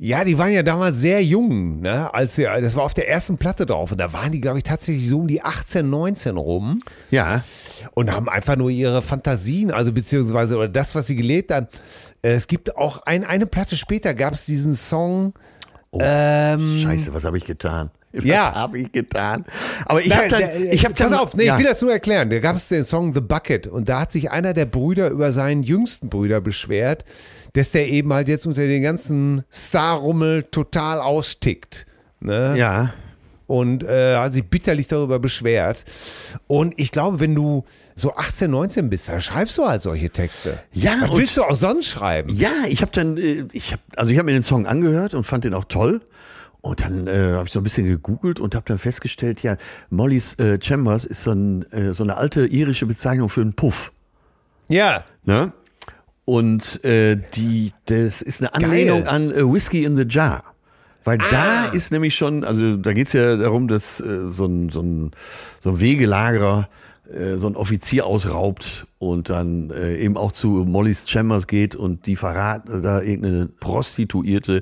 [0.00, 2.14] Ja, die waren ja damals sehr jung, ne?
[2.14, 3.90] Als sie, das war auf der ersten Platte drauf.
[3.90, 7.42] Und da waren die, glaube ich, tatsächlich so um die 18, 19 rum Ja.
[7.94, 11.66] und haben einfach nur ihre Fantasien, also beziehungsweise oder das, was sie gelebt haben.
[12.22, 15.34] Äh, Es gibt auch ein, eine Platte später gab es diesen Song.
[15.92, 17.90] ähm, Scheiße, was habe ich getan?
[18.12, 18.54] Was Ja.
[18.54, 19.44] habe ich getan?
[19.84, 21.54] Aber ich habe dann, der- ich dann, Pass auf, nee, ja.
[21.54, 22.30] ich will das nur erklären.
[22.30, 25.30] Da gab es den Song The Bucket und da hat sich einer der Brüder über
[25.32, 27.04] seinen jüngsten Brüder beschwert,
[27.52, 31.86] dass der eben halt jetzt unter den ganzen Starrummel total austickt.
[32.20, 32.54] Ne?
[32.56, 32.92] ja.
[33.48, 35.84] Und äh, hat sich bitterlich darüber beschwert.
[36.46, 40.58] Und ich glaube, wenn du so 18, 19 bist, dann schreibst du halt solche Texte.
[40.72, 42.32] Ja, Was willst du auch sonst schreiben?
[42.32, 45.24] Ja, ich habe dann, äh, ich habe, also ich habe mir den Song angehört und
[45.24, 46.02] fand den auch toll.
[46.60, 49.56] Und dann äh, habe ich so ein bisschen gegoogelt und habe dann festgestellt, ja,
[49.88, 53.92] Molly's äh, Chambers ist so, ein, äh, so eine alte irische Bezeichnung für einen Puff.
[54.68, 55.04] Ja.
[55.24, 55.52] Ne?
[56.26, 60.42] Und äh, die, das ist eine Anlehnung an äh, Whiskey in the Jar.
[61.08, 64.82] Weil da ist nämlich schon, also da geht's ja darum, dass äh, so, ein, so,
[64.82, 65.12] ein,
[65.62, 66.68] so ein Wegelagerer
[67.10, 72.04] äh, so ein Offizier ausraubt und dann äh, eben auch zu Molly's Chambers geht und
[72.04, 74.60] die verraten da irgendeine Prostituierte,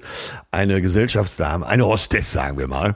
[0.52, 2.94] eine Gesellschaftsdame, eine Hostess, sagen wir mal,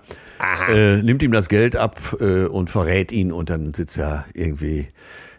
[0.68, 4.86] äh, nimmt ihm das Geld ab äh, und verrät ihn und dann sitzt er irgendwie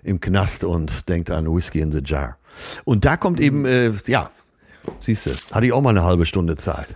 [0.04, 2.38] im Knast und denkt an Whiskey in the Jar.
[2.84, 4.32] Und da kommt eben, äh, ja,
[5.00, 6.90] siehst du, hatte ich auch mal eine halbe Stunde Zeit.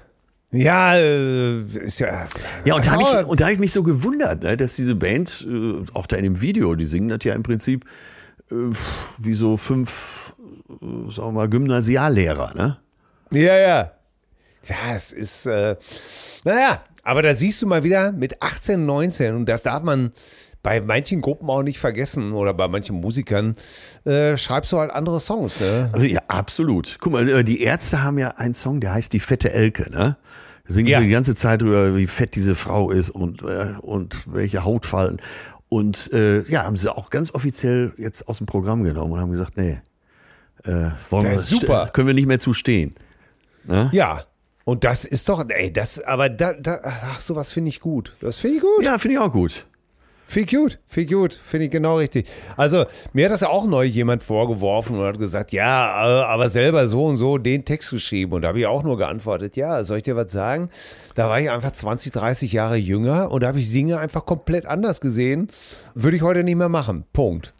[0.55, 2.27] Ja, äh, ist ja.
[2.63, 4.95] Ja, und da habe ich, und da hab ich mich so gewundert, ne, dass diese
[4.95, 7.85] Band, äh, auch da in dem Video, die singen das ja im Prinzip
[8.51, 8.55] äh,
[9.17, 10.33] wie so fünf,
[10.79, 12.53] sagen wir mal, Gymnasiallehrer.
[12.55, 12.77] Ne?
[13.31, 13.91] Ja, ja.
[14.63, 15.75] Ja, es ist, äh,
[16.43, 20.11] naja, aber da siehst du mal wieder mit 18, 19 und das darf man
[20.63, 23.55] bei manchen Gruppen auch nicht vergessen oder bei manchen Musikern,
[24.03, 25.91] äh, schreibst du halt andere Songs, ne?
[25.93, 26.97] Also, ja, absolut.
[26.99, 29.91] Guck mal, die Ärzte haben ja einen Song, der heißt Die fette Elke.
[29.91, 30.17] Ne?
[30.67, 30.99] Singen Ja.
[30.99, 35.21] sie die ganze Zeit drüber, wie fett diese Frau ist und, äh, und welche Hautfalten.
[35.69, 39.31] Und äh, ja, haben sie auch ganz offiziell jetzt aus dem Programm genommen und haben
[39.31, 39.79] gesagt, nee,
[40.63, 41.89] äh, wollen wir, super.
[41.93, 42.95] können wir nicht mehr zustehen.
[43.65, 43.89] Ne?
[43.93, 44.23] Ja.
[44.63, 48.15] Und das ist doch, ey, das, aber da, da ach, sowas finde ich gut.
[48.19, 48.83] Das finde ich gut.
[48.83, 49.65] Ja, finde ich auch gut.
[50.27, 52.27] Viel gut, viel gut, finde ich genau richtig.
[52.57, 56.49] Also, mir hat das ja auch neu jemand vorgeworfen und hat gesagt, ja, äh, aber
[56.49, 58.33] selber so und so den Text geschrieben.
[58.33, 60.69] Und da habe ich auch nur geantwortet, ja, soll ich dir was sagen?
[61.13, 64.65] Da war ich einfach 20, 30 Jahre jünger und da habe ich Singe einfach komplett
[64.65, 65.49] anders gesehen.
[65.93, 67.05] Würde ich heute nicht mehr machen.
[67.13, 67.53] Punkt.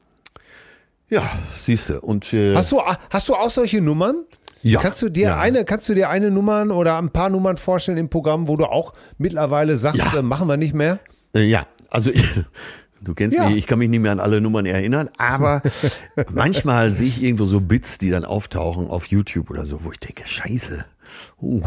[1.10, 1.22] Ja,
[1.54, 2.00] siehst du.
[2.00, 4.26] Und äh, Hast du, hast du auch solche Nummern?
[4.64, 4.80] Ja.
[4.80, 5.40] Kannst du dir Ja.
[5.40, 8.66] eine, kannst du dir eine Nummern oder ein paar Nummern vorstellen im Programm, wo du
[8.66, 10.20] auch mittlerweile sagst, Ja.
[10.20, 10.98] äh, machen wir nicht mehr?
[11.36, 12.12] Äh, ja, also
[13.02, 13.48] du kennst Ja.
[13.48, 15.62] mich, ich kann mich nicht mehr an alle Nummern erinnern, aber
[16.34, 20.00] manchmal sehe ich irgendwo so Bits, die dann auftauchen auf YouTube oder so, wo ich
[20.00, 20.86] denke, scheiße,
[21.42, 21.62] uh,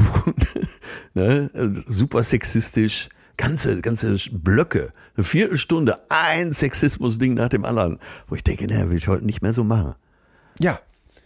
[1.15, 1.51] ne?
[1.87, 8.67] super sexistisch, ganze, ganze Blöcke, eine Viertelstunde, ein Sexismus-Ding nach dem anderen, wo ich denke,
[8.67, 9.95] ne, will ich heute nicht mehr so machen.
[10.61, 10.81] Ja.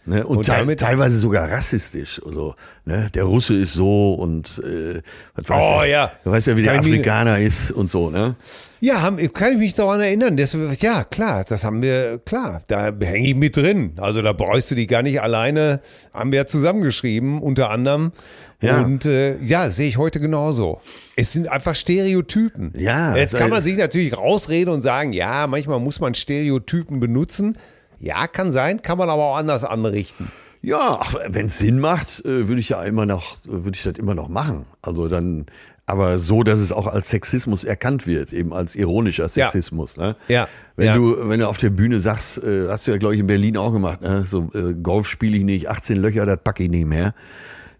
[0.05, 0.25] Ne?
[0.27, 2.19] Und, Und damit- teilweise sogar rassistisch.
[2.25, 3.09] Also, ne?
[3.13, 5.01] Der Russe ist so und äh,
[5.35, 6.11] was weiß Oh, ja.
[6.25, 8.35] Du weißt ja, wie der Kann mich- Afrikaner ist und so, ne?
[8.81, 10.35] Ja, haben, kann ich mich daran erinnern.
[10.35, 13.93] Das, ja, klar, das haben wir, klar, da hänge ich mit drin.
[13.95, 15.79] Also da brauchst du die gar nicht alleine,
[16.13, 18.11] haben wir ja zusammengeschrieben, unter anderem.
[18.59, 18.81] Ja.
[18.81, 20.81] Und äh, ja, sehe ich heute genauso.
[21.15, 22.73] Es sind einfach Stereotypen.
[22.77, 27.57] Ja, Jetzt kann man sich natürlich rausreden und sagen, ja, manchmal muss man Stereotypen benutzen.
[28.03, 30.29] Ja, kann sein, kann man aber auch anders anrichten.
[30.61, 30.99] Ja,
[31.29, 34.27] wenn es Sinn macht, äh, würde ich ja immer noch, würde ich das immer noch
[34.27, 34.65] machen.
[34.81, 35.45] Also dann,
[35.85, 39.95] aber so, dass es auch als Sexismus erkannt wird, eben als ironischer Sexismus.
[39.95, 40.17] Ne?
[40.27, 40.95] Ja, Wenn ja.
[40.95, 43.55] du, wenn du auf der Bühne sagst, äh, hast du ja glaube ich in Berlin
[43.55, 44.25] auch gemacht, ne?
[44.25, 47.13] so äh, Golf spiele ich nicht, 18 Löcher, das packe ich nicht mehr.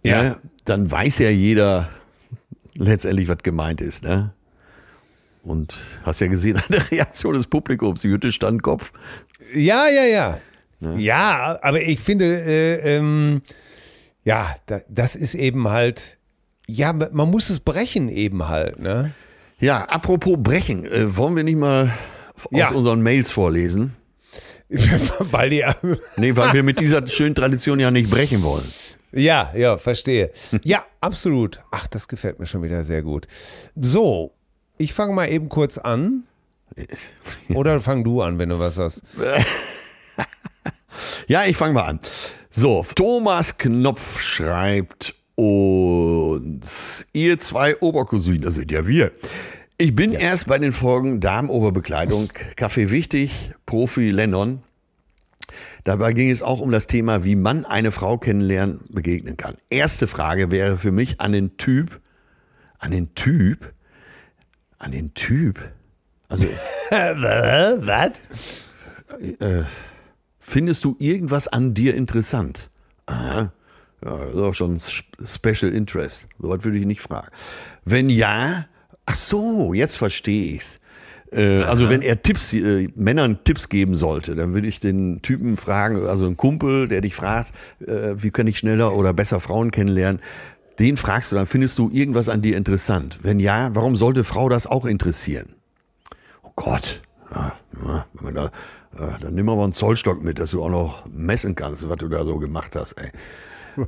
[0.03, 0.23] Ja.
[0.23, 0.37] Ne?
[0.63, 1.89] Dann weiß ja jeder
[2.77, 4.05] letztendlich, was gemeint ist.
[4.05, 4.31] Ne?
[5.43, 8.93] Und hast ja gesehen an der Reaktion des Publikums, die Hütte stand Kopf.
[9.53, 10.39] Ja, ja, ja.
[10.97, 13.41] Ja, aber ich finde, äh, ähm,
[14.25, 16.17] ja, da, das ist eben halt,
[16.67, 19.13] ja, man muss es brechen eben halt, ne?
[19.59, 21.93] Ja, apropos Brechen, äh, wollen wir nicht mal
[22.35, 22.71] aus Ja.
[22.71, 23.95] unseren Mails vorlesen?
[25.19, 25.63] Weil die,
[26.17, 28.65] Nee, weil wir mit dieser schönen Tradition ja nicht brechen wollen.
[29.11, 30.31] ja, ja, verstehe.
[30.63, 31.61] Ja, absolut.
[31.71, 33.27] Ach, das gefällt mir schon wieder sehr gut.
[33.79, 34.33] So,
[34.77, 36.23] ich fange mal eben kurz an.
[37.53, 39.03] Oder fang du an, wenn du was hast.
[41.27, 41.99] Ja, ich fange mal an.
[42.49, 49.11] So, Thomas Knopf schreibt uns, ihr zwei Obercousinen, das sind ja wir.
[49.77, 54.61] Ich bin erst bei den Folgen Damenoberbekleidung, Kaffee wichtig, Profi Lennon.
[55.83, 59.55] Dabei ging es auch um das Thema, wie man eine Frau kennenlernen, begegnen kann.
[59.69, 61.99] Erste Frage wäre für mich an den Typ,
[62.79, 63.73] an den Typ,
[64.77, 65.59] an den Typ.
[66.33, 66.47] Also,
[66.89, 68.11] was?
[70.39, 72.69] Findest du irgendwas an dir interessant?
[73.05, 73.51] Aha.
[74.03, 76.27] Ja, das ist auch schon Sp- Special Interest.
[76.39, 77.27] So was würde ich nicht fragen.
[77.85, 78.65] Wenn ja,
[79.05, 80.79] ach so, jetzt verstehe ich's.
[81.31, 85.55] Äh, also wenn er Tipps, äh, Männern Tipps geben sollte, dann würde ich den Typen
[85.55, 87.53] fragen, also einen Kumpel, der dich fragt,
[87.85, 90.19] äh, wie kann ich schneller oder besser Frauen kennenlernen,
[90.79, 93.19] den fragst du, dann findest du irgendwas an dir interessant.
[93.21, 95.53] Wenn ja, warum sollte Frau das auch interessieren?
[96.55, 97.01] Gott,
[97.33, 98.51] ja, wenn da,
[98.97, 102.07] ja, dann nimm aber einen Zollstock mit, dass du auch noch messen kannst, was du
[102.07, 102.93] da so gemacht hast.
[102.93, 103.09] Ey.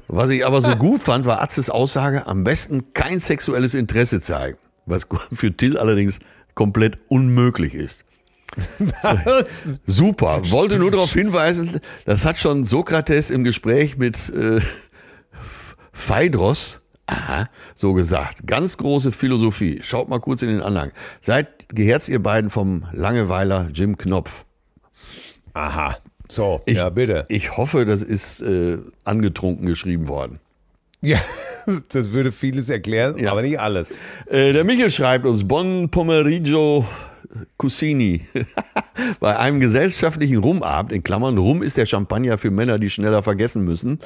[0.07, 4.57] Was ich aber so gut fand, war Atzes Aussage, am besten kein sexuelles Interesse zeigen.
[4.85, 6.19] Was für Till allerdings
[6.55, 8.03] komplett unmöglich ist.
[9.85, 14.61] Super, wollte nur darauf hinweisen, das hat schon Sokrates im Gespräch mit äh,
[15.91, 18.45] Phaedros aha, so gesagt.
[18.47, 19.79] Ganz große Philosophie.
[19.83, 20.91] Schaut mal kurz in den Anhang.
[21.21, 24.45] Seid geherzt ihr beiden vom Langeweiler Jim Knopf.
[25.53, 25.97] Aha.
[26.27, 27.25] So, Ich, ja, bitte.
[27.29, 30.39] Ich hoffe, das ist äh, angetrunken geschrieben worden.
[31.01, 31.19] Ja,
[31.89, 33.31] das würde vieles erklären, Ja.
[33.31, 33.87] aber nicht alles.
[34.27, 36.85] Äh, der Michel schreibt uns, Bon Pomeriggio
[37.57, 38.21] Cusini.
[39.19, 43.63] Bei einem gesellschaftlichen Rumabend, in Klammern, Rum ist der Champagner für Männer, die schneller vergessen
[43.63, 43.99] müssen,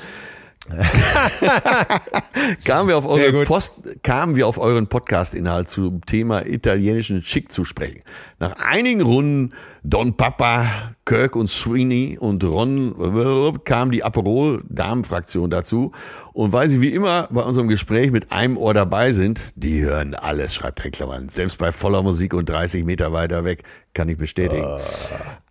[2.64, 3.46] kamen wir auf eure.
[3.46, 8.02] Post, kamen wir auf euren Podcast-Inhalt zum Thema italienischen Schick zu sprechen.
[8.40, 9.54] Nach einigen Runden
[9.84, 15.92] Don Papa, Kirk und Sweeney und Ron kam die Aperol-Damenfraktion dazu.
[16.34, 20.14] Und weil sie wie immer bei unserem Gespräch mit einem Ohr dabei sind, die hören
[20.14, 21.28] alles, schreibt Herr Klammern.
[21.30, 23.64] Selbst bei voller Musik und 30 Meter weiter weg,
[23.96, 24.68] kann ich bestätigen.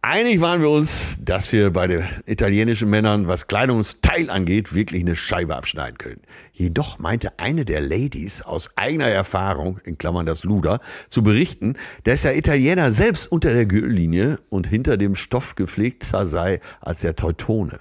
[0.01, 5.17] Einig waren wir uns, dass wir bei den italienischen Männern, was Kleidungsstyle angeht, wirklich eine
[5.17, 6.21] Scheibe abschneiden können.
[6.59, 12.23] Jedoch meinte eine der Ladies aus eigener Erfahrung, in Klammern das Luder, zu berichten, dass
[12.23, 17.79] der Italiener selbst unter der Gürtellinie und hinter dem Stoff gepflegter sei als der Teutone.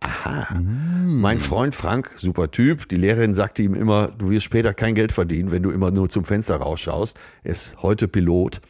[0.00, 0.60] Aha.
[0.60, 5.12] Mein Freund Frank, super Typ, die Lehrerin sagte ihm immer, du wirst später kein Geld
[5.12, 7.18] verdienen, wenn du immer nur zum Fenster rausschaust.
[7.44, 8.60] Er ist heute Pilot.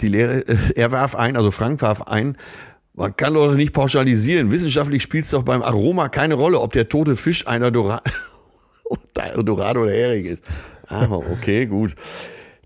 [0.00, 2.36] Die Lehre, äh, er warf ein, also Frank warf ein,
[2.92, 4.50] man kann doch nicht pauschalisieren.
[4.50, 8.02] Wissenschaftlich spielt es doch beim Aroma keine Rolle, ob der tote Fisch einer Dora
[9.42, 10.42] Dorado oder Hering ist.
[10.86, 11.94] Aber okay, gut.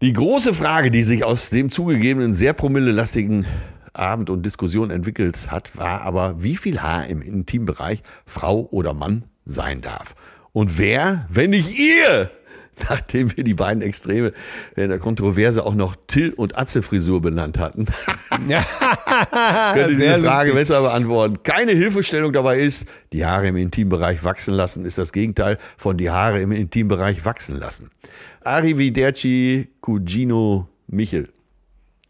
[0.02, 3.46] Die große Frage, die sich aus dem zugegebenen sehr promillelastigen
[3.92, 9.24] Abend und Diskussion entwickelt hat, war aber, wie viel Haar im Intimbereich Frau oder Mann
[9.44, 10.14] sein darf.
[10.52, 12.30] Und wer, wenn nicht ihr,
[12.88, 14.32] nachdem wir die beiden Extreme
[14.76, 17.86] in der Kontroverse auch noch Till und Atze Frisur benannt hatten,
[18.48, 18.64] Ja,
[19.74, 20.68] könnte diese Frage lustig.
[20.68, 21.42] besser beantworten.
[21.42, 26.10] Keine Hilfestellung dabei ist, die Haare im Intimbereich wachsen lassen, ist das Gegenteil von die
[26.10, 27.90] Haare im Intimbereich wachsen lassen.
[28.44, 31.28] Arrivederci Cugino Michel.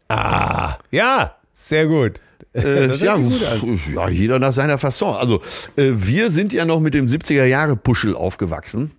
[0.07, 2.21] Ah, ja, sehr gut.
[2.53, 3.39] Äh, ja, gut
[3.95, 5.15] ja, jeder nach seiner Fasson.
[5.15, 5.41] Also,
[5.77, 8.91] äh, wir sind ja noch mit dem 70er Jahre Puschel aufgewachsen.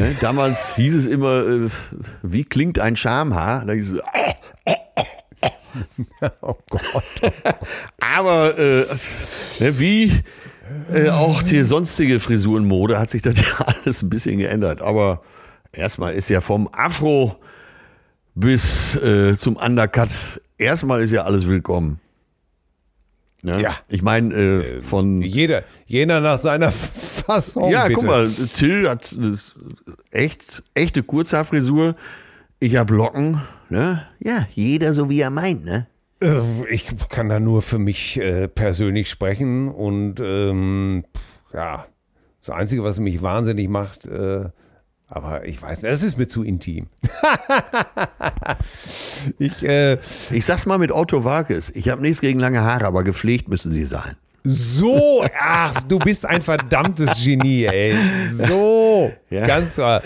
[0.00, 0.16] Ne?
[0.18, 1.68] Damals hieß es immer, äh,
[2.22, 3.66] wie klingt ein Schamhaar?
[3.66, 4.00] Da hieß es,
[6.40, 7.32] Oh Gott.
[8.00, 8.86] aber äh,
[9.58, 10.12] ne, wie
[10.92, 14.80] äh, auch die sonstige Frisurenmode hat sich das ja alles ein bisschen geändert.
[14.80, 15.20] Aber
[15.70, 17.36] erstmal ist ja vom Afro
[18.34, 20.08] bis äh, zum Undercut,
[20.56, 22.00] erstmal ist ja alles willkommen.
[23.42, 23.60] Ne?
[23.62, 23.76] Ja.
[23.88, 25.22] Ich meine, äh, von.
[25.22, 27.70] Jeder, jeder nach seiner Fassung.
[27.70, 27.94] Ja, bitte.
[27.94, 31.94] guck mal, Till hat äh, echt, echte Kurzhaarfrisur.
[32.58, 33.40] Ich hab Locken.
[33.70, 34.06] Ne?
[34.18, 35.86] Ja, jeder so wie er meint, ne?
[36.22, 41.04] Äh, Ich kann da nur für mich äh, persönlich sprechen und ähm,
[41.54, 41.86] ja,
[42.40, 44.50] das Einzige, was mich wahnsinnig macht, äh,
[45.10, 46.86] aber ich weiß nicht, das ist mir zu intim.
[49.38, 49.98] ich, äh,
[50.30, 51.70] Ich sag's mal mit Otto Walkes.
[51.70, 54.14] Ich habe nichts gegen lange Haare, aber gepflegt müssen sie sein.
[54.44, 57.94] so, ach, du bist ein verdammtes Genie, ey.
[58.48, 59.46] So, Ja.
[59.46, 60.02] ganz wahr.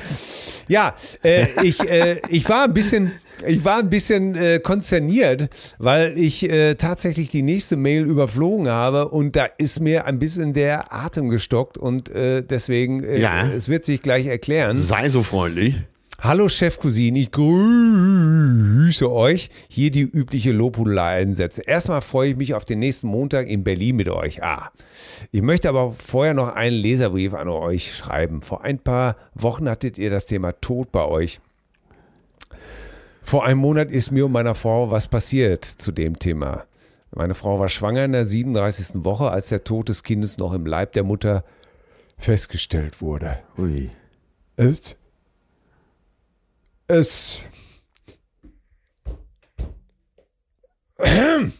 [0.66, 3.12] Ja, äh, ich, äh, ich war ein bisschen,
[3.46, 9.08] ich war ein bisschen äh, konzerniert, weil ich äh, tatsächlich die nächste Mail überflogen habe
[9.08, 13.48] und da ist mir ein bisschen der Atem gestockt und äh, deswegen, äh, Ja.
[13.48, 14.80] es wird sich gleich erklären.
[14.80, 15.74] Sei so freundlich.
[16.20, 19.50] Hallo Chefcousine, ich grüße euch.
[19.68, 21.62] Hier die übliche Lobhudelei-Einsätze.
[21.66, 24.42] Erstmal freue ich mich auf den nächsten Montag in Berlin mit euch.
[24.42, 24.70] Ah,
[25.32, 28.40] ich möchte aber vorher noch einen Leserbrief an euch schreiben.
[28.40, 31.40] Vor ein paar Wochen hattet ihr das Thema Tod bei euch.
[33.24, 36.66] Vor einem Monat ist mir und meiner Frau was passiert zu dem Thema.
[37.10, 39.04] Meine Frau war schwanger in der 37.
[39.04, 41.42] Woche, als der Tod des Kindes noch im Leib der Mutter
[42.18, 43.38] festgestellt wurde.
[43.56, 43.90] Ui.
[44.56, 44.96] Es.
[46.86, 47.40] Es.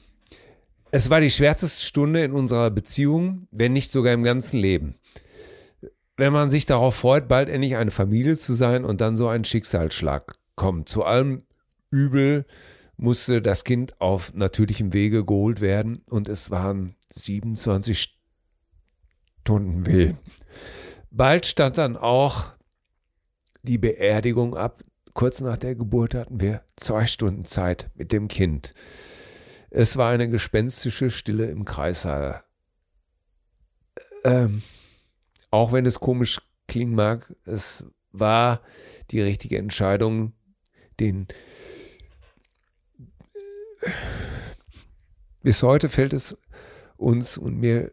[0.91, 4.95] Es war die schwärzeste Stunde in unserer Beziehung, wenn nicht sogar im ganzen Leben.
[6.17, 9.45] Wenn man sich darauf freut, bald endlich eine Familie zu sein und dann so ein
[9.45, 10.89] Schicksalsschlag kommt.
[10.89, 11.43] Zu allem
[11.95, 12.45] Übel
[12.97, 18.19] musste das Kind auf natürlichem Wege geholt werden und es waren 27
[19.41, 20.15] Stunden weh.
[21.11, 22.53] Bald stand dann auch
[23.63, 24.83] die Beerdigung ab.
[25.13, 28.75] Kurz nach der Geburt hatten wir zwei Stunden Zeit mit dem Kind.
[29.71, 32.43] Es war eine gespenstische Stille im Kreissaal.
[34.25, 34.63] Ähm,
[35.51, 38.61] auch wenn es komisch klingen mag, es war
[39.11, 40.33] die richtige Entscheidung,
[40.99, 41.29] den
[45.43, 46.37] bis heute fällt es
[46.97, 47.93] uns und mir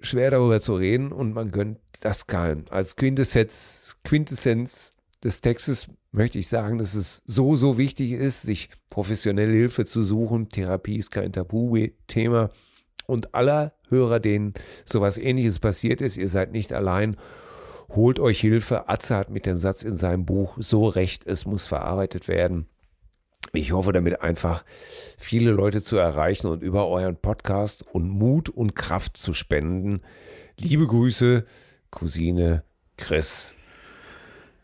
[0.00, 2.64] schwer darüber zu reden und man gönnt das keinem.
[2.70, 8.70] Als Quintessenz, Quintessenz des Textes möchte ich sagen, dass es so, so wichtig ist, sich
[8.90, 10.48] professionelle Hilfe zu suchen.
[10.48, 12.50] Therapie ist kein Tabu-Thema.
[13.06, 17.16] Und aller Hörer, denen sowas ähnliches passiert ist, ihr seid nicht allein,
[17.88, 18.88] holt euch Hilfe.
[18.88, 22.66] Atze hat mit dem Satz in seinem Buch so recht, es muss verarbeitet werden.
[23.52, 24.64] Ich hoffe damit einfach
[25.16, 30.02] viele Leute zu erreichen und über euren Podcast und Mut und Kraft zu spenden.
[30.58, 31.44] Liebe Grüße,
[31.90, 32.62] Cousine
[32.96, 33.54] Chris.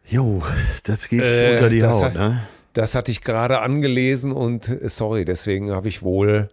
[0.07, 0.43] Jo,
[0.85, 2.43] das geht Äh, unter die Haut, hat- ne?
[2.74, 6.51] Das hatte ich gerade angelesen und äh, sorry, deswegen habe ich wohl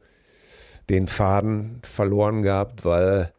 [0.90, 3.34] den Faden verloren gehabt, weil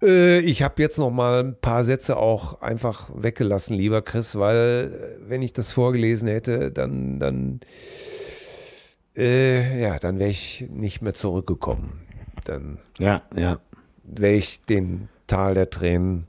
[0.00, 5.28] ich habe jetzt noch mal ein paar Sätze auch einfach weggelassen, lieber Chris, weil äh,
[5.28, 7.60] wenn ich das vorgelesen hätte, dann dann
[9.16, 12.00] äh, ja, dann wäre ich nicht mehr zurückgekommen.
[12.44, 13.58] Dann Ja, ja.
[14.04, 16.28] wäre ich den Tal der Tränen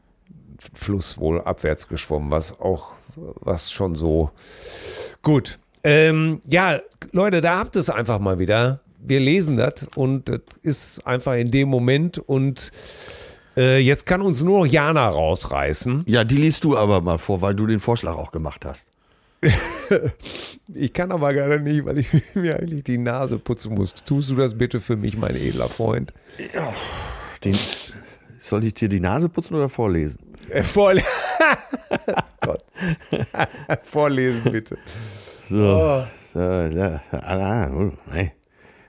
[0.74, 4.32] Fluss wohl abwärts geschwommen, was auch, was schon so
[5.22, 5.60] gut.
[5.84, 8.82] Ähm, ja, Leute, da habt es einfach mal wieder.
[9.02, 12.72] Wir lesen das und das ist einfach in dem Moment und
[13.60, 16.06] äh, jetzt kann uns nur Jana rausreißen.
[16.08, 18.88] Ja, die liest du aber mal vor, weil du den Vorschlag auch gemacht hast.
[20.76, 23.96] Ich kann aber gerade nicht, weil ich mir eigentlich die Nase putzen muss.
[23.96, 26.14] Tust du das bitte für mich, mein edler Freund?
[27.44, 27.58] Den,
[28.38, 30.20] soll ich dir die Nase putzen oder vorlesen?
[30.50, 31.02] Äh, vorle.
[33.84, 34.78] Vorlesen bitte.
[35.50, 35.58] So.
[35.58, 36.04] Oh.
[36.34, 38.32] so ja, ah, oh, nein.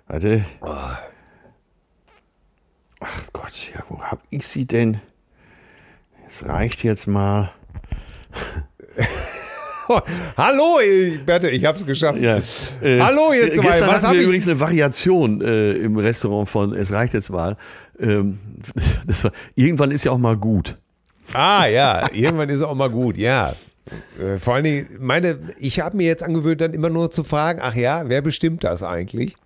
[0.07, 0.45] Warte.
[3.01, 5.01] Ach Gott, ja, wo hab ich sie denn?
[6.27, 7.51] Es reicht jetzt mal.
[10.37, 11.19] Hallo, ich,
[11.53, 12.21] ich hab's geschafft.
[12.21, 12.37] Ja,
[12.81, 16.49] äh, Hallo jetzt mal, Gestern was hatten wir ich- übrigens eine Variation äh, im Restaurant
[16.49, 17.57] von Es reicht jetzt mal.
[17.99, 18.39] Ähm,
[19.07, 20.77] das war, irgendwann ist ja auch mal gut.
[21.33, 23.55] Ah ja, irgendwann ist auch mal gut, ja.
[24.21, 27.61] Äh, Vor allen Dingen, meine, ich habe mir jetzt angewöhnt, dann immer nur zu fragen,
[27.63, 29.37] ach ja, wer bestimmt das eigentlich?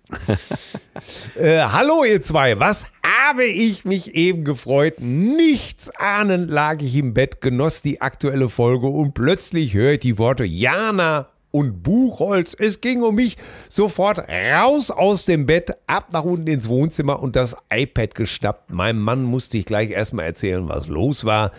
[1.35, 2.85] äh, hallo ihr zwei, was
[3.27, 4.95] habe ich mich eben gefreut?
[4.99, 10.19] Nichts ahnend lag ich im Bett, genoss die aktuelle Folge und plötzlich höre ich die
[10.19, 12.55] Worte Jana und Buchholz.
[12.57, 13.37] Es ging um mich.
[13.67, 18.71] Sofort raus aus dem Bett, ab nach unten ins Wohnzimmer und das iPad geschnappt.
[18.71, 21.51] Meinem Mann musste ich gleich erstmal erzählen, was los war.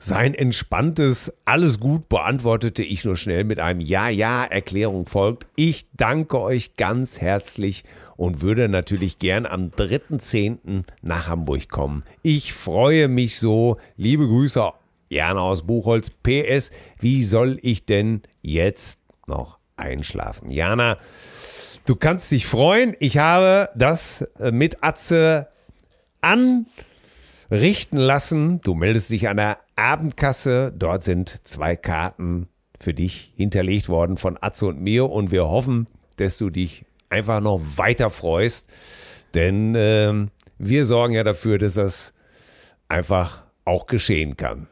[0.00, 5.46] Sein entspanntes Alles gut beantwortete ich nur schnell mit einem Ja-Ja-Erklärung folgt.
[5.54, 7.84] Ich danke euch ganz herzlich
[8.16, 10.84] und würde natürlich gern am 3.10.
[11.02, 12.04] nach Hamburg kommen.
[12.22, 13.78] Ich freue mich so.
[13.96, 14.72] Liebe Grüße,
[15.08, 16.10] Jana aus Buchholz.
[16.10, 20.50] PS, wie soll ich denn jetzt noch einschlafen?
[20.50, 20.96] Jana,
[21.86, 22.96] du kannst dich freuen.
[23.00, 25.48] Ich habe das äh, mit Atze
[26.20, 28.60] anrichten lassen.
[28.60, 30.72] Du meldest dich an der Abendkasse.
[30.76, 32.48] Dort sind zwei Karten
[32.80, 35.86] für dich hinterlegt worden von Atze und mir und wir hoffen,
[36.16, 36.84] dass du dich
[37.14, 38.68] einfach noch weiter freust,
[39.34, 40.26] denn äh,
[40.58, 42.12] wir sorgen ja dafür, dass das
[42.88, 44.66] einfach auch geschehen kann.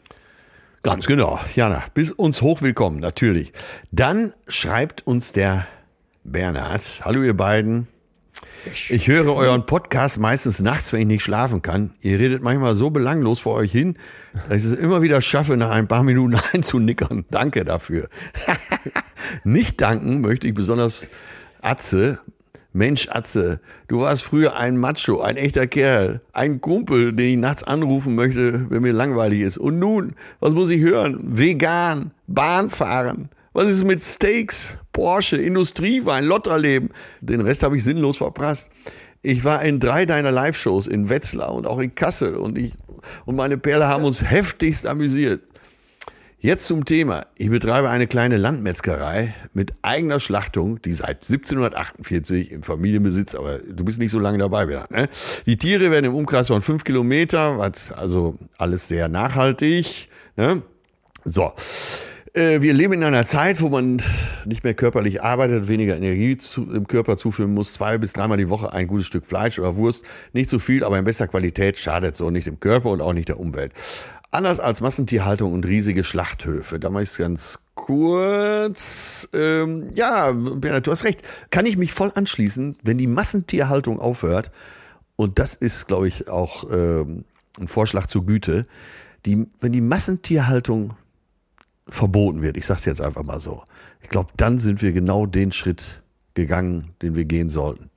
[0.82, 3.52] Ganz genau, Jana, bis uns hochwillkommen, natürlich.
[3.92, 5.68] Dann schreibt uns der
[6.24, 7.02] Bernhard.
[7.04, 7.86] Hallo ihr beiden.
[8.88, 11.94] Ich höre euren Podcast meistens nachts, wenn ich nicht schlafen kann.
[12.00, 13.96] Ihr redet manchmal so belanglos vor euch hin,
[14.48, 17.24] dass ich es immer wieder schaffe, nach ein paar Minuten einzunickern.
[17.30, 18.08] Danke dafür.
[19.44, 21.08] nicht danken möchte ich besonders
[21.62, 22.18] Atze.
[22.74, 27.62] Mensch, Atze, du warst früher ein Macho, ein echter Kerl, ein Kumpel, den ich nachts
[27.62, 29.58] anrufen möchte, wenn mir langweilig ist.
[29.58, 31.18] Und nun, was muss ich hören?
[31.22, 33.28] Vegan, Bahn fahren.
[33.52, 36.88] Was ist mit Steaks, Porsche, Industriewein, Lotterleben?
[37.20, 38.70] Den Rest habe ich sinnlos verprasst.
[39.20, 42.72] Ich war in drei deiner Live-Shows in Wetzlar und auch in Kassel und ich
[43.24, 45.42] und meine Perle haben uns heftigst amüsiert.
[46.44, 47.26] Jetzt zum Thema.
[47.36, 53.84] Ich betreibe eine kleine Landmetzgerei mit eigener Schlachtung, die seit 1748 im Familienbesitz, aber du
[53.84, 55.08] bist nicht so lange dabei, Bernhard, ne?
[55.46, 60.08] Die Tiere werden im Umkreis von fünf Kilometer, was also alles sehr nachhaltig.
[60.36, 60.62] Ne?
[61.24, 61.52] So.
[62.34, 64.02] Äh, wir leben in einer Zeit, wo man
[64.44, 68.48] nicht mehr körperlich arbeitet, weniger Energie zu, im Körper zuführen muss, zwei bis dreimal die
[68.48, 70.04] Woche ein gutes Stück Fleisch oder Wurst.
[70.32, 73.28] Nicht zu viel, aber in bester Qualität schadet so nicht dem Körper und auch nicht
[73.28, 73.72] der Umwelt.
[74.32, 76.80] Anders als Massentierhaltung und riesige Schlachthöfe.
[76.80, 79.28] Da mache ich es ganz kurz.
[79.34, 81.22] Ähm, ja, Bernhard, du hast recht.
[81.50, 84.50] Kann ich mich voll anschließen, wenn die Massentierhaltung aufhört,
[85.16, 87.24] und das ist, glaube ich, auch ähm,
[87.60, 88.66] ein Vorschlag zur Güte,
[89.26, 90.94] die, wenn die Massentierhaltung
[91.86, 92.56] verboten wird.
[92.56, 93.62] Ich sage es jetzt einfach mal so.
[94.00, 96.02] Ich glaube, dann sind wir genau den Schritt
[96.34, 97.91] gegangen, den wir gehen sollten.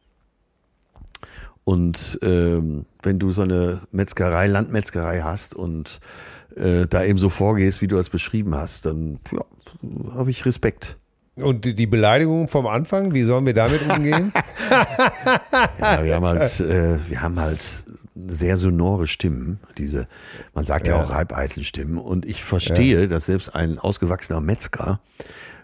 [1.66, 6.00] Und ähm, wenn du so eine Metzgerei, Landmetzgerei hast und
[6.56, 9.42] äh, da eben so vorgehst, wie du das beschrieben hast, dann ja,
[10.14, 10.98] habe ich Respekt.
[11.36, 14.32] Und die Beleidigung vom Anfang, wie sollen wir damit umgehen?
[15.80, 17.84] ja, wir haben halt, äh, wir haben halt
[18.16, 20.08] sehr sonore Stimmen, diese,
[20.54, 21.98] man sagt ja, ja auch Reibeisenstimmen.
[21.98, 23.08] Und ich verstehe, ja.
[23.08, 25.00] dass selbst ein ausgewachsener Metzger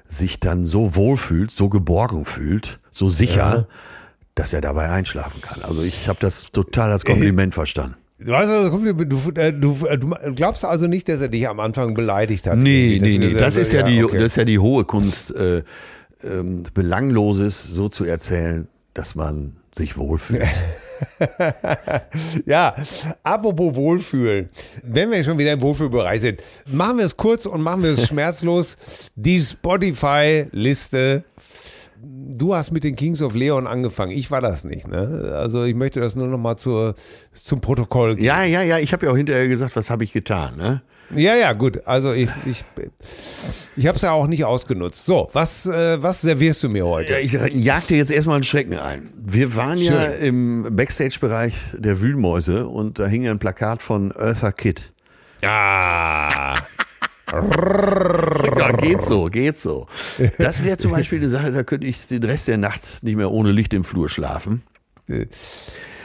[0.08, 3.68] sich dann so wohlfühlt, so geborgen fühlt, so sicher, ja.
[4.36, 5.62] Dass er dabei einschlafen kann.
[5.64, 7.96] Also ich habe das total als Kompliment verstanden.
[8.20, 11.60] Du, hast also, du, äh, du, äh, du, glaubst also nicht, dass er dich am
[11.60, 12.58] Anfang beleidigt hat?
[12.58, 13.34] Nee, nee, nee.
[13.34, 14.18] Das, ist ja, die, okay.
[14.18, 15.64] das ist ja die hohe Kunst, äh,
[16.24, 20.44] ähm, Belangloses so zu erzählen, dass man sich wohlfühlt.
[22.46, 22.76] ja,
[23.24, 24.50] apropos Wohlfühlen.
[24.84, 28.08] Wenn wir schon wieder im Wohlfühlbereich sind, machen wir es kurz und machen wir es
[28.10, 28.78] schmerzlos.
[29.16, 31.24] Die Spotify-Liste.
[32.04, 34.12] Du hast mit den Kings of Leon angefangen.
[34.12, 34.88] Ich war das nicht.
[34.88, 35.34] Ne?
[35.36, 36.96] Also ich möchte das nur noch mal zur,
[37.34, 38.26] zum Protokoll geben.
[38.26, 38.80] Ja, ja, ja.
[38.80, 40.58] Ich habe ja auch hinterher gesagt, was habe ich getan.
[40.58, 40.82] Ne?
[41.16, 41.86] Ja, ja, gut.
[41.86, 42.64] Also ich, ich,
[43.76, 45.06] ich habe es ja auch nicht ausgenutzt.
[45.06, 47.20] So, was, äh, was servierst du mir heute?
[47.20, 49.12] Ich jag dir jetzt erstmal einen Schrecken ein.
[49.18, 49.94] Wir waren Schön.
[49.94, 54.94] ja im Backstage-Bereich der Wühlmäuse und da hing ein Plakat von Eartha Kitt.
[55.44, 56.56] Ah.
[57.32, 59.88] Ja, geht so, geht so.
[60.38, 63.32] Das wäre zum Beispiel eine Sache, da könnte ich den Rest der Nacht nicht mehr
[63.32, 64.64] ohne Licht im Flur schlafen.
[65.08, 65.28] Äh,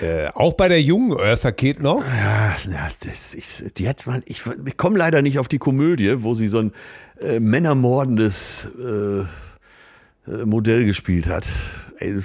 [0.00, 2.04] äh, auch bei der jungen Eartha Kid noch?
[2.04, 2.54] Ja,
[3.04, 6.48] das, ich, die hat mal, ich, ich komme leider nicht auf die Komödie, wo sie
[6.48, 6.72] so ein
[7.20, 9.24] äh, männermordendes äh, äh
[10.44, 11.46] Modell gespielt hat.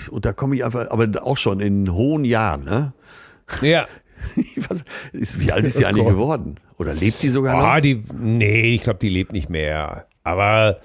[0.10, 2.94] Und da komme ich einfach, aber auch schon in hohen Jahren, ne?
[3.62, 3.88] Ja.
[4.70, 4.84] Was,
[5.14, 6.56] ist, wie alt ist sie oh eigentlich geworden?
[6.82, 7.64] Oder lebt die sogar noch?
[7.64, 10.08] Ah, die, nee, ich glaube, die lebt nicht mehr.
[10.24, 10.80] Aber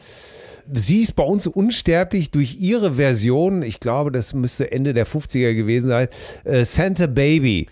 [0.71, 5.55] sie ist bei uns unsterblich durch ihre Version, ich glaube, das müsste Ende der 50er
[5.55, 6.09] gewesen sein,
[6.45, 7.69] äh, Santa Baby.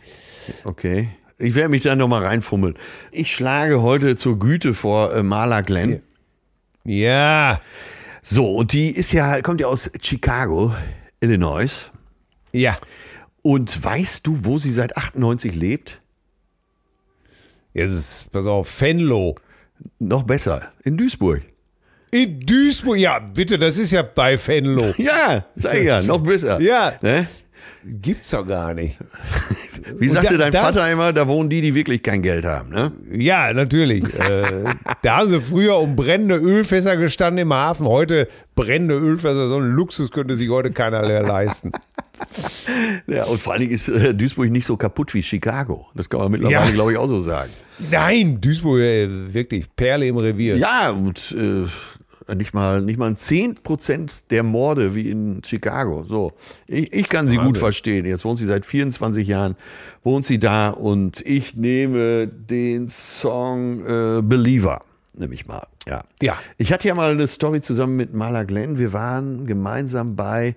[0.64, 1.10] Okay.
[1.36, 2.76] Ich werde mich da nochmal reinfummeln.
[3.12, 6.00] Ich schlage heute zur Güte vor äh, Marla Glenn.
[6.84, 7.60] Ja.
[8.22, 10.74] So, und die ist ja, kommt ja aus Chicago,
[11.20, 11.90] Illinois.
[12.52, 12.78] Ja.
[13.42, 16.00] Und weißt du, wo sie seit 98 lebt?
[17.74, 19.34] Jetzt ist, pass auf, Venlo.
[19.98, 21.42] Noch besser, in Duisburg.
[22.12, 24.94] In Duisburg, ja, bitte, das ist ja bei Venlo.
[24.98, 26.60] Ja, sag ich ja, noch besser.
[26.60, 26.94] Ja.
[27.02, 27.26] Ne?
[27.84, 28.98] Gibt's doch gar nicht.
[29.98, 32.70] Wie sagte da- dein da- Vater immer, da wohnen die, die wirklich kein Geld haben.
[32.70, 32.92] Ne?
[33.12, 34.04] Ja, natürlich.
[34.04, 34.64] äh,
[35.02, 37.86] da haben sie früher um brennende Ölfässer gestanden im Hafen.
[37.86, 41.72] Heute brennende Ölfässer, so ein Luxus könnte sich heute keiner mehr leisten.
[43.08, 45.88] Ja, und vor allen Dingen ist äh, Duisburg nicht so kaputt wie Chicago.
[45.94, 46.70] Das kann man mittlerweile, Ja.
[46.72, 47.50] glaube ich, auch so sagen.
[47.90, 50.56] Nein, Duisburg, äh, wirklich, Perle im Revier.
[50.56, 51.64] Ja, und äh,
[52.34, 56.04] nicht mal, nicht mal ein 10% der Morde wie in Chicago.
[56.08, 56.32] So.
[56.66, 58.06] Ich, ich kann sie gut verstehen.
[58.06, 59.56] Jetzt wohnt sie seit 24 Jahren,
[60.02, 65.66] wohnt sie da und ich nehme den Song äh, Believer, nehme ich mal.
[65.86, 66.02] Ja.
[66.22, 66.38] Ja.
[66.56, 68.78] Ich hatte ja mal eine Story zusammen mit Marla Glenn.
[68.78, 70.56] Wir waren gemeinsam bei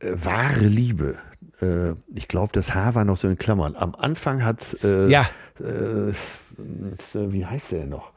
[0.00, 1.16] äh, Wahre Liebe.
[1.62, 3.74] Äh, ich glaube, das Haar war noch so in Klammern.
[3.74, 5.22] Am Anfang hat äh, Ja.
[5.60, 6.12] äh,
[7.14, 8.12] wie heißt der noch?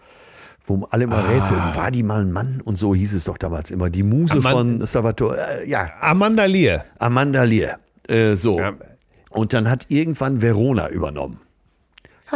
[0.79, 2.61] Wo alle mal rätseln, war die mal ein Mann?
[2.63, 3.89] Und so hieß es doch damals immer.
[3.89, 6.85] Die Muse Aman- von Salvatore, äh, ja, Amanda Lear.
[6.99, 7.79] Amanda Lear.
[8.07, 8.57] Äh, so.
[8.59, 8.73] Ja.
[9.29, 11.39] Und dann hat irgendwann Verona übernommen.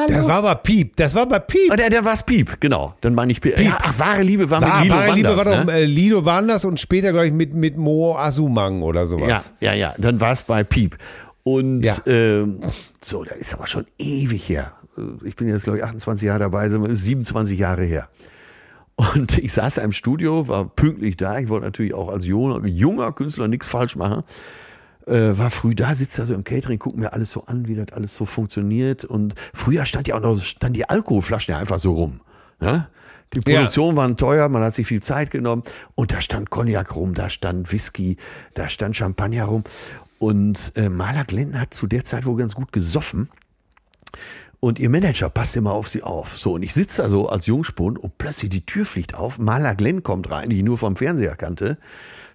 [0.09, 0.97] Das war aber Piep.
[0.97, 1.71] Das war aber Piep.
[1.71, 2.95] Oh, der, der war's Piep, genau.
[2.99, 3.57] Dann meine ich Piep.
[3.57, 5.71] Ja, ach, wahre Liebe war, War, mit Lilo wahre Liebe Wanders, war doch ne?
[5.73, 9.53] äh, Lido Wanders und später, glaube ich, mit, mit Mo Asumang oder sowas.
[9.61, 9.93] Ja, ja, ja.
[9.97, 10.97] Dann war es bei Piep.
[11.43, 11.95] Und Ja.
[12.07, 12.59] ähm,
[13.01, 14.73] so, da ist aber schon ewig her.
[14.97, 18.09] Äh, Ich bin jetzt, glaube ich, 28 Jahre dabei, sind wir 27 Jahre her.
[18.95, 21.39] Und ich saß da im Studio, war pünktlich da.
[21.39, 24.23] Ich wollte natürlich auch als junger, Künstler nichts falsch machen.
[25.07, 27.75] Äh, war früh da, sitzt da so im Catering, guckt mir alles so an, wie
[27.75, 29.05] das alles so funktioniert.
[29.05, 32.21] Und früher stand ja auch noch stand die Alkoholflaschen ja einfach so rum.
[32.59, 32.87] Ne?
[33.33, 33.43] Die Ja.
[33.59, 35.63] Produktion waren teuer, man hat sich viel Zeit genommen.
[35.93, 38.17] Und da stand Cognac rum, da stand Whisky,
[38.55, 39.63] da stand Champagner rum.
[40.17, 43.29] Und äh, Maler Glenn hat zu der Zeit wohl ganz gut gesoffen.
[44.65, 46.39] Und ihr Manager passt immer auf sie auf.
[46.39, 49.37] So, und ich sitze da so als Jungspund und plötzlich die Tür fliegt auf.
[49.37, 51.77] Maler Glenn kommt rein, die ich nur vom Fernseher kannte,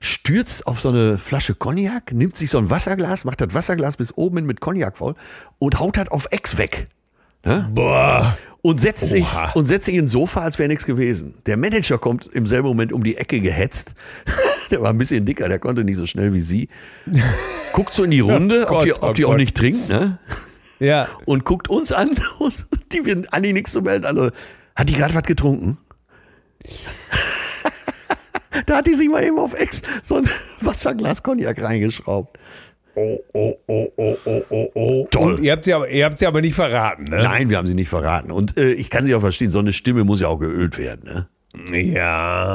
[0.00, 4.16] stürzt auf so eine Flasche Cognac, nimmt sich so ein Wasserglas, macht das Wasserglas bis
[4.16, 5.16] oben hin mit Cognac voll
[5.58, 6.84] und haut das auf Ex weg.
[7.44, 7.68] Ne?
[7.74, 8.38] Boah.
[8.62, 9.50] Und setzt, sich, Oha.
[9.54, 11.34] und setzt sich ins Sofa, als wäre nichts gewesen.
[11.46, 13.94] Der Manager kommt im selben Moment um die Ecke gehetzt.
[14.70, 16.68] der war ein bisschen dicker, der konnte nicht so schnell wie sie.
[17.72, 20.20] Guckt so in die Runde, ob Gott, die, ob oh die auch nicht trinkt, ne?
[20.80, 21.08] Ja.
[21.26, 24.06] und guckt uns an und die wir Anni nichts zu melden.
[24.06, 24.30] Also,
[24.74, 25.78] hat die gerade was getrunken?
[28.66, 30.28] da hat die sich mal eben auf Ex so ein
[30.60, 32.38] Wasserglas Cognac reingeschraubt.
[32.96, 35.06] Oh, oh, oh, oh, oh, oh, oh.
[35.10, 35.34] Toll.
[35.34, 37.22] Und ihr habt sie aber, ihr habt sie aber nicht verraten, ne?
[37.22, 38.32] Nein, wir haben sie nicht verraten.
[38.32, 41.04] Und äh, ich kann sie auch verstehen, so eine Stimme muss ja auch geölt werden.
[41.04, 41.28] Ne?
[41.82, 42.54] Ja.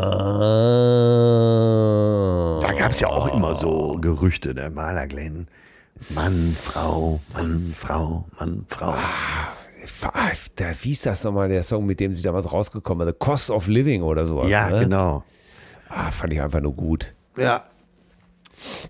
[2.61, 5.47] Da gab es ja auch immer so Gerüchte, der Maler Glenn.
[6.09, 8.91] Mann, Frau, Mann, Frau, Mann, Frau.
[8.91, 9.53] Ah,
[10.55, 13.13] Da, wie ist das nochmal, der Song, mit dem sie damals rausgekommen ist?
[13.13, 14.49] The Cost of Living oder sowas.
[14.49, 14.79] ja, ne?
[14.81, 15.23] genau.
[15.89, 17.13] Ah, fand ich einfach nur gut.
[17.37, 17.63] Ja.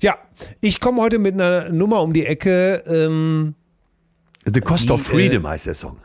[0.01, 0.17] Ja,
[0.61, 2.83] ich komme heute mit einer Nummer um die Ecke.
[2.87, 3.55] Ähm,
[4.45, 5.97] The Cost Die, of Freedom heißt der Song.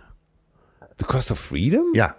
[0.98, 1.86] The Cost of Freedom?
[1.94, 2.14] Ja,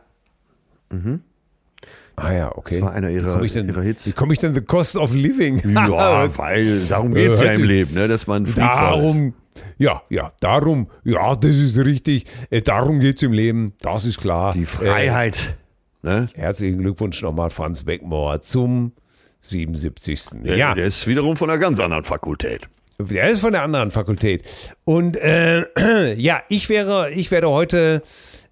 [2.15, 2.79] Ah ja, okay.
[2.79, 4.05] Das war einer ihrer- wie komm ich denn, ihrer Hits.
[4.05, 5.59] Wie komme ich denn The Cost of Living?
[5.75, 8.07] ja weil darum geht es ja im sich- Leben, ne?
[8.07, 8.79] dass man friedvoll ist.
[8.79, 9.33] Darum,
[9.77, 12.25] ja, ja, darum, ja, das ist richtig.
[12.49, 14.53] Äh, darum geht es im Leben, das ist klar.
[14.53, 15.57] Die Freiheit.
[16.03, 16.27] ne?
[16.35, 18.93] Äh, herzlichen Glückwunsch nochmal, Franz Beckmauer, zum
[19.41, 20.43] 77.
[20.43, 22.67] Der, ja, der ist wiederum von einer ganz anderen Fakultät.
[22.99, 24.43] der ist von der anderen Fakultät.
[24.83, 28.03] Und äh, ja, ich wäre, ich werde heute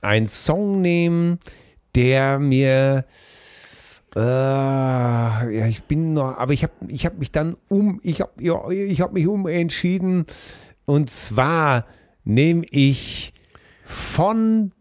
[0.01, 1.39] einen Song nehmen,
[1.95, 3.05] der mir
[4.15, 8.31] äh, ja, ich bin noch, aber ich habe ich hab mich dann um, ich habe
[8.39, 10.25] ja, ich hab mich umentschieden.
[10.85, 11.85] Und zwar
[12.23, 13.33] nehme ich
[13.83, 14.71] von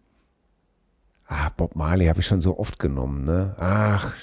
[1.29, 3.55] Ah, Bob Marley habe ich schon so oft genommen, ne?
[3.59, 4.15] Ach,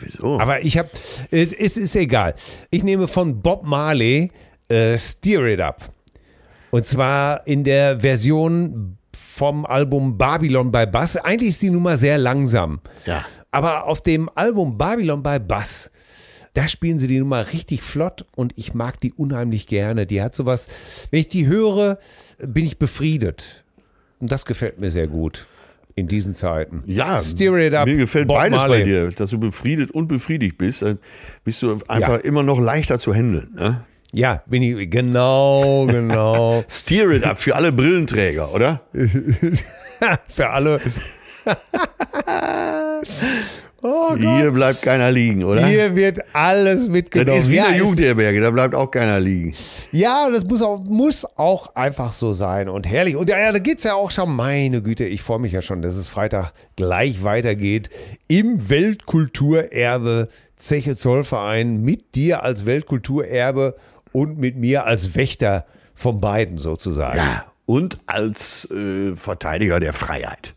[0.00, 0.38] Wieso?
[0.38, 0.88] aber ich habe,
[1.30, 2.34] es, es ist egal.
[2.70, 4.30] Ich nehme von Bob Marley
[4.68, 5.82] äh, Steer It Up.
[6.70, 11.16] Und zwar in der Version vom Album Babylon by Bass.
[11.16, 12.80] Eigentlich ist die Nummer sehr langsam.
[13.06, 13.24] Ja.
[13.52, 15.90] Aber auf dem Album Babylon by Bass,
[16.54, 20.06] da spielen sie die Nummer richtig flott und ich mag die unheimlich gerne.
[20.06, 20.68] Die hat sowas,
[21.10, 21.98] wenn ich die höre,
[22.38, 23.62] bin ich befriedet.
[24.18, 25.46] Und das gefällt mir sehr gut
[25.94, 26.82] in diesen Zeiten.
[26.86, 27.86] Ja, Steer It Up.
[27.86, 28.78] mir gefällt Bob beides Marley.
[28.80, 30.82] bei dir, dass du befriedet und befriedigt bist.
[30.82, 30.98] Dann
[31.44, 32.16] bist du einfach Ja.
[32.16, 33.50] immer noch leichter zu handeln.
[33.54, 33.84] Ne?
[34.12, 36.64] Ja, bin ich, genau, genau.
[36.70, 38.80] Steer it up für alle Brillenträger, oder?
[40.28, 40.80] Für alle.
[44.12, 45.66] oh Hier bleibt keiner liegen, oder?
[45.66, 47.36] Hier wird alles mitgenommen.
[47.36, 49.54] das ist wie eine Jugendherberge, da bleibt auch keiner liegen.
[49.92, 53.16] Ja, das muss auch, muss auch einfach so sein und herrlich.
[53.16, 55.82] Und ja, ja, da geht's ja auch schon, meine Güte, ich freue mich ja schon,
[55.82, 57.90] dass es Freitag gleich weitergeht
[58.28, 63.76] im Weltkulturerbe Zeche Zollverein mit dir als Weltkulturerbe
[64.12, 67.18] und mit mir als Wächter von beiden sozusagen.
[67.18, 70.54] Ja, und als äh, Verteidiger der Freiheit.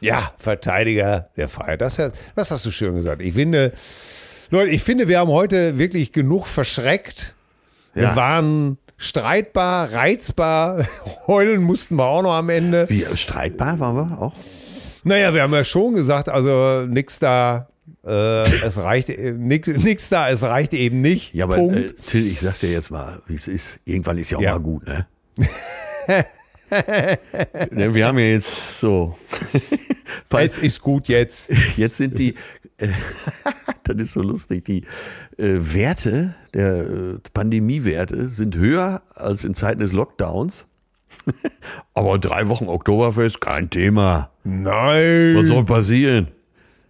[0.00, 1.80] Ja, Verteidiger der Freiheit.
[1.80, 1.96] Das,
[2.36, 3.20] das hast du schön gesagt.
[3.22, 3.72] Ich finde,
[4.50, 7.34] Leute, ich finde, wir haben heute wirklich genug verschreckt.
[7.94, 8.16] Wir Ja.
[8.16, 10.86] waren streitbar, reizbar.
[11.26, 12.88] Heulen mussten wir auch noch am Ende.
[12.88, 14.34] Wie streitbar waren wir auch?
[15.04, 17.68] Naja, wir haben ja schon gesagt, also nix da,
[18.04, 21.34] äh, es reicht, äh, nix, nix da, es reicht eben nicht.
[21.34, 21.76] Ja, aber Punkt.
[21.76, 23.78] äh, Till, ich sag's dir jetzt mal, wie es ist.
[23.84, 24.52] Irgendwann ist ja auch Ja.
[24.52, 25.06] mal gut, ne?
[27.70, 29.16] Wir haben ja jetzt so.
[30.30, 31.50] es ist gut jetzt.
[31.76, 32.34] Jetzt sind die,
[32.78, 32.88] äh,
[33.84, 34.84] das ist so lustig, die
[35.38, 40.66] äh, Werte, der äh, Pandemiewerte sind höher als in Zeiten des Lockdowns.
[41.94, 44.30] Aber drei Wochen Oktoberfest, kein Thema.
[44.44, 45.36] Nein.
[45.36, 46.28] Was soll passieren?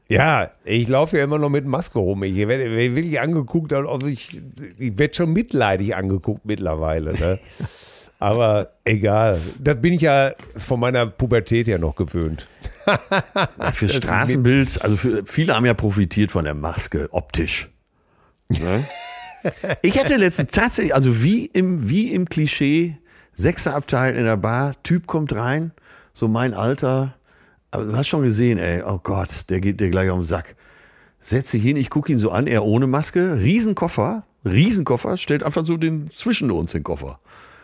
[0.09, 2.22] Ja, ich laufe ja immer noch mit Maske rum.
[2.22, 3.72] Ich werde wirklich angeguckt,
[4.06, 4.40] ich,
[4.78, 7.12] ich werde schon mitleidig angeguckt mittlerweile.
[7.12, 7.38] Ne?
[8.19, 9.40] Aber egal.
[9.59, 12.49] Das bin ich ja von meiner Pubertät her noch gewöhnt.
[13.74, 17.69] Für Straßenbild, also für, viele haben ja profitiert von der Maske, optisch.
[18.49, 18.85] Ne?
[19.82, 22.97] Ich hatte letztens tatsächlich, also wie im, wie im Klischee,
[23.35, 25.73] Sechserabteil in der Bar, Typ kommt rein,
[26.15, 27.15] so mein Alter,
[27.70, 30.57] aber du hast schon gesehen, ey, oh Gott, der geht dir gleich auf den Sack.
[31.20, 35.65] Setz dich hin, ich gucke ihn so an, er ohne Maske, Riesenkoffer, Riesenkoffer, stellt einfach
[35.65, 37.20] so den zwischen uns den Koffer.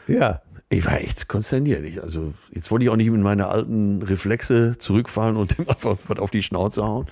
[0.06, 0.42] Ja.
[0.68, 1.84] Ich war echt konsterniert.
[1.84, 5.96] Ich, also, jetzt wollte ich auch nicht mit meine alten Reflexe zurückfallen und ihm einfach
[6.08, 7.06] was auf die Schnauze hauen.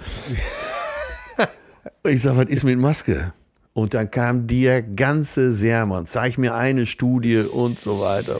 [2.05, 3.33] Ich sag, was ist mit Maske?
[3.75, 6.07] Und dann kam der ganze Sermon.
[6.07, 8.39] Zeig mir eine Studie und so weiter.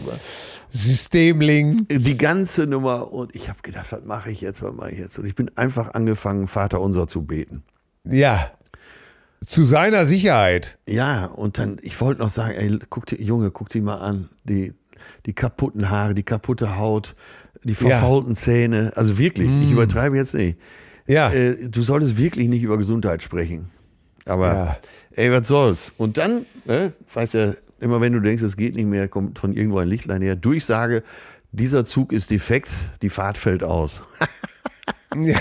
[0.71, 1.87] Systemling.
[1.89, 3.13] die ganze Nummer.
[3.13, 5.19] Und ich habe gedacht, was mache ich jetzt, was mache ich jetzt?
[5.19, 7.63] Und ich bin einfach angefangen, Vater unser zu beten.
[8.05, 8.51] Ja.
[9.47, 10.79] Zu seiner Sicherheit.
[10.87, 14.29] Ja, und dann, ich wollte noch sagen, ey, guck Junge, guck dir mal an.
[14.45, 14.73] Die,
[15.27, 17.15] die kaputten Haare, die kaputte Haut,
[17.65, 18.93] die verfaulten Zähne.
[18.97, 20.59] Also wirklich, ich übertreibe jetzt nicht.
[21.07, 21.31] Ja.
[21.33, 23.71] Äh, du solltest wirklich nicht über Gesundheit sprechen.
[24.27, 24.77] Aber, Ja.
[25.17, 25.93] ey, was soll's?
[25.99, 29.53] Und dann, ne, weißt ja, immer wenn du denkst, es geht nicht mehr, kommt von
[29.53, 30.37] irgendwo ein Lichtlein her.
[30.37, 31.03] Durchsage,
[31.51, 32.71] dieser Zug ist defekt,
[33.03, 34.03] die Fahrt fällt aus.
[35.15, 35.39] Ja.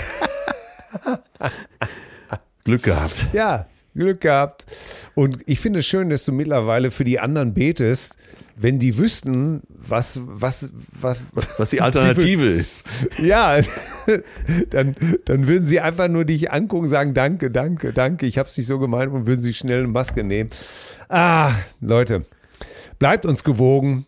[2.64, 3.26] Glück gehabt.
[3.32, 4.66] Ja, Glück gehabt.
[5.14, 8.16] Und ich finde es schön, dass du mittlerweile für die anderen betest,
[8.62, 11.18] wenn die wüssten, was, was, was,
[11.58, 12.84] Was die Alternative ist.
[13.18, 13.60] ja,
[14.70, 14.94] dann,
[15.24, 18.66] dann würden sie einfach nur dich angucken, sagen, danke, danke, danke, ich habe es nicht
[18.66, 20.50] so gemeint und würden sie schnell eine Maske nehmen.
[21.08, 22.24] Ah, Leute,
[22.98, 24.06] bleibt uns gewogen.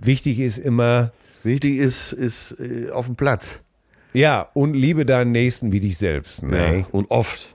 [0.00, 1.12] Wichtig ist immer,
[1.42, 3.60] Wichtig ist, ist äh, auf dem Platz.
[4.12, 6.42] ja, und liebe deinen Nächsten wie dich selbst.
[6.42, 6.86] Ne?
[6.92, 7.54] Und oft.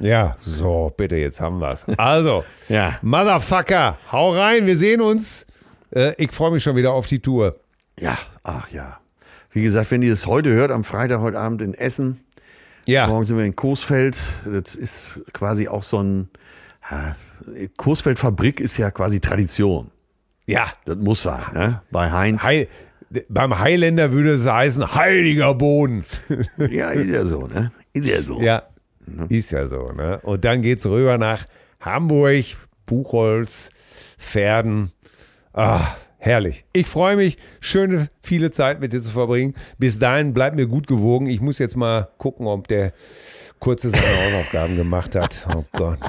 [0.00, 1.86] Ja, so, bitte, jetzt haben wir's.
[1.96, 2.98] Also, Ja.
[3.02, 5.46] Motherfucker, hau rein, wir sehen uns.
[5.94, 7.56] Äh, ich freue mich schon wieder auf die Tour.
[8.00, 8.98] Ja, ach ja.
[9.52, 12.20] Wie gesagt, wenn ihr es heute hört, am Freitag heute Abend in Essen,
[12.86, 14.18] Ja, morgen sind wir in Coesfeld.
[14.44, 16.28] Das ist quasi auch so ein.
[16.90, 17.14] Ja,
[17.76, 19.90] Coesfeld Fabrik ist ja quasi Tradition.
[20.46, 20.66] ja.
[20.84, 21.82] Das muss sein, ne?
[21.90, 22.42] Bei Heinz.
[22.42, 22.68] Heil,
[23.28, 26.04] beim Highlander würde es heißen, heiliger Boden.
[26.58, 27.70] Ja, ist ja so, ne?
[27.92, 28.40] Ist ja so.
[28.40, 28.64] ja,
[29.28, 29.92] ist ja so.
[29.92, 30.18] Ne?
[30.22, 31.44] Und dann geht's rüber nach
[31.80, 32.44] Hamburg,
[32.86, 33.70] Buchholz,
[34.18, 34.90] Pferden.
[35.54, 35.86] Ah,
[36.18, 36.64] herrlich.
[36.72, 39.54] Ich freue mich, schöne, viele Zeit mit dir zu verbringen.
[39.78, 41.26] Bis dahin bleib mir gut gewogen.
[41.26, 42.92] Ich muss jetzt mal gucken, ob der
[43.60, 45.46] kurze seine Hausaufgaben gemacht hat.
[45.56, 46.00] Oh Gott.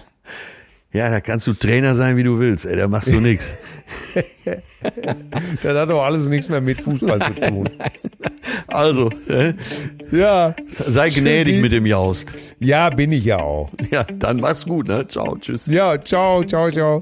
[0.92, 3.54] Ja, da kannst du Trainer sein, wie du willst, ey, da machst du nichts.
[5.64, 7.70] Das hat doch alles nichts mehr mit Fußball zu tun.
[8.68, 9.56] Also, ne?
[10.12, 12.32] Ja, sei gnädig mit dem Jaust.
[12.60, 13.72] ja, bin ich ja auch.
[13.92, 15.08] Ja, dann mach's gut, ne?
[15.08, 15.66] Ciao, tschüss.
[15.68, 17.02] Ja, ciao, ciao, ciao.